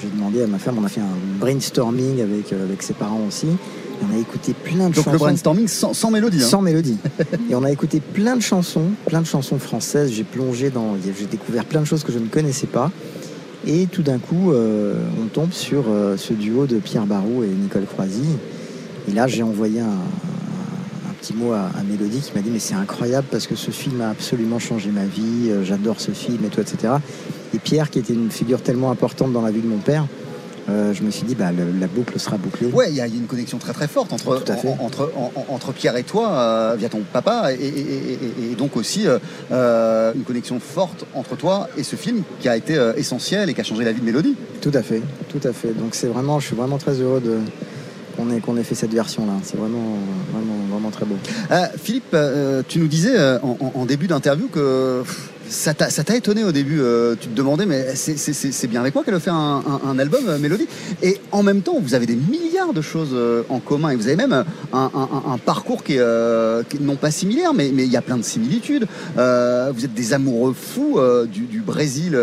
j'ai 0.01 0.07
demandé 0.09 0.41
à 0.41 0.47
ma 0.47 0.57
femme, 0.57 0.77
on 0.79 0.83
a 0.83 0.87
fait 0.89 1.01
un 1.01 1.15
brainstorming 1.39 2.21
avec, 2.21 2.51
avec 2.51 2.81
ses 2.81 2.93
parents 2.93 3.21
aussi. 3.27 3.45
Et 3.45 4.05
on 4.11 4.17
a 4.17 4.19
écouté 4.19 4.55
plein 4.55 4.89
de 4.89 4.95
Donc 4.95 5.03
chansons. 5.05 5.11
le 5.11 5.17
brainstorming 5.19 5.67
sans, 5.67 5.93
sans 5.93 6.09
mélodie. 6.09 6.41
hein. 6.41 6.47
Sans 6.47 6.61
mélodie. 6.61 6.97
Et 7.51 7.53
on 7.53 7.63
a 7.63 7.69
écouté 7.69 7.99
plein 7.99 8.35
de 8.35 8.41
chansons, 8.41 8.85
plein 9.05 9.21
de 9.21 9.27
chansons 9.27 9.59
françaises. 9.59 10.11
J'ai 10.11 10.23
plongé 10.23 10.71
dans. 10.71 10.95
J'ai 11.05 11.25
découvert 11.27 11.65
plein 11.65 11.81
de 11.81 11.85
choses 11.85 12.03
que 12.03 12.11
je 12.11 12.17
ne 12.17 12.27
connaissais 12.27 12.65
pas. 12.65 12.91
Et 13.65 13.87
tout 13.87 14.03
d'un 14.03 14.19
coup, 14.19 14.51
euh, 14.51 14.95
on 15.21 15.27
tombe 15.27 15.53
sur 15.53 15.85
euh, 15.87 16.17
ce 16.17 16.33
duo 16.33 16.65
de 16.65 16.79
Pierre 16.79 17.05
Barou 17.05 17.43
et 17.43 17.47
Nicole 17.47 17.85
Croisy. 17.85 18.25
Et 19.07 19.11
là, 19.13 19.27
j'ai 19.27 19.43
envoyé 19.43 19.79
un, 19.79 19.99
petit 21.21 21.33
mot 21.33 21.53
à, 21.53 21.69
à 21.79 21.83
Mélodie 21.83 22.19
qui 22.19 22.33
m'a 22.35 22.41
dit 22.41 22.49
Mais 22.51 22.59
c'est 22.59 22.75
incroyable 22.75 23.27
parce 23.31 23.47
que 23.47 23.55
ce 23.55 23.71
film 23.71 24.01
a 24.01 24.09
absolument 24.09 24.59
changé 24.59 24.89
ma 24.89 25.05
vie. 25.05 25.49
euh, 25.49 25.63
J'adore 25.63 26.01
ce 26.01 26.11
film 26.11 26.43
et 26.43 26.49
tout, 26.49 26.59
etc. 26.59 26.95
Et 27.53 27.59
Pierre, 27.59 27.89
qui 27.89 27.99
était 27.99 28.13
une 28.13 28.31
figure 28.31 28.61
tellement 28.61 28.91
importante 28.91 29.31
dans 29.31 29.41
la 29.41 29.51
vie 29.51 29.61
de 29.61 29.67
mon 29.67 29.77
père, 29.77 30.07
euh, 30.69 30.93
je 30.93 31.03
me 31.03 31.11
suis 31.11 31.23
dit 31.23 31.35
bah, 31.35 31.51
le- 31.51 31.77
La 31.79 31.87
boucle 31.87 32.19
sera 32.19 32.37
bouclée. 32.37 32.67
Ouais, 32.67 32.89
il 32.89 32.95
y, 32.95 33.01
a 33.01 33.07
il 33.07 33.13
y 33.13 33.17
a 33.17 33.19
une 33.19 33.27
connexion 33.27 33.57
très 33.57 33.73
très 33.73 33.87
forte 33.87 34.13
entre, 34.13 34.27
en- 35.17 35.31
en- 35.55 35.71
Pierre 35.73 35.97
et 35.97 36.03
toi, 36.03 36.31
euh, 36.31 36.75
via 36.77 36.87
ton 36.89 37.01
papa, 37.11 37.51
et, 37.53 37.55
et- 37.55 37.67
et- 37.67 38.13
et- 38.47 38.51
et 38.51 38.55
donc 38.55 38.77
aussi 38.77 39.05
euh, 39.51 40.13
une 40.15 40.23
connexion 40.23 40.59
forte 40.59 41.05
entre 41.15 41.35
toi 41.35 41.67
et 41.77 41.83
ce 41.83 41.95
film 41.95 42.23
qui 42.39 42.47
a 42.49 42.55
été 42.55 42.75
essentiel 42.95 43.49
et 43.49 43.53
qui 43.53 43.61
a 43.61 43.63
changé 43.63 43.83
la 43.83 43.91
vie 43.91 43.99
de 44.01 44.05
Mélodie. 44.05 44.35
Tout 44.61 44.71
à 44.73 44.81
fait, 44.83 45.01
tout 45.29 45.45
à 45.47 45.51
fait. 45.53 45.73
Donc 45.73 45.95
c'est 45.95 46.07
vraiment, 46.07 46.39
je 46.39 46.47
suis 46.47 46.55
vraiment 46.55 46.77
très 46.77 46.93
heureux 46.93 47.19
de 47.21 47.37
qu'on 48.15 48.29
ait, 48.31 48.39
qu'on 48.39 48.55
ait 48.57 48.63
fait 48.63 48.75
cette 48.75 48.93
version-là. 48.93 49.33
C'est 49.43 49.57
vraiment, 49.57 49.97
vraiment, 50.31 50.55
vraiment 50.71 50.89
très 50.91 51.05
beau. 51.05 51.15
Philippe, 51.81 52.15
tu 52.67 52.79
nous 52.79 52.87
disais 52.87 53.17
en, 53.41 53.57
en- 53.59 53.71
en 53.81 53.85
début 53.85 54.07
d'interview 54.07 54.47
que 54.49 55.01
pff, 55.03 55.29
ça 55.49 55.73
t'a 55.73 56.15
étonné 56.15 56.43
au 56.43 56.51
début. 56.51 56.79
euh, 56.81 57.15
tu 57.19 57.27
te 57.27 57.35
demandais, 57.35 57.65
mais 57.65 57.95
c'est- 57.95 58.67
bien 58.67 58.81
avec 58.81 58.95
moi 58.95 59.03
qu'elle 59.03 59.13
a 59.13 59.19
fait 59.19 59.29
un, 59.29 59.61
un- 59.85 59.99
album, 59.99 60.23
euh, 60.27 60.37
Mélodie. 60.39 60.67
Et 61.01 61.17
en 61.31 61.43
même 61.43 61.61
temps, 61.61 61.77
vous 61.79 61.93
avez 61.93 62.05
des 62.05 62.15
milliards 62.15 62.73
de 62.73 62.81
choses 62.81 63.11
euh, 63.13 63.43
en 63.49 63.59
commun. 63.59 63.89
Et 63.89 63.95
vous 63.95 64.07
avez 64.07 64.15
même 64.15 64.43
un, 64.73 65.37
parcours 65.45 65.83
qui 65.83 65.97
est, 65.97 66.79
non 66.81 66.95
pas 66.95 67.11
similaire, 67.11 67.53
mais 67.53 67.69
il 67.69 67.85
y 67.91 67.97
a 67.97 68.01
plein 68.01 68.17
de 68.17 68.23
similitudes. 68.23 68.87
Vous 69.15 69.85
êtes 69.85 69.93
des 69.93 70.13
amoureux 70.13 70.53
fous 70.53 70.99
du, 71.31 71.41
du 71.41 71.59
Brésil 71.61 72.17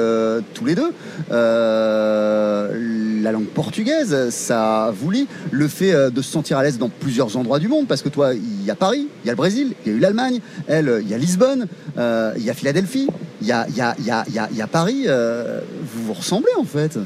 tous 0.55 0.65
les 0.65 0.75
deux. 0.75 0.91
La 3.23 3.33
langue 3.33 3.47
portugaise, 3.47 4.31
ça 4.31 4.93
vous 4.99 5.11
lie. 5.11 5.27
Le 5.51 5.69
fait 5.69 6.11
de 6.11 6.23
se 6.23 6.31
sentir 6.31 6.59
à 6.59 6.63
l'aise 6.63 6.79
dans 6.79 6.89
plusieurs 6.89 7.37
endroits 7.37 7.59
du 7.59 7.69
monde, 7.69 7.87
parce 7.87 8.03
que 8.03 8.09
toi, 8.09 8.35
il 8.35 8.65
y 8.65 8.71
a 8.71 8.75
Paris, 8.75 9.09
il 9.25 9.27
y 9.27 9.31
a 9.31 9.33
le 9.33 9.37
Brésil, 9.37 9.75
il 9.85 9.93
y 9.93 9.95
a 9.95 9.99
eu 9.99 10.01
l'Allemagne, 10.01 10.41
elle, 10.67 11.01
il 11.03 11.09
y 11.09 11.15
a 11.15 11.19
Lisbonne, 11.19 11.67
il 11.97 12.43
y 12.43 12.51
a 12.51 12.55
Philadelphie, 12.55 13.09
il 13.43 13.47
y 13.49 13.53
a, 13.53 13.67
y 13.75 13.81
a- 13.81 13.95
y 14.05 14.11
a- 14.11 14.25
y 14.55 14.61
a- 14.63 14.67
Paris. 14.67 15.05
euh, 15.07 15.61
vous 15.83 16.05
vous 16.07 16.13
ressemblez 16.13 16.53
en 16.59 16.65
fait. 16.65 16.99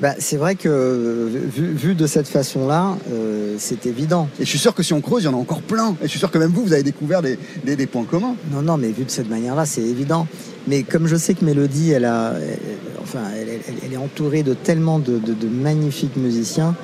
Bah, 0.00 0.14
c'est 0.18 0.36
vrai 0.36 0.54
que 0.54 0.68
euh, 0.68 1.28
vu, 1.54 1.72
vu 1.74 1.94
de 1.94 2.06
cette 2.06 2.28
façon-là, 2.28 2.96
euh, 3.12 3.56
c'est 3.58 3.84
évident. 3.86 4.28
Et 4.38 4.44
je 4.44 4.48
suis 4.48 4.58
sûr 4.58 4.74
que 4.74 4.82
si 4.82 4.92
on 4.94 5.00
creuse, 5.00 5.22
il 5.22 5.26
y 5.26 5.28
en 5.28 5.34
a 5.34 5.36
encore 5.36 5.60
plein. 5.62 5.90
Et 6.00 6.04
je 6.04 6.08
suis 6.08 6.18
sûr 6.18 6.30
que 6.30 6.38
même 6.38 6.52
vous, 6.52 6.62
vous 6.64 6.72
avez 6.72 6.82
découvert 6.82 7.20
des, 7.22 7.38
des- 7.64 7.76
des 7.76 7.86
points 7.86 8.04
communs. 8.04 8.34
Non, 8.52 8.62
non, 8.62 8.76
mais 8.78 8.88
vu 8.92 9.04
de 9.04 9.10
cette 9.10 9.28
manière-là, 9.28 9.66
c'est 9.66 9.82
évident. 9.82 10.26
Mais 10.66 10.82
comme 10.84 11.06
je 11.06 11.16
sais 11.16 11.34
que 11.34 11.44
Mélodie, 11.44 11.90
elle, 11.90 12.04
a, 12.06 12.32
elle- 12.40 12.58
enfin, 13.02 13.20
elle, 13.38 13.48
elle- 13.48 13.74
elle 13.84 13.92
est 13.92 13.96
entourée 13.98 14.42
de 14.42 14.54
tellement 14.54 14.98
de, 15.00 15.18
de- 15.18 15.34
de 15.34 15.48
magnifiques 15.48 16.16
musiciens 16.16 16.74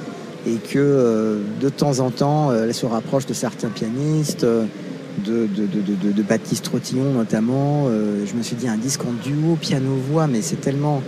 et 0.47 0.57
que 0.57 0.79
euh, 0.79 1.39
de 1.61 1.69
temps 1.71 2.01
en 2.01 2.11
temps, 2.11 2.53
elle 2.53 2.75
se 2.75 2.85
rapproche 2.87 3.25
de 3.27 3.35
certains 3.35 3.69
pianistes, 3.69 4.45
de, 5.27 6.23
Baptiste 6.23 6.65
Trotillon 6.65 7.13
notamment. 7.13 7.87
Euh, 7.89 8.25
je 8.27 8.35
me 8.35 8.43
suis 8.43 8.57
dit 8.57 8.69
un 8.69 8.77
disque 8.77 9.03
en 9.03 9.13
duo 9.13 9.57
piano-voix, 9.57 10.27
mais 10.27 10.43
c'est 10.43 10.61
tellement, 10.61 11.03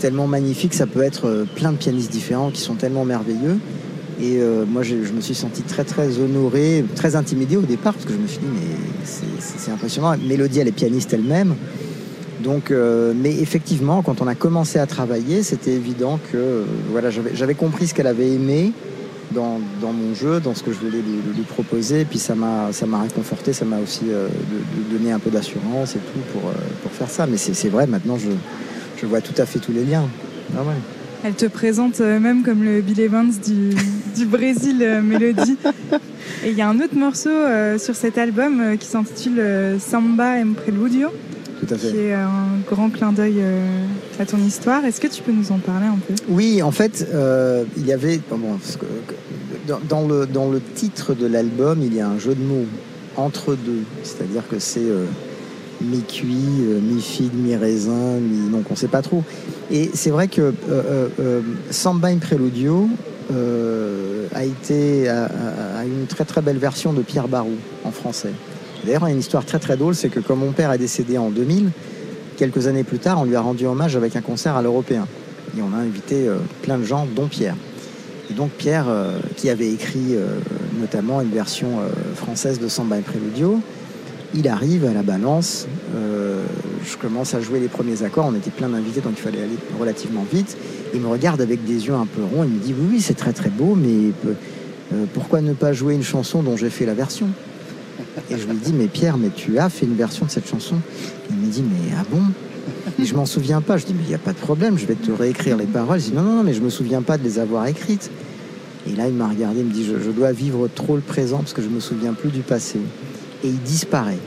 tellement 0.00 0.26
magnifique, 0.26 0.74
ça 0.74 0.86
peut 0.86 1.02
être 1.02 1.26
euh, 1.26 1.44
plein 1.56 1.72
de 1.72 1.76
pianistes 1.76 2.10
différents 2.10 2.50
qui 2.50 2.60
sont 2.60 2.74
tellement 2.74 3.04
merveilleux. 3.04 3.58
Et 4.20 4.38
euh, 4.40 4.64
moi, 4.66 4.82
je, 4.82 4.96
me 4.96 5.20
suis 5.20 5.34
senti 5.34 5.62
très, 5.62 5.84
très 5.84 6.18
honoré, 6.18 6.84
très 6.94 7.16
intimidé 7.16 7.56
au 7.56 7.62
départ, 7.62 7.94
parce 7.94 8.04
que 8.04 8.12
je 8.12 8.18
me 8.18 8.26
suis 8.26 8.38
dit, 8.38 8.48
mais 8.52 9.04
c'est- 9.04 9.70
impressionnant. 9.70 10.14
Mélodie, 10.18 10.60
elle 10.60 10.68
est 10.68 10.72
pianiste 10.72 11.12
elle-même. 11.12 11.54
Donc, 12.42 12.72
mais 12.72 13.36
effectivement, 13.38 14.02
quand 14.02 14.22
on 14.22 14.26
a 14.26 14.34
commencé 14.34 14.78
à 14.78 14.86
travailler, 14.86 15.42
c'était 15.42 15.72
évident 15.72 16.18
que 16.32 16.64
voilà, 16.90 17.10
j'avais 17.10 17.54
compris 17.54 17.86
ce 17.86 17.94
qu'elle 17.94 18.06
avait 18.06 18.32
aimé 18.32 18.72
dans, 19.32 19.60
dans 19.80 19.92
mon 19.92 20.14
jeu, 20.14 20.40
dans 20.40 20.54
ce 20.54 20.62
que 20.62 20.72
je 20.72 20.78
voulais 20.78 20.98
lui, 20.98 21.34
lui 21.34 21.42
proposer. 21.42 22.00
Et 22.00 22.04
puis 22.04 22.18
ça 22.18 22.34
m'a 22.34 22.72
ça 22.72 22.86
m'a 22.86 23.02
réconforté, 23.02 23.52
ça 23.52 23.64
m'a 23.64 23.78
aussi 23.78 24.02
euh, 24.08 24.28
de- 24.28 24.94
de 24.94 24.98
donné 24.98 25.12
un 25.12 25.18
peu 25.18 25.30
d'assurance 25.30 25.96
et 25.96 25.98
tout 26.00 26.20
pour, 26.32 26.50
euh, 26.50 26.54
pour 26.82 26.92
faire 26.92 27.08
ça. 27.10 27.26
Mais 27.26 27.36
c'est 27.36 27.68
vrai, 27.68 27.86
maintenant, 27.86 28.18
je, 28.18 28.30
je 29.00 29.06
vois 29.06 29.20
tout 29.20 29.34
à 29.38 29.46
fait 29.46 29.58
tous 29.58 29.72
les 29.72 29.84
liens. 29.84 30.08
Ah 30.56 30.62
ouais. 30.62 30.74
Elle 31.22 31.34
te 31.34 31.46
présente 31.46 32.00
euh, 32.00 32.18
même 32.18 32.42
comme 32.42 32.64
le 32.64 32.80
Bill 32.80 32.98
Evans 33.00 33.30
du, 33.44 33.70
du 34.16 34.26
Brésil, 34.26 34.78
euh, 34.82 35.02
Mélodie. 35.02 35.56
Et 36.44 36.50
il 36.50 36.56
y 36.56 36.62
a 36.62 36.68
un 36.68 36.80
autre 36.80 36.96
morceau 36.96 37.28
sur 37.78 37.94
cet 37.94 38.16
album 38.16 38.76
qui 38.78 38.86
s'intitule 38.86 39.42
Samba 39.78 40.38
em 40.38 40.54
Preludio, 40.54 41.08
Tout 41.60 41.74
à 41.74 41.78
fait. 41.78 41.90
qui 41.90 41.98
est 41.98 42.14
un 42.14 42.58
grand 42.68 42.90
clin 42.90 43.12
d'œil 43.12 43.36
euh, 43.38 43.84
à 44.18 44.24
ton 44.24 44.38
histoire. 44.38 44.84
Est-ce 44.84 45.00
que 45.00 45.08
tu 45.08 45.22
peux 45.22 45.32
nous 45.32 45.52
en 45.52 45.58
parler 45.58 45.86
un 45.86 45.98
peu? 45.98 46.14
Oui, 46.28 46.62
en 46.62 46.70
fait, 46.70 47.06
euh, 47.12 47.64
il 47.76 47.86
y 47.86 47.92
avait. 47.92 48.20
bon, 48.30 48.58
dans, 49.88 50.06
le, 50.06 50.26
dans 50.26 50.50
le 50.50 50.60
titre 50.60 51.14
de 51.14 51.26
l'album, 51.26 51.80
il 51.82 51.94
y 51.94 52.00
a 52.00 52.08
un 52.08 52.18
jeu 52.18 52.34
de 52.34 52.42
mots 52.42 52.64
entre 53.16 53.54
deux. 53.54 53.82
C'est-à-dire 54.02 54.42
que 54.48 54.58
c'est 54.58 54.80
euh, 54.80 55.04
mi-cuit, 55.82 56.26
mi-figue, 56.82 57.34
mi-raisin, 57.34 58.18
mi. 58.20 58.50
Donc 58.50 58.64
on 58.70 58.74
ne 58.74 58.78
sait 58.78 58.88
pas 58.88 59.02
trop. 59.02 59.22
Et 59.70 59.90
c'est 59.92 60.10
vrai 60.10 60.28
que 60.28 60.54
Samba 61.70 62.08
in 62.08 62.18
Preludio 62.18 62.88
a 64.34 64.44
été 64.44 65.08
une 65.08 66.06
très 66.08 66.24
très 66.24 66.40
belle 66.40 66.58
version 66.58 66.92
de 66.92 67.02
Pierre 67.02 67.28
Barou 67.28 67.54
en 67.84 67.92
français. 67.92 68.32
D'ailleurs, 68.84 69.02
il 69.02 69.08
y 69.08 69.10
a 69.10 69.14
une 69.14 69.20
histoire 69.20 69.44
très 69.44 69.58
très 69.58 69.76
drôle, 69.76 69.94
c'est 69.94 70.08
que 70.08 70.20
comme 70.20 70.38
mon 70.38 70.52
père 70.52 70.72
est 70.72 70.78
décédé 70.78 71.18
en 71.18 71.30
2000, 71.30 71.70
quelques 72.36 72.66
années 72.66 72.84
plus 72.84 72.98
tard, 72.98 73.20
on 73.20 73.24
lui 73.24 73.36
a 73.36 73.40
rendu 73.42 73.66
hommage 73.66 73.96
avec 73.96 74.16
un 74.16 74.22
concert 74.22 74.56
à 74.56 74.62
l'Européen. 74.62 75.06
Et 75.56 75.60
on 75.62 75.74
a 75.76 75.78
invité 75.78 76.26
euh, 76.26 76.36
plein 76.62 76.78
de 76.78 76.84
gens, 76.84 77.06
dont 77.14 77.26
Pierre. 77.26 77.56
Et 78.30 78.34
donc 78.34 78.50
Pierre, 78.52 78.86
euh, 78.88 79.18
qui 79.36 79.50
avait 79.50 79.70
écrit 79.70 80.14
euh, 80.14 80.38
notamment 80.78 81.20
une 81.20 81.30
version 81.30 81.80
française 82.14 82.58
de 82.58 82.68
Samba 82.68 82.98
et 82.98 83.02
Préludio, 83.02 83.60
il 84.32 84.48
arrive 84.48 84.86
à 84.86 84.94
la 84.94 85.02
balance. 85.02 85.66
je 85.92 86.96
commence 86.96 87.34
à 87.34 87.40
jouer 87.40 87.58
les 87.58 87.66
premiers 87.68 88.04
accords. 88.04 88.26
On 88.26 88.34
était 88.34 88.50
plein 88.50 88.68
d'invités, 88.68 89.00
donc 89.00 89.14
il 89.16 89.20
fallait 89.20 89.42
aller 89.42 89.58
relativement 89.78 90.24
vite. 90.32 90.56
Il 90.94 91.00
me 91.00 91.08
regarde 91.08 91.40
avec 91.40 91.64
des 91.64 91.88
yeux 91.88 91.94
un 91.94 92.06
peu 92.06 92.22
ronds. 92.22 92.44
Il 92.44 92.50
me 92.50 92.60
dit 92.60 92.72
Oui, 92.78 92.86
oui, 92.92 93.00
c'est 93.00 93.16
très 93.16 93.32
très 93.32 93.50
beau, 93.50 93.74
mais 93.74 94.12
pourquoi 95.12 95.40
ne 95.40 95.52
pas 95.52 95.72
jouer 95.72 95.94
une 95.94 96.04
chanson 96.04 96.44
dont 96.44 96.56
j'ai 96.56 96.70
fait 96.70 96.86
la 96.86 96.94
version? 96.94 97.26
Et 98.30 98.38
je 98.38 98.46
lui 98.46 98.56
dis 98.56 98.72
Mais 98.72 98.88
Pierre, 98.88 99.16
mais 99.16 99.30
tu 99.34 99.58
as 99.58 99.68
fait 99.68 99.86
une 99.86 99.96
version 99.96 100.26
de 100.26 100.30
cette 100.30 100.48
chanson 100.48 100.76
Il 101.30 101.36
me 101.36 101.50
dit 101.50 101.62
Mais 101.62 101.94
ah 101.98 102.04
bon? 102.10 102.22
Et 102.98 103.04
je 103.04 103.14
m'en 103.14 103.26
souviens 103.26 103.60
pas. 103.60 103.76
Je 103.76 103.86
dis, 103.86 103.94
mais 103.94 104.02
il 104.04 104.08
n'y 104.08 104.14
a 104.14 104.18
pas 104.18 104.32
de 104.32 104.38
problème, 104.38 104.78
je 104.78 104.86
vais 104.86 104.94
te 104.94 105.10
réécrire 105.10 105.56
les 105.56 105.66
paroles. 105.66 106.00
Je 106.00 106.06
dis, 106.06 106.12
non, 106.12 106.22
non, 106.22 106.36
non, 106.36 106.42
mais 106.42 106.54
je 106.54 106.60
me 106.60 106.70
souviens 106.70 107.02
pas 107.02 107.18
de 107.18 107.24
les 107.24 107.38
avoir 107.38 107.66
écrites. 107.66 108.10
Et 108.86 108.96
là, 108.96 109.08
il 109.08 109.14
m'a 109.14 109.28
regardé, 109.28 109.60
il 109.60 109.66
me 109.66 109.72
dit, 109.72 109.84
je, 109.84 110.10
dois 110.10 110.32
vivre 110.32 110.68
trop 110.68 110.96
le 110.96 111.02
présent 111.02 111.38
parce 111.38 111.52
que 111.52 111.62
je 111.62 111.68
me 111.68 111.80
souviens 111.80 112.12
plus 112.12 112.30
du 112.30 112.40
passé. 112.40 112.78
Et 113.44 113.48
il 113.48 113.60
disparaît. 113.60 114.18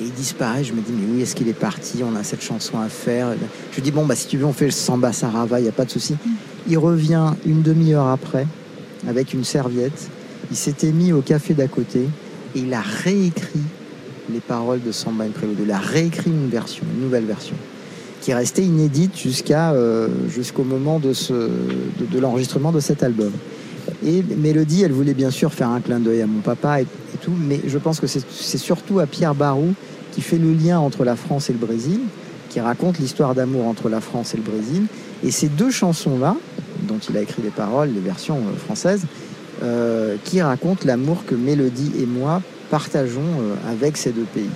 Et 0.00 0.04
il 0.04 0.12
disparaît, 0.12 0.64
je 0.64 0.72
me 0.72 0.80
dis, 0.80 0.92
mais 0.92 1.06
oui, 1.14 1.22
est-ce 1.22 1.34
qu'il 1.34 1.48
est 1.48 1.54
parti? 1.54 2.02
On 2.02 2.16
a 2.16 2.22
cette 2.22 2.42
chanson 2.42 2.78
à 2.78 2.88
faire. 2.88 3.28
Je 3.70 3.76
lui 3.76 3.82
dis, 3.82 3.90
bon, 3.90 4.04
bah, 4.04 4.14
si 4.14 4.26
tu 4.26 4.36
veux, 4.36 4.46
on 4.46 4.52
fait 4.52 4.66
le 4.66 4.70
samba 4.70 5.12
sarava, 5.12 5.60
il 5.60 5.64
n'y 5.64 5.68
a 5.68 5.72
pas 5.72 5.84
de 5.84 5.90
souci. 5.90 6.16
Il 6.68 6.78
revient 6.78 7.32
une 7.46 7.62
demi-heure 7.62 8.08
après, 8.08 8.46
avec 9.08 9.32
une 9.32 9.44
serviette. 9.44 10.08
Il 10.50 10.56
s'était 10.56 10.92
mis 10.92 11.12
au 11.12 11.22
café 11.22 11.54
d'à 11.54 11.66
côté 11.66 12.08
et 12.54 12.60
il 12.60 12.74
a 12.74 12.80
réécrit 12.80 13.60
les 14.32 14.40
paroles 14.40 14.82
de 14.82 14.92
Samba 14.92 15.24
Prelude. 15.26 15.58
Il 15.62 15.70
a 15.70 15.78
réécrit 15.78 16.30
une 16.30 16.48
version, 16.48 16.84
une 16.94 17.02
nouvelle 17.02 17.24
version, 17.24 17.56
qui 18.20 18.30
est 18.30 18.34
restée 18.34 18.62
inédite 18.62 19.16
jusqu'à 19.16 19.72
euh, 19.72 20.08
jusqu'au 20.28 20.64
moment 20.64 20.98
de, 20.98 21.12
de 21.12 22.18
l'enregistrement 22.18 22.72
de 22.72 22.80
cet 22.80 23.02
album. 23.02 23.32
Et 24.04 24.22
Mélodie, 24.22 24.82
elle 24.82 24.92
voulait 24.92 25.14
bien 25.14 25.30
sûr 25.30 25.52
faire 25.52 25.68
un 25.68 25.80
clin 25.80 26.00
d'œil 26.00 26.22
à 26.22 26.26
mon 26.26 26.40
papa 26.40 26.80
et, 26.80 26.84
et 26.84 27.18
tout, 27.20 27.32
mais 27.38 27.60
je 27.66 27.78
pense 27.78 28.00
que 28.00 28.06
c'est 28.06 28.24
c'est 28.30 28.58
surtout 28.58 28.98
à 28.98 29.06
Pierre 29.06 29.34
Barou 29.34 29.74
qui 30.12 30.22
fait 30.22 30.38
le 30.38 30.52
lien 30.52 30.78
entre 30.78 31.04
la 31.04 31.14
France 31.14 31.50
et 31.50 31.52
le 31.52 31.58
Brésil, 31.58 32.00
qui 32.48 32.58
raconte 32.58 32.98
l'histoire 32.98 33.34
d'amour 33.34 33.66
entre 33.66 33.90
la 33.90 34.00
France 34.00 34.32
et 34.32 34.38
le 34.38 34.42
Brésil. 34.42 34.86
Et 35.22 35.30
ces 35.30 35.48
deux 35.48 35.70
chansons-là, 35.70 36.36
dont 36.88 36.98
il 37.10 37.16
a 37.16 37.22
écrit 37.22 37.42
les 37.42 37.50
paroles, 37.50 37.90
les 37.94 38.00
versions 38.00 38.38
euh, 38.38 38.56
françaises, 38.56 39.02
euh, 39.62 40.16
qui 40.24 40.40
racontent 40.42 40.82
l'amour 40.84 41.24
que 41.26 41.34
Mélodie 41.34 41.92
et 42.00 42.06
moi 42.06 42.42
partageons 42.70 43.20
euh, 43.40 43.54
avec 43.72 43.96
ces 43.96 44.10
deux 44.10 44.24
pays. 44.34 44.50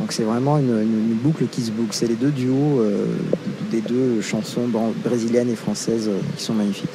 Donc 0.00 0.12
c'est 0.12 0.22
vraiment 0.22 0.58
une, 0.58 0.70
une- 0.70 1.10
une 1.10 1.14
boucle 1.22 1.46
qui 1.50 1.60
se 1.62 1.70
boucle. 1.72 1.90
C'est 1.92 2.06
les 2.06 2.14
deux 2.14 2.30
duos 2.30 2.80
euh, 2.80 3.04
des 3.72 3.80
deux 3.80 4.20
chansons 4.22 4.68
brésiliennes 5.04 5.50
et 5.50 5.56
françaises 5.56 6.08
euh, 6.08 6.18
qui 6.36 6.44
sont 6.44 6.54
magnifiques. 6.54 6.88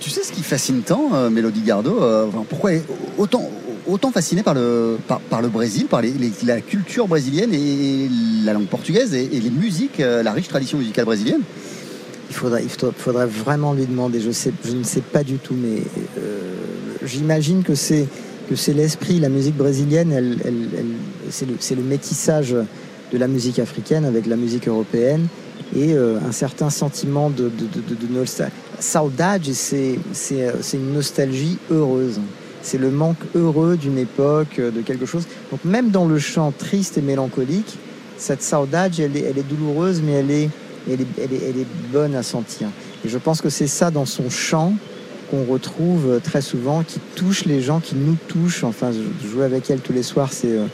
Tu 0.00 0.10
sais 0.10 0.22
ce 0.24 0.32
qui 0.32 0.42
fascine 0.42 0.82
tant, 0.82 1.30
Mélodie 1.30 1.62
Gardot 1.62 2.00
Pourquoi 2.48 2.72
autant, 3.16 3.48
autant 3.86 4.10
fascinée 4.10 4.42
par 4.42 4.54
le, 4.54 4.98
par, 5.06 5.20
par 5.20 5.40
le 5.40 5.48
Brésil, 5.48 5.86
par 5.86 6.02
les- 6.02 6.10
les- 6.12 6.32
la 6.44 6.60
culture 6.60 7.06
brésilienne 7.06 7.54
et 7.54 8.08
la 8.44 8.52
langue 8.54 8.66
portugaise 8.66 9.14
et, 9.14 9.24
et 9.32 9.40
les 9.40 9.50
musiques, 9.50 9.98
la 9.98 10.32
riche 10.32 10.48
tradition 10.48 10.78
musicale 10.78 11.04
brésilienne? 11.04 11.42
Il 12.30 12.34
faudrait, 12.34 12.62
il 12.62 12.68
faudrait- 12.68 12.94
faudrait 12.98 13.26
vraiment 13.26 13.72
lui 13.72 13.86
demander. 13.86 14.20
Je, 14.20 14.30
sais, 14.32 14.52
je 14.64 14.72
ne 14.72 14.82
sais 14.82 15.00
pas 15.00 15.22
du 15.24 15.38
tout, 15.38 15.54
mais 15.54 15.80
euh, 16.18 16.37
j'imagine 17.04 17.62
que 17.62 17.74
c'est 17.74 18.06
que 18.48 18.56
c'est 18.56 18.72
l'esprit, 18.72 19.20
la 19.20 19.28
musique 19.28 19.56
brésilienne, 19.56 20.10
elle, 20.12 20.36
c'est 21.30 21.74
le, 21.74 21.82
métissage 21.82 22.54
de 23.12 23.18
la 23.18 23.28
musique 23.28 23.58
africaine 23.58 24.04
avec 24.04 24.26
la 24.26 24.36
musique 24.36 24.68
européenne 24.68 25.28
et 25.76 25.92
euh, 25.92 26.18
un 26.26 26.32
certain 26.32 26.70
sentiment 26.70 27.28
de, 27.30 27.44
de, 27.44 27.66
de, 27.66 27.94
de- 27.94 28.12
nostalgie. 28.12 28.52
Saudade, 28.80 29.42
euh, 29.46 30.02
c'est 30.12 30.76
une 30.76 30.92
nostalgie 30.94 31.58
heureuse. 31.70 32.20
C'est 32.62 32.78
le 32.78 32.90
manque 32.90 33.18
heureux 33.34 33.76
d'une 33.76 33.98
époque, 33.98 34.58
euh, 34.58 34.70
de 34.70 34.80
quelque 34.80 35.04
chose. 35.04 35.24
Donc 35.50 35.64
même 35.64 35.90
dans 35.90 36.06
le 36.06 36.18
chant 36.18 36.52
triste 36.56 36.96
et 36.96 37.02
mélancolique, 37.02 37.78
cette 38.16 38.42
saudade, 38.42 38.92
elle 38.98 39.16
est, 39.16 39.24
elle 39.28 39.38
est 39.38 39.48
douloureuse, 39.48 40.00
mais 40.02 40.12
elle 40.12 40.30
est, 40.30 40.50
elle 40.90 41.02
est, 41.02 41.06
elle 41.20 41.58
est 41.58 41.66
bonne 41.92 42.14
à 42.14 42.22
sentir. 42.22 42.68
Et 43.04 43.08
je 43.08 43.18
pense 43.18 43.42
que 43.42 43.50
c'est 43.50 43.66
ça 43.66 43.90
dans 43.90 44.06
son 44.06 44.30
chant 44.30 44.72
qu'on 45.30 45.44
retrouve 45.44 46.08
euh, 46.10 46.18
très 46.20 46.40
souvent, 46.40 46.82
qui 46.82 46.98
touche 47.16 47.44
les 47.44 47.60
gens, 47.60 47.80
qui 47.80 47.94
nous 47.94 48.16
touche. 48.28 48.64
Enfin, 48.64 48.90
je- 48.92 49.28
jouer 49.28 49.44
avec 49.44 49.70
elle 49.70 49.80
tous 49.80 49.92
les 49.92 50.02
soirs, 50.02 50.32
c'est... 50.32 50.48
euh, 50.52 50.66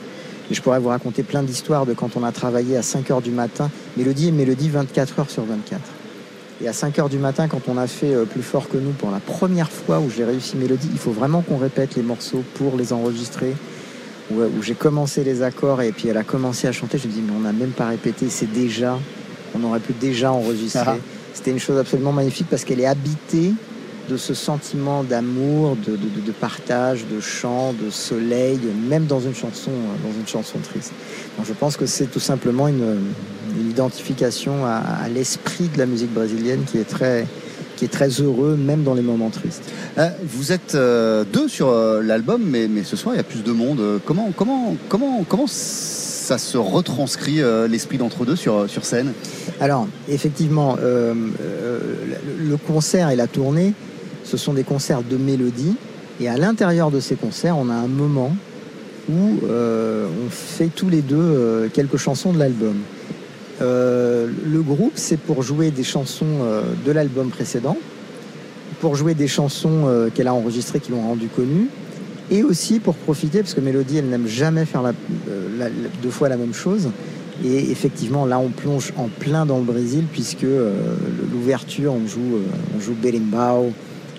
je 0.51 0.61
pourrais 0.61 0.79
vous 0.79 0.89
raconter 0.89 1.23
plein 1.23 1.41
d'histoires 1.43 1.85
de 1.87 1.93
quand 1.93 2.15
on 2.17 2.23
a 2.23 2.31
travaillé 2.31 2.77
à 2.77 2.83
5 2.83 3.09
heures 3.11 3.21
du 3.21 3.31
matin. 3.31 3.69
Mélodie 3.97 4.27
et 4.27 4.31
Mélodie 4.31 4.69
24 4.69 5.19
heures 5.19 5.29
sur 5.29 5.43
24. 5.43 5.81
Et 6.63 6.67
à 6.67 6.73
5 6.73 6.99
heures 6.99 7.09
du 7.09 7.17
matin, 7.17 7.47
quand 7.47 7.61
on 7.67 7.77
a 7.77 7.87
fait 7.87 8.13
euh, 8.13 8.25
Plus 8.25 8.43
fort 8.43 8.69
que 8.69 8.77
nous 8.77 8.91
pour 8.91 9.11
la 9.11 9.19
première 9.19 9.71
fois 9.71 9.99
où 9.99 10.09
j'ai 10.09 10.23
réussi 10.23 10.55
Mélodie, 10.55 10.89
il 10.91 10.99
faut 10.99 11.11
vraiment 11.11 11.41
qu'on 11.41 11.57
répète 11.57 11.95
les 11.95 12.03
morceaux 12.03 12.43
pour 12.55 12.77
les 12.77 12.93
enregistrer. 12.93 13.55
où, 14.31 14.35
où 14.41 14.61
j'ai 14.61 14.75
commencé 14.75 15.23
les 15.23 15.41
accords 15.41 15.81
et 15.81 15.91
puis 15.91 16.07
elle 16.09 16.17
a 16.17 16.23
commencé 16.23 16.67
à 16.67 16.71
chanter. 16.71 16.97
Je 16.97 17.07
me 17.07 17.11
dis, 17.13 17.21
mais 17.25 17.33
on 17.35 17.41
n'a 17.41 17.51
même 17.51 17.71
pas 17.71 17.87
répété, 17.87 18.27
c'est 18.29 18.51
déjà, 18.51 18.97
on 19.53 19.63
aurait 19.63 19.79
pu 19.79 19.93
déjà 19.93 20.31
enregistrer. 20.31 20.81
Ah. 20.85 20.97
C'était 21.33 21.51
une 21.51 21.59
chose 21.59 21.77
absolument 21.77 22.13
magnifique 22.13 22.47
parce 22.49 22.63
qu'elle 22.63 22.79
est 22.79 22.85
habitée 22.85 23.51
de 24.09 24.17
ce 24.17 24.33
sentiment 24.33 25.03
d'amour, 25.03 25.77
de, 25.85 25.93
de- 25.93 26.31
partage, 26.31 27.05
de 27.07 27.19
chant, 27.19 27.73
de 27.73 27.89
soleil, 27.89 28.59
même 28.89 29.05
dans 29.05 29.19
une 29.19 29.33
chanson, 29.33 29.71
euh, 29.71 30.07
dans 30.07 30.13
une 30.19 30.27
chanson 30.27 30.59
triste. 30.59 30.91
Donc 31.37 31.47
je 31.47 31.53
pense 31.53 31.77
que 31.77 31.85
c'est 31.85 32.07
tout 32.07 32.19
simplement 32.19 32.67
une, 32.67 32.97
une 33.59 33.69
identification 33.69 34.65
à, 34.65 34.81
à 35.03 35.07
l'esprit 35.09 35.69
de 35.69 35.77
la 35.77 35.85
musique 35.85 36.13
brésilienne 36.13 36.63
qui 36.69 36.77
est 36.77 36.83
très, 36.89 37.25
qui 37.77 37.85
est 37.85 37.89
très 37.89 38.09
heureux, 38.09 38.55
même 38.57 38.83
dans 38.83 38.93
les 38.93 39.01
moments 39.01 39.29
tristes. 39.29 39.63
Euh, 39.97 40.09
vous 40.27 40.51
êtes 40.51 40.75
euh, 40.75 41.23
deux 41.31 41.47
sur 41.47 41.69
euh, 41.69 42.03
l'album, 42.03 42.43
mais, 42.45 42.67
mais 42.67 42.83
ce 42.83 42.95
soir 42.95 43.15
il 43.15 43.17
y 43.17 43.21
a 43.21 43.23
plus 43.23 43.43
de 43.43 43.51
monde. 43.51 43.81
Comment, 44.05 44.31
comment, 44.35 44.75
comment, 44.89 45.23
comment 45.27 45.47
ça 45.47 46.37
se 46.37 46.57
retranscrit 46.57 47.41
euh, 47.41 47.67
l'esprit 47.67 47.97
d'entre 47.97 48.25
deux 48.25 48.35
sur, 48.35 48.69
sur 48.69 48.83
scène? 48.83 49.13
Alors, 49.61 49.87
effectivement, 50.09 50.75
le 50.75 52.57
concert 52.57 53.09
et 53.09 53.15
la 53.15 53.27
tournée, 53.27 53.73
ce 54.25 54.37
sont 54.37 54.53
des 54.53 54.63
concerts 54.63 55.03
de 55.03 55.15
mélodie. 55.15 55.75
Et 56.19 56.27
à 56.27 56.37
l'intérieur 56.37 56.91
de 56.91 56.99
ces 56.99 57.15
concerts, 57.15 57.57
on 57.57 57.69
a 57.69 57.73
un 57.73 57.87
moment 57.87 58.35
où 59.09 59.45
euh, 59.45 60.07
on 60.25 60.29
fait 60.29 60.69
tous 60.73 60.89
les 60.89 61.01
deux 61.01 61.15
euh, 61.17 61.69
quelques 61.71 61.97
chansons 61.97 62.33
de 62.33 62.39
l'album. 62.39 62.75
Euh, 63.61 64.27
le 64.45 64.61
groupe, 64.61 64.93
c'est 64.95 65.19
pour 65.19 65.43
jouer 65.43 65.71
des 65.71 65.83
chansons 65.83 66.39
de 66.85 66.91
l'album 66.91 67.29
précédent, 67.29 67.77
pour 68.81 68.95
jouer 68.95 69.13
des 69.13 69.27
chansons 69.27 70.09
qu'elle 70.13 70.27
a 70.27 70.33
enregistrées 70.33 70.79
qui 70.79 70.91
l'ont 70.91 71.01
rendu 71.01 71.27
connue, 71.27 71.67
et 72.31 72.43
aussi 72.43 72.79
pour 72.79 72.95
profiter, 72.95 73.39
parce 73.39 73.53
que 73.53 73.61
Mélodie, 73.61 73.97
elle 73.97 74.09
n'aime 74.09 74.27
jamais 74.27 74.65
faire 74.65 74.81
deux 76.01 76.09
fois 76.09 76.27
la 76.27 76.37
même 76.37 76.53
chose. 76.53 76.89
Et 77.43 77.69
effectivement, 77.69 78.25
là, 78.25 78.39
on 78.39 78.49
plonge 78.49 78.93
en 78.97 79.07
plein 79.07 79.45
dans 79.45 79.57
le 79.57 79.63
Brésil, 79.63 80.05
puisque 80.11 80.45
l'ouverture, 81.31 81.93
on 81.93 82.07
joue, 82.07 82.39
on 82.75 82.81
joue 82.81 82.93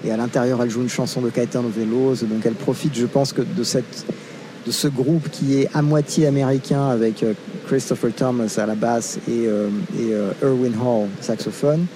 et 0.06 0.12
à 0.12 0.16
l'intérieur, 0.16 0.62
elle 0.62 0.70
joue 0.70 0.82
une 0.82 0.88
chanson 0.88 1.20
de 1.20 1.30
Caetano 1.30 1.68
Veloso. 1.68 2.26
Donc, 2.26 2.44
elle 2.44 2.54
profite, 2.54 2.94
je 2.94 3.06
pense, 3.06 3.32
que 3.32 3.42
de, 3.42 3.64
cette, 3.64 4.06
de 4.66 4.70
ce 4.70 4.88
groupe 4.88 5.28
qui 5.30 5.60
est 5.60 5.68
à 5.74 5.82
moitié 5.82 6.26
américain, 6.26 6.88
avec 6.88 7.22
euh, 7.22 7.34
Christopher 7.66 8.12
Thomas 8.14 8.54
à 8.58 8.66
la 8.66 8.74
basse 8.74 9.18
et, 9.28 9.46
euh, 9.46 9.68
et 9.98 10.12
euh, 10.12 10.30
Erwin 10.42 10.74
Hall, 10.80 11.08
saxophone. 11.20 11.86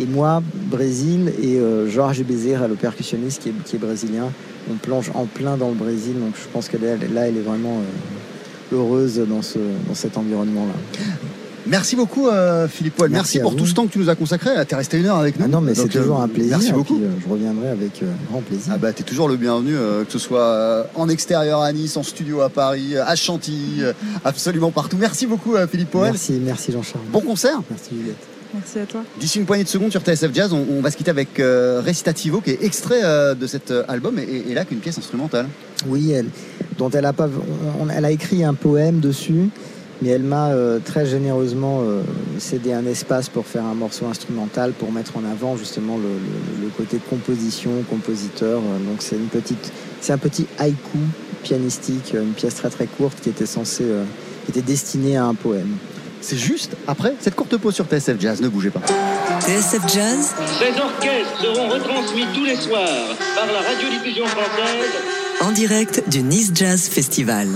Et 0.00 0.06
moi, 0.06 0.42
Brésil, 0.70 1.30
et 1.42 1.58
euh, 1.58 1.86
Jorge 1.86 2.24
Bezerra, 2.24 2.66
le 2.68 2.74
percussionniste 2.74 3.42
qui 3.42 3.48
est, 3.50 3.54
qui 3.64 3.76
est 3.76 3.78
brésilien, 3.78 4.32
on 4.70 4.76
plonge 4.76 5.10
en 5.14 5.26
plein 5.26 5.58
dans 5.58 5.68
le 5.68 5.74
Brésil. 5.74 6.14
Donc, 6.18 6.34
je 6.36 6.48
pense 6.50 6.68
est, 6.68 7.12
là, 7.12 7.28
elle 7.28 7.36
est 7.36 7.42
vraiment 7.42 7.80
euh, 7.80 8.76
heureuse 8.76 9.20
dans, 9.28 9.42
ce, 9.42 9.58
dans 9.86 9.94
cet 9.94 10.16
environnement-là. 10.16 10.72
Merci 11.70 11.94
beaucoup 11.96 12.28
euh, 12.28 12.66
Philippe 12.68 12.96
Poel. 12.96 13.10
Merci, 13.12 13.38
pour 13.38 13.52
vous. 13.52 13.56
tout 13.56 13.66
ce 13.66 13.74
temps 13.74 13.86
que 13.86 13.92
tu 13.92 13.98
nous 14.00 14.10
as 14.10 14.16
consacré. 14.16 14.50
Tu 14.66 14.74
es 14.74 14.76
resté 14.76 14.98
une 14.98 15.06
heure 15.06 15.16
avec 15.18 15.38
nous. 15.38 15.44
Ah 15.44 15.48
non, 15.48 15.60
mais 15.60 15.74
c'est 15.74 15.84
euh, 15.96 16.00
toujours 16.00 16.20
un 16.20 16.26
plaisir. 16.28 16.58
Merci 16.58 16.72
beaucoup. 16.72 16.96
puis, 16.96 17.04
euh, 17.04 17.10
je 17.24 17.28
reviendrai 17.32 17.68
avec 17.68 18.02
euh, 18.02 18.06
grand 18.30 18.40
plaisir. 18.40 18.72
Ah 18.74 18.78
bah 18.78 18.92
t'es 18.92 19.04
toujours 19.04 19.28
le 19.28 19.36
bienvenu, 19.36 19.76
euh, 19.76 20.04
que 20.04 20.10
ce 20.12 20.18
soit 20.18 20.40
euh, 20.42 20.82
en 20.96 21.08
extérieur 21.08 21.60
à 21.62 21.72
Nice, 21.72 21.96
en 21.96 22.02
studio 22.02 22.40
à 22.40 22.48
Paris, 22.48 22.96
à 22.96 23.14
Chantilly, 23.14 23.82
euh, 23.82 23.92
absolument 24.24 24.70
partout. 24.72 24.96
Merci 24.98 25.26
beaucoup 25.26 25.54
euh, 25.54 25.66
Philippe 25.68 25.90
Poel. 25.92 26.10
Merci, 26.12 26.40
merci 26.44 26.72
Jean-Charles. 26.72 27.04
Bon 27.12 27.20
concert. 27.20 27.60
Merci 27.70 27.90
Juliette. 27.96 28.16
Merci 28.52 28.78
à 28.80 28.86
toi. 28.86 29.02
D'ici 29.20 29.38
une 29.38 29.44
poignée 29.46 29.62
de 29.62 29.68
secondes 29.68 29.92
sur 29.92 30.00
TSF 30.02 30.34
Jazz, 30.34 30.52
on, 30.52 30.66
on 30.72 30.80
va 30.80 30.90
se 30.90 30.96
quitter 30.96 31.12
avec 31.12 31.38
euh, 31.38 31.80
Recitativo 31.86 32.40
qui 32.40 32.50
est 32.50 32.64
extrait 32.64 32.98
euh, 33.04 33.36
de 33.36 33.46
cet 33.46 33.72
album 33.86 34.18
et, 34.18 34.50
et 34.50 34.54
là 34.54 34.64
qu'une 34.64 34.78
pièce 34.80 34.98
instrumentale. 34.98 35.46
Oui, 35.86 36.10
elle, 36.10 36.26
dont 36.76 36.90
elle 36.90 37.04
a 37.06 37.12
pas, 37.12 37.28
on- 37.80 37.88
elle 37.88 38.04
a 38.04 38.10
écrit 38.10 38.42
un 38.42 38.54
poème 38.54 38.98
dessus, 38.98 39.50
mais 40.02 40.08
elle 40.10 40.22
m'a 40.22 40.48
euh, 40.50 40.78
très 40.84 41.04
généreusement 41.06 41.80
euh, 41.82 42.02
cédé 42.38 42.72
un 42.72 42.86
espace 42.86 43.28
pour 43.28 43.46
faire 43.46 43.64
un 43.64 43.74
morceau 43.74 44.06
instrumental 44.06 44.72
pour 44.72 44.92
mettre 44.92 45.12
en 45.16 45.24
avant 45.30 45.56
justement 45.56 45.96
le, 45.96 46.02
le- 46.04 46.64
le 46.64 46.68
côté 46.76 46.98
composition, 47.10 47.70
compositeur. 47.88 48.58
Euh, 48.60 48.78
Donc 48.88 49.00
c'est 49.02 49.16
une 49.16 49.28
petite, 49.28 49.72
c'est 50.00 50.12
un 50.12 50.18
petit 50.18 50.46
haïku 50.58 50.98
pianistique, 51.42 52.12
une 52.14 52.32
pièce 52.32 52.54
très 52.56 52.70
très 52.70 52.86
courte 52.86 53.18
qui 53.22 53.28
était 53.30 53.46
censée, 53.46 53.84
euh, 53.84 54.04
qui 54.44 54.50
était 54.52 54.62
destinée 54.66 55.16
à 55.16 55.24
un 55.24 55.34
poème. 55.34 55.76
C'est 56.22 56.36
juste 56.36 56.76
après 56.86 57.14
cette 57.20 57.34
courte 57.34 57.56
pause 57.56 57.74
sur 57.74 57.86
TSF 57.86 58.20
Jazz, 58.20 58.40
ne 58.42 58.48
bougez 58.48 58.68
pas. 58.70 58.82
TSF 59.40 59.82
Jazz, 59.92 60.34
Ces 60.58 60.78
orchestres 60.78 61.40
seront 61.42 61.68
retransmis 61.68 62.24
tous 62.34 62.44
les 62.44 62.56
soirs 62.56 63.16
par 63.34 63.46
la 63.46 63.60
radiodiffusion 63.66 64.26
française 64.26 64.90
en 65.42 65.52
direct 65.52 66.02
du 66.10 66.22
Nice 66.22 66.50
Jazz 66.54 66.88
Festival. 66.90 67.48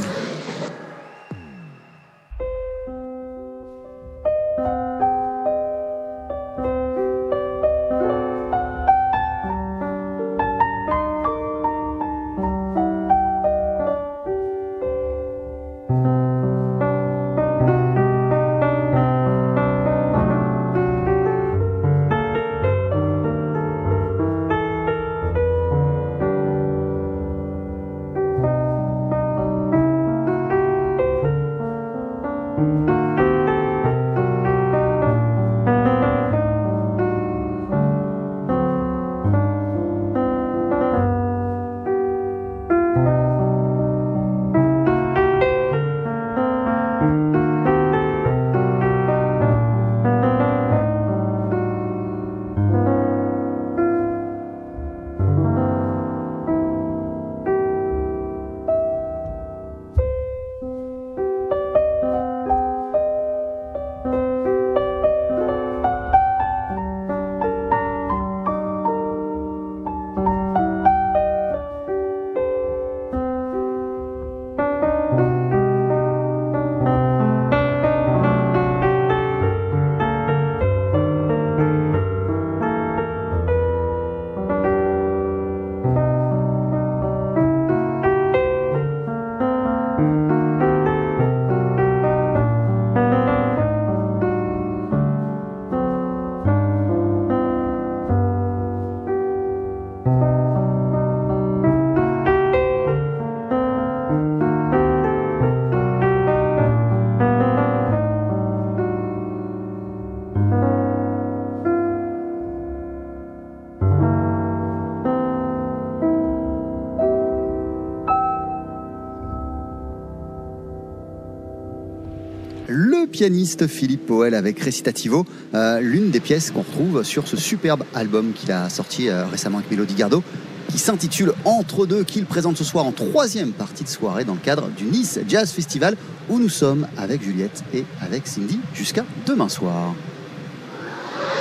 Le 122.66 123.06
pianiste 123.06 123.66
Philippe 123.66 124.06
Poel 124.06 124.34
avec 124.34 124.58
Recitativo, 124.58 125.26
euh, 125.54 125.80
l'une 125.80 126.10
des 126.10 126.20
pièces 126.20 126.50
qu'on 126.50 126.62
retrouve 126.62 127.02
sur 127.02 127.28
ce 127.28 127.36
superbe 127.36 127.84
album 127.94 128.32
qu'il 128.32 128.52
a 128.52 128.70
sorti 128.70 129.08
euh, 129.08 129.26
récemment 129.26 129.58
avec 129.58 129.70
Mélodie 129.70 129.94
Gardot, 129.94 130.22
qui 130.70 130.78
s'intitule 130.78 131.34
Entre 131.44 131.84
deux, 131.84 132.04
qu'il 132.04 132.24
présente 132.24 132.56
ce 132.56 132.64
soir 132.64 132.86
en 132.86 132.92
troisième 132.92 133.52
partie 133.52 133.84
de 133.84 133.88
soirée 133.88 134.24
dans 134.24 134.32
le 134.32 134.40
cadre 134.40 134.68
du 134.70 134.84
Nice 134.84 135.18
Jazz 135.28 135.50
Festival, 135.50 135.94
où 136.30 136.38
nous 136.38 136.48
sommes 136.48 136.86
avec 136.96 137.22
Juliette 137.22 137.62
et 137.74 137.84
avec 138.00 138.26
Cindy 138.26 138.58
jusqu'à 138.72 139.04
demain 139.26 139.50
soir. 139.50 139.94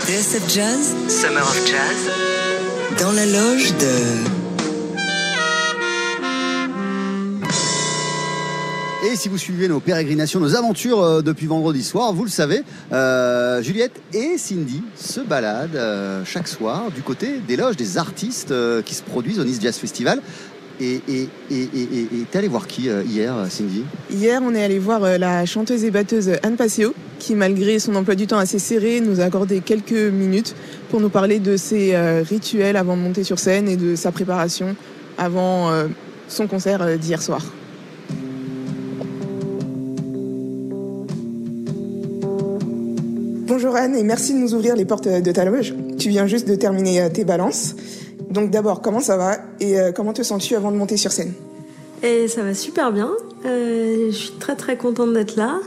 TSF 0.01 0.53
Jazz, 0.53 0.93
Summer 1.07 1.41
of 1.41 1.65
Jazz, 1.65 2.99
dans 3.01 3.13
la 3.13 3.26
loge 3.26 3.71
de 3.78 4.42
Et 9.06 9.16
si 9.18 9.28
vous 9.28 9.38
suivez 9.38 9.68
nos 9.68 9.82
pérégrinations, 9.82 10.39
nos 10.39 10.56
aventures 10.56 11.01
euh, 11.01 11.22
depuis 11.22 11.45
vendredi 11.45 11.84
soir, 11.84 12.14
vous 12.14 12.24
le 12.24 12.30
savez, 12.30 12.62
euh, 12.93 13.62
Juliette 13.62 13.99
et 14.14 14.38
Cindy 14.38 14.82
se 14.95 15.20
baladent 15.20 15.76
euh, 15.76 16.24
chaque 16.26 16.47
soir 16.47 16.89
du 16.89 17.01
côté 17.01 17.41
des 17.45 17.58
loges 17.58 17.76
des 17.76 17.97
artistes 17.97 18.54
qui 18.86 18.95
se 18.95 19.01
produisent 19.04 19.39
au 19.39 19.43
Nice 19.43 19.60
Jazz 19.62 19.76
Festival. 19.78 20.22
Et 20.80 21.01
et- 21.08 21.30
et- 21.51 21.68
t'es 22.32 22.39
allé 22.39 22.47
voir 22.47 22.66
qui 22.66 22.89
hier, 23.06 23.36
Cindy? 23.49 23.84
Hier, 24.10 24.41
on 24.43 24.56
est 24.56 24.64
allé 24.64 24.80
voir 24.80 25.01
la 25.20 25.45
chanteuse 25.45 25.84
et 25.84 25.91
batteuse 25.91 26.32
Anne 26.41 26.56
Passeo, 26.56 26.93
qui, 27.20 27.36
malgré 27.36 27.78
son 27.78 27.93
emploi 27.95 28.16
du 28.16 28.26
temps 28.26 28.39
assez 28.39 28.58
serré, 28.58 28.99
nous 28.99 29.20
a 29.22 29.26
accordé 29.26 29.60
quelques 29.60 29.91
minutes 29.91 30.56
pour 30.89 30.99
nous 30.99 31.10
parler 31.10 31.38
de 31.39 31.58
ses 31.58 31.95
rituels 32.24 32.76
avant 32.76 32.97
de 32.97 33.01
monter 33.01 33.24
sur 33.24 33.38
scène 33.38 33.70
et 33.70 33.78
de 33.78 33.95
sa 33.95 34.12
préparation 34.12 34.76
avant 35.20 35.70
son 36.28 36.47
concert 36.47 36.97
d'hier 36.97 37.22
soir. 37.22 37.43
Bonjour 43.64 43.78
Anne 43.78 43.95
et 43.95 44.03
merci 44.03 44.34
de 44.34 44.39
nous 44.39 44.55
ouvrir 44.55 44.76
les 44.76 44.84
portes 44.84 45.07
euh, 45.07 45.22
de 45.22 45.32
ta 45.32 45.45
loge. 45.45 45.74
Tu 45.97 46.09
viens 46.09 46.28
juste 46.28 46.45
de 46.49 46.55
terminer 46.55 47.01
euh, 47.01 47.07
tes 47.07 47.24
balances. 47.24 47.76
Donc 48.30 48.51
d'abord, 48.51 48.82
comment 48.82 48.99
ça 48.99 49.16
va 49.16 49.38
et 49.61 49.80
euh, 49.80 49.93
comment 49.93 50.11
te 50.11 50.22
sens-tu 50.22 50.53
avant 50.57 50.70
de 50.70 50.76
monter 50.76 50.97
sur 50.97 51.14
scène? 51.14 51.32
Et 52.03 52.28
ça 52.28 52.41
va 52.41 52.53
super 52.55 52.91
bien. 52.91 53.09
Euh, 53.45 54.07
je 54.11 54.16
suis 54.18 54.34
très 54.38 54.57
très 54.57 54.76
contente 54.76 55.14
d'être 55.14 55.38
là. 55.38 55.61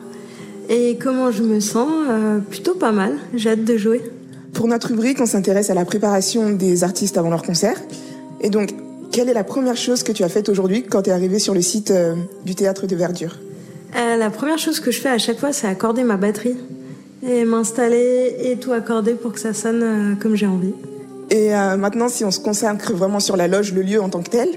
Et 0.69 0.99
comment 1.03 1.31
je 1.31 1.43
me 1.43 1.59
sens? 1.59 1.89
Euh, 2.11 2.39
Plutôt 2.41 2.75
pas 2.75 2.93
mal. 2.93 3.15
J'ai 3.33 3.53
hâte 3.53 3.65
de 3.65 3.79
jouer. 3.79 4.03
Pour 4.53 4.69
notre 4.69 4.89
rubrique, 4.89 5.19
on 5.23 5.27
s'intéresse 5.27 5.71
à 5.71 5.75
la 5.75 5.87
préparation 5.87 6.51
des 6.51 6.85
artistes 6.85 7.17
avant 7.17 7.31
leur 7.31 7.45
concert. 7.45 7.81
Et 8.43 8.51
donc, 8.51 8.75
quelle 9.11 9.31
est 9.31 9.35
la 9.35 9.45
première 9.45 9.79
chose 9.79 10.03
que 10.03 10.13
tu 10.13 10.23
as 10.23 10.29
faite 10.29 10.51
aujourd'hui 10.51 10.83
quand 10.83 11.01
tu 11.01 11.09
es 11.09 11.15
arrivé 11.15 11.39
sur 11.39 11.55
le 11.55 11.63
site 11.63 11.93
euh, 11.93 12.15
du 12.45 12.55
théâtre 12.55 12.87
de 12.87 12.95
Verdure? 12.95 13.39
La 13.95 14.29
première 14.29 14.59
chose 14.59 14.81
que 14.81 14.91
je 14.91 15.01
fais 15.01 15.09
à 15.09 15.17
chaque 15.17 15.39
fois, 15.39 15.55
c'est 15.55 15.67
accorder 15.67 16.05
ma 16.05 16.19
batterie 16.19 16.57
et 17.27 17.45
m'installer 17.45 18.37
et 18.45 18.57
tout 18.57 18.73
accorder 18.73 19.15
pour 19.15 19.33
que 19.33 19.41
ça 19.41 19.53
sonne 19.53 19.83
euh, 19.83 20.15
comme 20.15 20.37
j'ai 20.37 20.47
envie. 20.47 20.75
Et 21.31 21.55
euh, 21.55 21.77
maintenant, 21.77 22.09
si 22.09 22.25
on 22.25 22.31
se 22.31 22.41
consacre 22.41 22.93
vraiment 22.93 23.21
sur 23.21 23.37
la 23.37 23.49
loge, 23.49 23.73
le 23.73 23.83
lieu 23.83 24.01
en 24.01 24.09
tant 24.09 24.23
que 24.23 24.31
tel, 24.31 24.49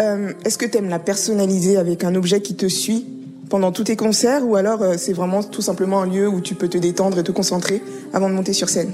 euh, 0.00 0.32
est-ce 0.44 0.58
que 0.58 0.66
tu 0.66 0.78
aimes 0.78 0.88
la 0.88 1.00
personnaliser 1.00 1.76
avec 1.76 2.04
un 2.04 2.14
objet 2.14 2.40
qui 2.40 2.54
te 2.54 2.66
suit 2.66 3.04
pendant 3.50 3.72
tous 3.72 3.84
tes 3.84 3.96
concerts 3.96 4.46
ou 4.46 4.56
alors 4.56 4.82
euh, 4.82 4.94
c'est 4.96 5.12
vraiment 5.12 5.42
tout 5.42 5.62
simplement 5.62 6.02
un 6.02 6.06
lieu 6.06 6.28
où 6.28 6.40
tu 6.40 6.54
peux 6.54 6.68
te 6.68 6.78
détendre 6.78 7.18
et 7.18 7.24
te 7.24 7.32
concentrer 7.32 7.82
avant 8.12 8.28
de 8.28 8.34
monter 8.34 8.52
sur 8.52 8.68
scène? 8.68 8.92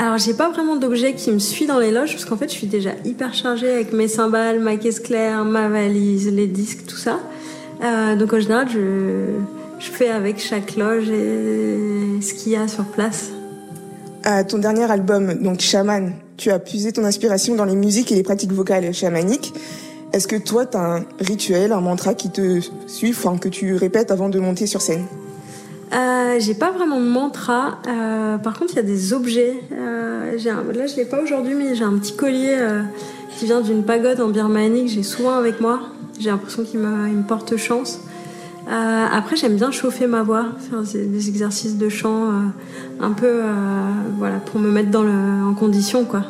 Alors 0.00 0.18
j'ai 0.18 0.34
pas 0.34 0.50
vraiment 0.50 0.76
d'objet 0.76 1.14
qui 1.14 1.32
me 1.32 1.38
suit 1.38 1.66
dans 1.66 1.78
les 1.78 1.90
loges 1.90 2.12
parce 2.12 2.24
qu'en 2.24 2.36
fait 2.36 2.48
je 2.48 2.54
suis 2.54 2.66
déjà 2.66 2.90
hyper 3.04 3.34
chargée 3.34 3.72
avec 3.72 3.92
mes 3.92 4.06
cymbales, 4.06 4.60
ma 4.60 4.76
caisse 4.76 5.00
claire, 5.00 5.44
ma 5.44 5.68
valise, 5.68 6.30
les 6.30 6.46
disques, 6.46 6.84
tout 6.86 6.96
ça. 6.96 7.18
Donc 8.16 8.32
en 8.32 8.38
général 8.38 8.68
je, 8.70 9.38
je 9.78 9.90
fais 9.90 10.08
avec 10.08 10.38
chaque 10.40 10.76
loge 10.76 11.08
et 11.08 12.20
ce 12.20 12.34
qu'il 12.34 12.52
y 12.52 12.56
a 12.56 12.68
sur 12.68 12.84
place. 12.84 13.30
À 14.24 14.44
ton 14.44 14.58
dernier 14.58 14.90
album, 14.90 15.34
donc 15.42 15.60
Shaman, 15.60 16.12
tu 16.36 16.50
as 16.50 16.58
puisé 16.58 16.92
ton 16.92 17.04
inspiration 17.04 17.54
dans 17.54 17.64
les 17.64 17.76
musiques 17.76 18.12
et 18.12 18.14
les 18.14 18.22
pratiques 18.22 18.52
vocales 18.52 18.92
chamaniques. 18.92 19.54
Est-ce 20.12 20.26
que 20.26 20.36
toi, 20.36 20.66
tu 20.66 20.76
as 20.76 20.96
un 20.96 21.04
rituel, 21.20 21.72
un 21.72 21.80
mantra 21.80 22.14
qui 22.14 22.30
te 22.30 22.60
suit, 22.86 23.10
enfin, 23.10 23.36
que 23.36 23.48
tu 23.48 23.74
répètes 23.76 24.10
avant 24.10 24.28
de 24.28 24.38
monter 24.40 24.66
sur 24.66 24.80
scène? 24.80 25.04
Euh, 25.94 26.36
j'ai 26.38 26.54
pas 26.54 26.70
vraiment 26.70 27.00
de 27.00 27.06
mantra. 27.06 27.78
Euh, 27.86 28.38
par 28.38 28.58
contre, 28.58 28.72
il 28.74 28.76
y 28.76 28.80
a 28.80 28.82
des 28.82 29.12
objets. 29.12 29.54
Euh, 29.72 30.34
j'ai 30.36 30.50
un- 30.50 30.64
là, 30.74 30.86
je 30.86 30.96
l'ai 30.96 31.04
pas 31.04 31.22
aujourd'hui, 31.22 31.54
mais 31.54 31.74
j'ai 31.74 31.84
un 31.84 31.96
petit 31.98 32.14
collier 32.14 32.56
euh, 32.58 32.82
qui 33.36 33.46
vient 33.46 33.60
d'une 33.60 33.84
pagode 33.84 34.20
en 34.20 34.28
Birmanie 34.28 34.84
que 34.86 34.90
j'ai 34.90 35.02
souvent 35.02 35.34
avec 35.34 35.60
moi. 35.60 35.80
J'ai 36.18 36.30
l'impression 36.30 36.64
qu'il 36.64 36.80
me, 36.80 37.08
il 37.08 37.14
me 37.14 37.22
porte 37.22 37.56
chance. 37.56 38.00
Euh, 38.68 39.06
après, 39.10 39.36
j'aime 39.36 39.56
bien 39.56 39.70
chauffer 39.70 40.06
ma 40.06 40.22
voix, 40.22 40.46
faire 40.68 40.82
des, 40.82 41.06
des 41.06 41.28
exercices 41.28 41.76
de 41.78 41.88
chant, 41.88 42.26
euh, 42.26 42.32
un 43.00 43.12
peu, 43.12 43.26
euh, 43.26 43.50
voilà, 44.18 44.38
pour 44.38 44.60
me 44.60 44.70
mettre 44.70 44.90
dans 44.90 45.02
le, 45.02 45.10
en 45.10 45.54
condition, 45.54 46.04
quoi. 46.04 46.24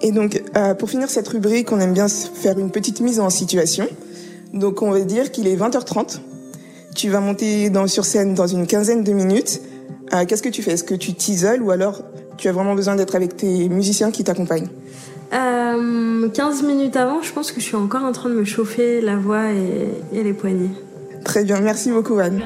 Et 0.00 0.12
donc, 0.12 0.40
pour 0.78 0.88
finir 0.88 1.10
cette 1.10 1.26
rubrique, 1.26 1.72
on 1.72 1.80
aime 1.80 1.92
bien 1.92 2.06
faire 2.06 2.56
une 2.56 2.70
petite 2.70 3.00
mise 3.00 3.18
en 3.18 3.30
situation. 3.30 3.88
Donc, 4.54 4.80
on 4.80 4.92
va 4.92 5.00
dire 5.00 5.32
qu'il 5.32 5.48
est 5.48 5.56
20h30. 5.56 6.20
Tu 6.94 7.10
vas 7.10 7.18
monter 7.18 7.68
dans, 7.70 7.86
sur 7.88 8.04
scène 8.04 8.34
dans 8.34 8.46
une 8.46 8.68
quinzaine 8.68 9.02
de 9.02 9.12
minutes. 9.12 9.60
Euh, 10.14 10.24
Qu'est-ce 10.26 10.42
que 10.42 10.48
tu 10.48 10.62
fais? 10.62 10.72
Est-ce 10.72 10.84
que 10.84 10.94
tu 10.94 11.14
t'isoles 11.14 11.62
ou 11.62 11.70
alors 11.70 12.02
tu 12.36 12.48
as 12.48 12.52
vraiment 12.52 12.74
besoin 12.74 12.94
d'être 12.94 13.16
avec 13.16 13.36
tes 13.36 13.68
musiciens 13.68 14.10
qui 14.10 14.24
t'accompagnent? 14.24 14.68
Euh, 15.32 16.28
15 16.28 16.62
minutes 16.62 16.96
avant, 16.96 17.20
je 17.20 17.32
pense 17.32 17.52
que 17.52 17.60
je 17.60 17.64
suis 17.64 17.76
encore 17.76 18.04
en 18.04 18.12
train 18.12 18.30
de 18.30 18.34
me 18.34 18.44
chauffer 18.44 19.00
la 19.00 19.16
voix 19.16 19.50
et, 19.52 19.88
et 20.12 20.22
les 20.22 20.32
poignets. 20.32 20.70
Très 21.28 21.44
bien, 21.44 21.60
merci 21.60 21.90
beaucoup 21.90 22.18
Anne. 22.18 22.40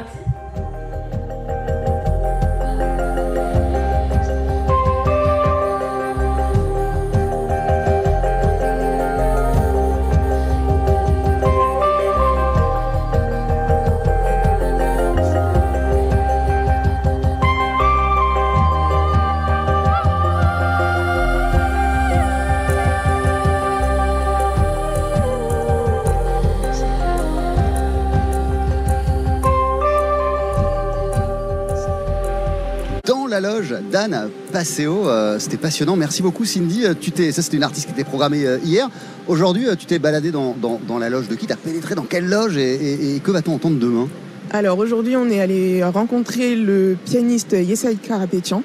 Loge 33.43 33.75
d'Anne 33.91 34.31
Passeo, 34.53 35.09
euh, 35.09 35.39
c'était 35.39 35.57
passionnant. 35.57 35.97
Merci 35.97 36.23
beaucoup 36.23 36.45
Cindy. 36.45 36.85
Euh, 36.87 36.95
Tu 36.99 37.11
t'es, 37.11 37.33
ça 37.33 37.43
c'était 37.43 37.57
une 37.59 37.63
artiste 37.65 37.87
qui 37.87 37.93
était 37.93 38.05
programmée 38.05 38.47
euh, 38.47 38.59
hier. 38.65 38.89
Aujourd'hui, 39.27 39.67
tu 39.79 39.87
t'es 39.87 39.99
baladé 39.99 40.31
dans, 40.31 40.55
dans- 40.61 40.81
dans 40.87 40.99
la 40.99 41.11
loge 41.11 41.29
de 41.29 41.35
qui? 41.35 41.47
T'as 41.47 41.57
pénétré 41.57 41.95
dans 41.95 42.05
quelle 42.05 42.29
loge 42.29 42.57
et, 42.57 42.75
et- 42.75 43.17
et 43.17 43.21
que 43.21 43.31
va-t-on 43.31 43.55
entendre 43.55 43.79
demain? 43.79 44.09
Alors 44.53 44.79
aujourd'hui, 44.79 45.17
on 45.17 45.29
est 45.31 45.41
allé 45.41 45.83
rencontrer 45.85 46.57
le 46.57 46.97
pianiste 47.05 47.53
Yesai 47.53 47.97
Karapetian, 47.97 48.63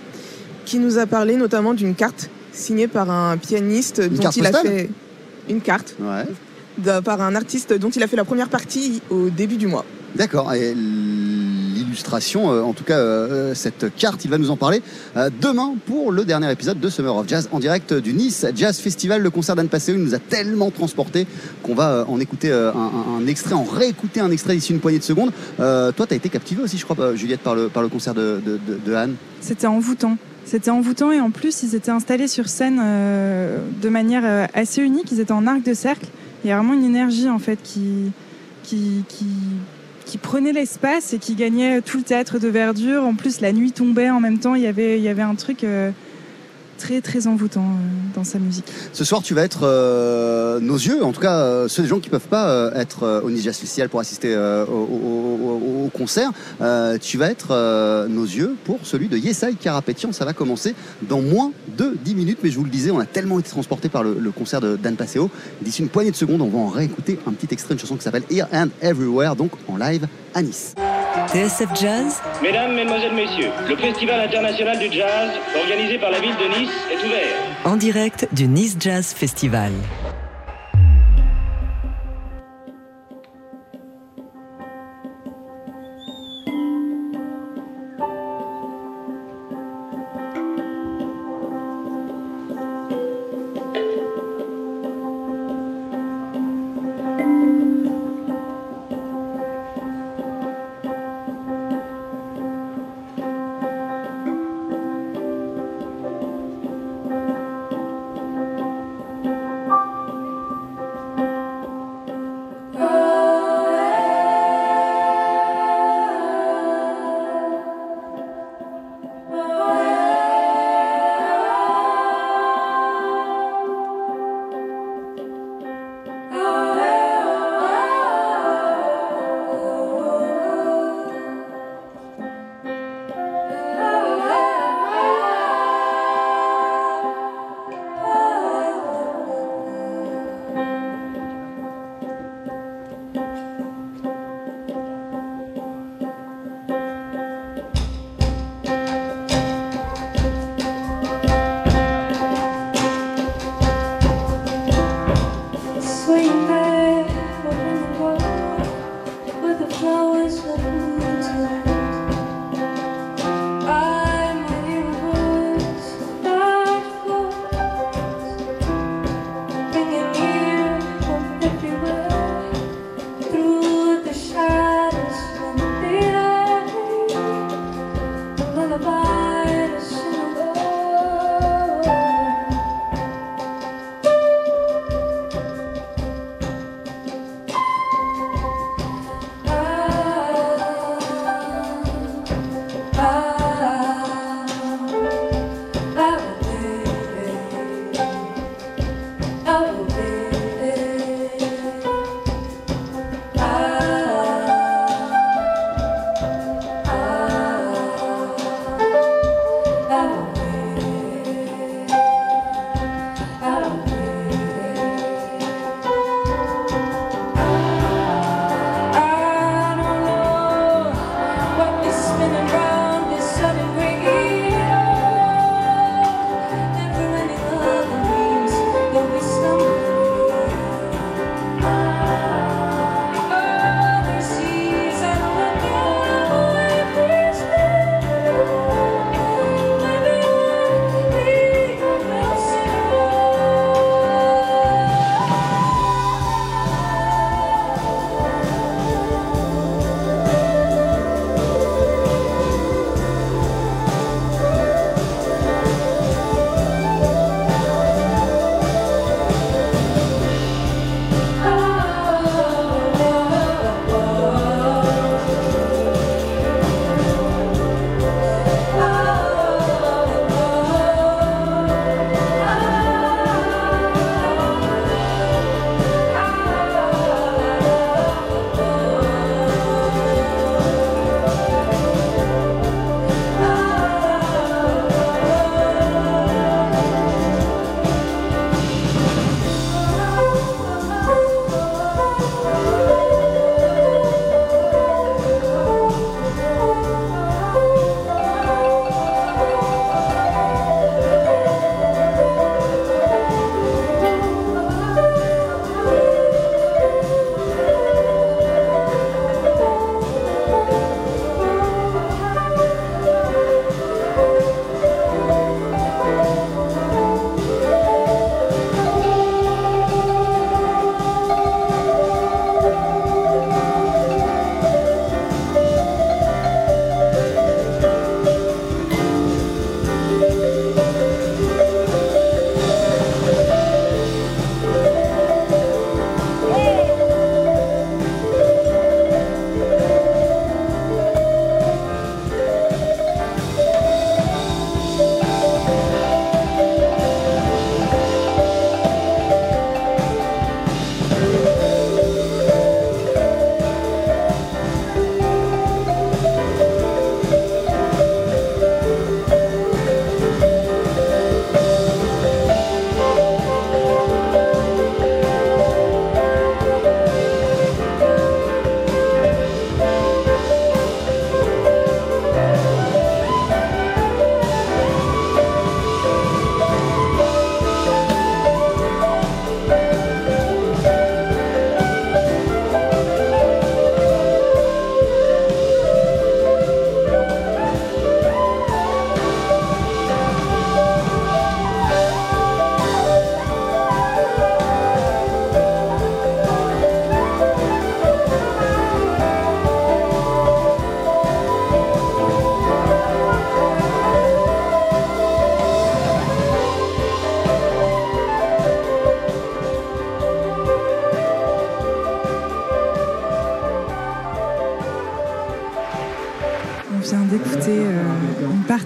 qui 0.65 0.79
nous 0.79 0.97
a 0.97 1.05
parlé 1.05 1.35
notamment 1.37 1.73
d'une 1.73 1.95
carte 1.95 2.29
signée 2.51 2.87
par 2.87 3.09
un 3.11 3.37
pianiste 3.37 4.01
dont 4.01 4.29
il 4.31 4.45
a 4.45 4.51
fait 4.51 4.89
une 5.49 5.61
carte 5.61 5.95
Ouais. 6.01 6.25
par 7.01 7.21
un 7.21 7.35
artiste 7.35 7.73
dont 7.73 7.89
il 7.89 8.03
a 8.03 8.07
fait 8.07 8.17
la 8.17 8.25
première 8.25 8.49
partie 8.49 9.01
au 9.09 9.29
début 9.29 9.55
du 9.57 9.67
mois. 9.67 9.85
D'accord. 10.15 10.53
Et 10.53 10.73
euh, 12.05 12.61
en 12.63 12.73
tout 12.73 12.83
cas 12.83 12.97
euh, 12.97 13.53
cette 13.55 13.93
carte, 13.95 14.23
il 14.25 14.31
va 14.31 14.37
nous 14.37 14.51
en 14.51 14.55
parler 14.57 14.81
euh, 15.15 15.29
demain 15.41 15.73
pour 15.85 16.11
le 16.11 16.25
dernier 16.25 16.51
épisode 16.51 16.79
de 16.79 16.89
Summer 16.89 17.15
of 17.15 17.27
Jazz 17.27 17.49
en 17.51 17.59
direct 17.59 17.93
du 17.93 18.13
Nice 18.13 18.45
Jazz 18.55 18.79
Festival. 18.79 19.21
Le 19.21 19.29
concert 19.29 19.55
d'Anne 19.55 19.69
Passeo 19.69 19.95
nous 19.97 20.15
a 20.15 20.19
tellement 20.19 20.71
transporté 20.71 21.27
qu'on 21.63 21.75
va 21.75 21.89
euh, 21.91 22.05
en 22.07 22.19
écouter 22.19 22.51
euh, 22.51 22.71
un, 22.73 23.25
extrait, 23.27 23.53
en 23.53 23.63
réécouter 23.63 24.19
un 24.19 24.31
extrait 24.31 24.55
d'ici 24.55 24.73
une 24.73 24.79
poignée 24.79 24.99
de 24.99 25.03
secondes. 25.03 25.31
Euh, 25.59 25.91
toi, 25.91 26.05
tu 26.07 26.13
as 26.13 26.17
été 26.17 26.29
captivé 26.29 26.61
aussi, 26.63 26.77
je 26.77 26.83
crois, 26.85 26.95
euh, 26.99 27.15
Juliette, 27.15 27.41
par 27.41 27.55
le, 27.55 27.67
par 27.69 27.83
le 27.83 27.89
concert 27.89 28.13
de, 28.13 28.41
de- 28.45 28.59
de- 28.67 28.79
de 28.85 28.93
Anne. 28.93 29.15
C'était 29.41 29.67
envoûtant. 29.67 30.17
C'était 30.45 30.71
envoûtant 30.71 31.11
et 31.11 31.19
en 31.19 31.29
plus 31.29 31.61
ils 31.63 31.75
étaient 31.75 31.91
installés 31.91 32.29
sur 32.29 32.47
scène 32.47 32.79
euh, 32.81 33.57
de 33.81 33.89
manière 33.89 34.23
euh, 34.25 34.45
assez 34.53 34.81
unique. 34.81 35.11
Ils 35.11 35.19
étaient 35.19 35.33
en 35.33 35.45
arc 35.45 35.61
de 35.63 35.73
cercle. 35.73 36.05
Il 36.43 36.47
y 36.49 36.51
a 36.53 36.57
vraiment 36.57 36.73
une 36.73 36.85
énergie 36.85 37.27
en 37.29 37.39
fait 37.39 37.59
qui, 37.61 38.11
qui, 38.63 39.03
qui 40.17 40.27
prenait 40.27 40.51
l'espace 40.51 41.13
et 41.13 41.19
qui 41.19 41.35
gagnait 41.35 41.81
tout 41.81 41.97
le 41.97 42.03
théâtre 42.03 42.39
de 42.39 42.47
verdure. 42.47 43.03
En 43.03 43.13
plus 43.13 43.39
la 43.39 43.51
nuit 43.51 43.71
tombait 43.71 44.09
en 44.09 44.19
même 44.19 44.39
temps. 44.39 44.55
Il 44.55 44.63
y 44.63 44.67
avait, 44.67 44.99
y 44.99 45.09
avait 45.09 45.21
un 45.21 45.35
truc 45.35 45.63
euh, 45.63 45.91
très 46.77 47.01
très 47.01 47.27
envoûtant 47.27 47.61
euh, 47.61 48.15
dans 48.15 48.23
sa 48.23 48.39
musique. 48.39 48.65
Ce 48.93 49.03
soir, 49.03 49.21
tu 49.21 49.33
vas 49.33 49.43
être 49.43 49.61
euh, 49.63 50.59
nos 50.59 50.75
yeux, 50.75 51.03
en 51.03 51.11
tout 51.11 51.21
cas 51.21 51.37
euh, 51.37 51.67
ceux 51.67 51.83
des 51.83 51.89
gens 51.89 51.99
qui 51.99 52.09
peuvent 52.09 52.27
pas 52.27 52.71
être 52.75 53.21
au 53.23 53.29
Jazz 53.29 53.57
Festival 53.57 53.89
pour 53.89 53.99
assister 53.99 54.35
au, 54.37 55.89
concert. 55.93 56.31
Tu 57.01 57.17
vas 57.17 57.29
être 57.29 58.07
nos 58.09 58.23
yeux 58.23 58.55
pour 58.65 58.79
celui 58.83 59.07
de 59.07 59.17
Yesai 59.17 59.53
Karapetian. 59.53 60.11
Ça 60.11 60.25
va 60.25 60.33
commencer 60.33 60.75
dans 61.01 61.21
moins 61.21 61.51
de 61.77 61.95
10 62.03 62.15
minutes, 62.15 62.39
mais 62.43 62.49
je 62.49 62.57
vous 62.57 62.63
le 62.63 62.69
disais, 62.69 62.91
on 62.91 62.99
a 62.99 63.05
tellement 63.05 63.39
été 63.39 63.49
transporté 63.49 63.89
par 63.89 64.03
le, 64.03 64.17
le 64.19 64.31
concert 64.31 64.61
de 64.61 64.75
Dan 64.75 64.95
Passeo. 64.95 65.29
D'ici 65.61 65.81
une 65.81 65.89
poignée 65.89 66.11
de 66.11 66.15
secondes, 66.15 66.41
on 66.41 66.49
va 66.49 66.59
en 66.59 66.67
réécouter 66.67 67.19
un 67.25 67.31
petit 67.31 67.53
extrait, 67.53 67.73
une 67.73 67.79
chanson 67.79 67.95
qui 67.95 68.03
s'appelle 68.03 68.23
Here 68.29 68.47
and 68.53 68.67
Everywhere, 68.81 69.35
donc 69.35 69.51
en 69.67 69.77
live 69.77 70.07
à 70.33 70.41
Nice. 70.41 70.75
TSF 71.25 71.69
Jazz, 71.73 72.21
Mesdames, 72.43 72.73
Mesdemoiselles, 72.75 73.13
Messieurs, 73.15 73.49
le 73.67 73.75
Festival 73.75 74.19
international 74.21 74.77
du 74.77 74.85
jazz, 74.91 75.31
organisé 75.59 75.97
par 75.97 76.11
la 76.11 76.19
ville 76.19 76.35
de 76.35 76.59
Nice, 76.59 76.69
est 76.91 77.03
ouvert. 77.05 77.35
en 77.65 77.75
direct 77.75 78.27
du 78.31 78.47
Nice 78.47 78.77
Jazz 78.79 79.13
Festival. 79.13 79.71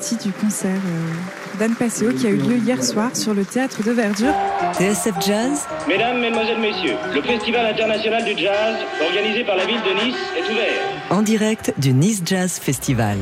Partie 0.01 0.15
du 0.15 0.33
concert 0.33 0.71
euh, 0.71 1.59
d'Anne 1.59 1.75
Passeo 1.75 2.11
qui 2.11 2.25
a 2.25 2.31
eu 2.31 2.37
lieu 2.37 2.57
hier 2.57 2.83
soir 2.83 3.15
sur 3.15 3.35
le 3.35 3.45
théâtre 3.45 3.83
de 3.83 3.91
Verdure. 3.91 4.33
TSF 4.73 5.13
Jazz, 5.23 5.67
Mesdames, 5.87 6.19
Mesdemoiselles, 6.19 6.59
Messieurs, 6.59 6.95
le 7.13 7.21
Festival 7.21 7.67
international 7.67 8.25
du 8.25 8.35
jazz, 8.35 8.77
organisé 8.99 9.43
par 9.43 9.57
la 9.57 9.65
ville 9.65 9.75
de 9.81 10.03
Nice, 10.03 10.15
est 10.35 10.51
ouvert. 10.51 10.81
en 11.11 11.21
direct 11.21 11.75
du 11.77 11.93
Nice 11.93 12.23
Jazz 12.25 12.57
Festival. 12.59 13.19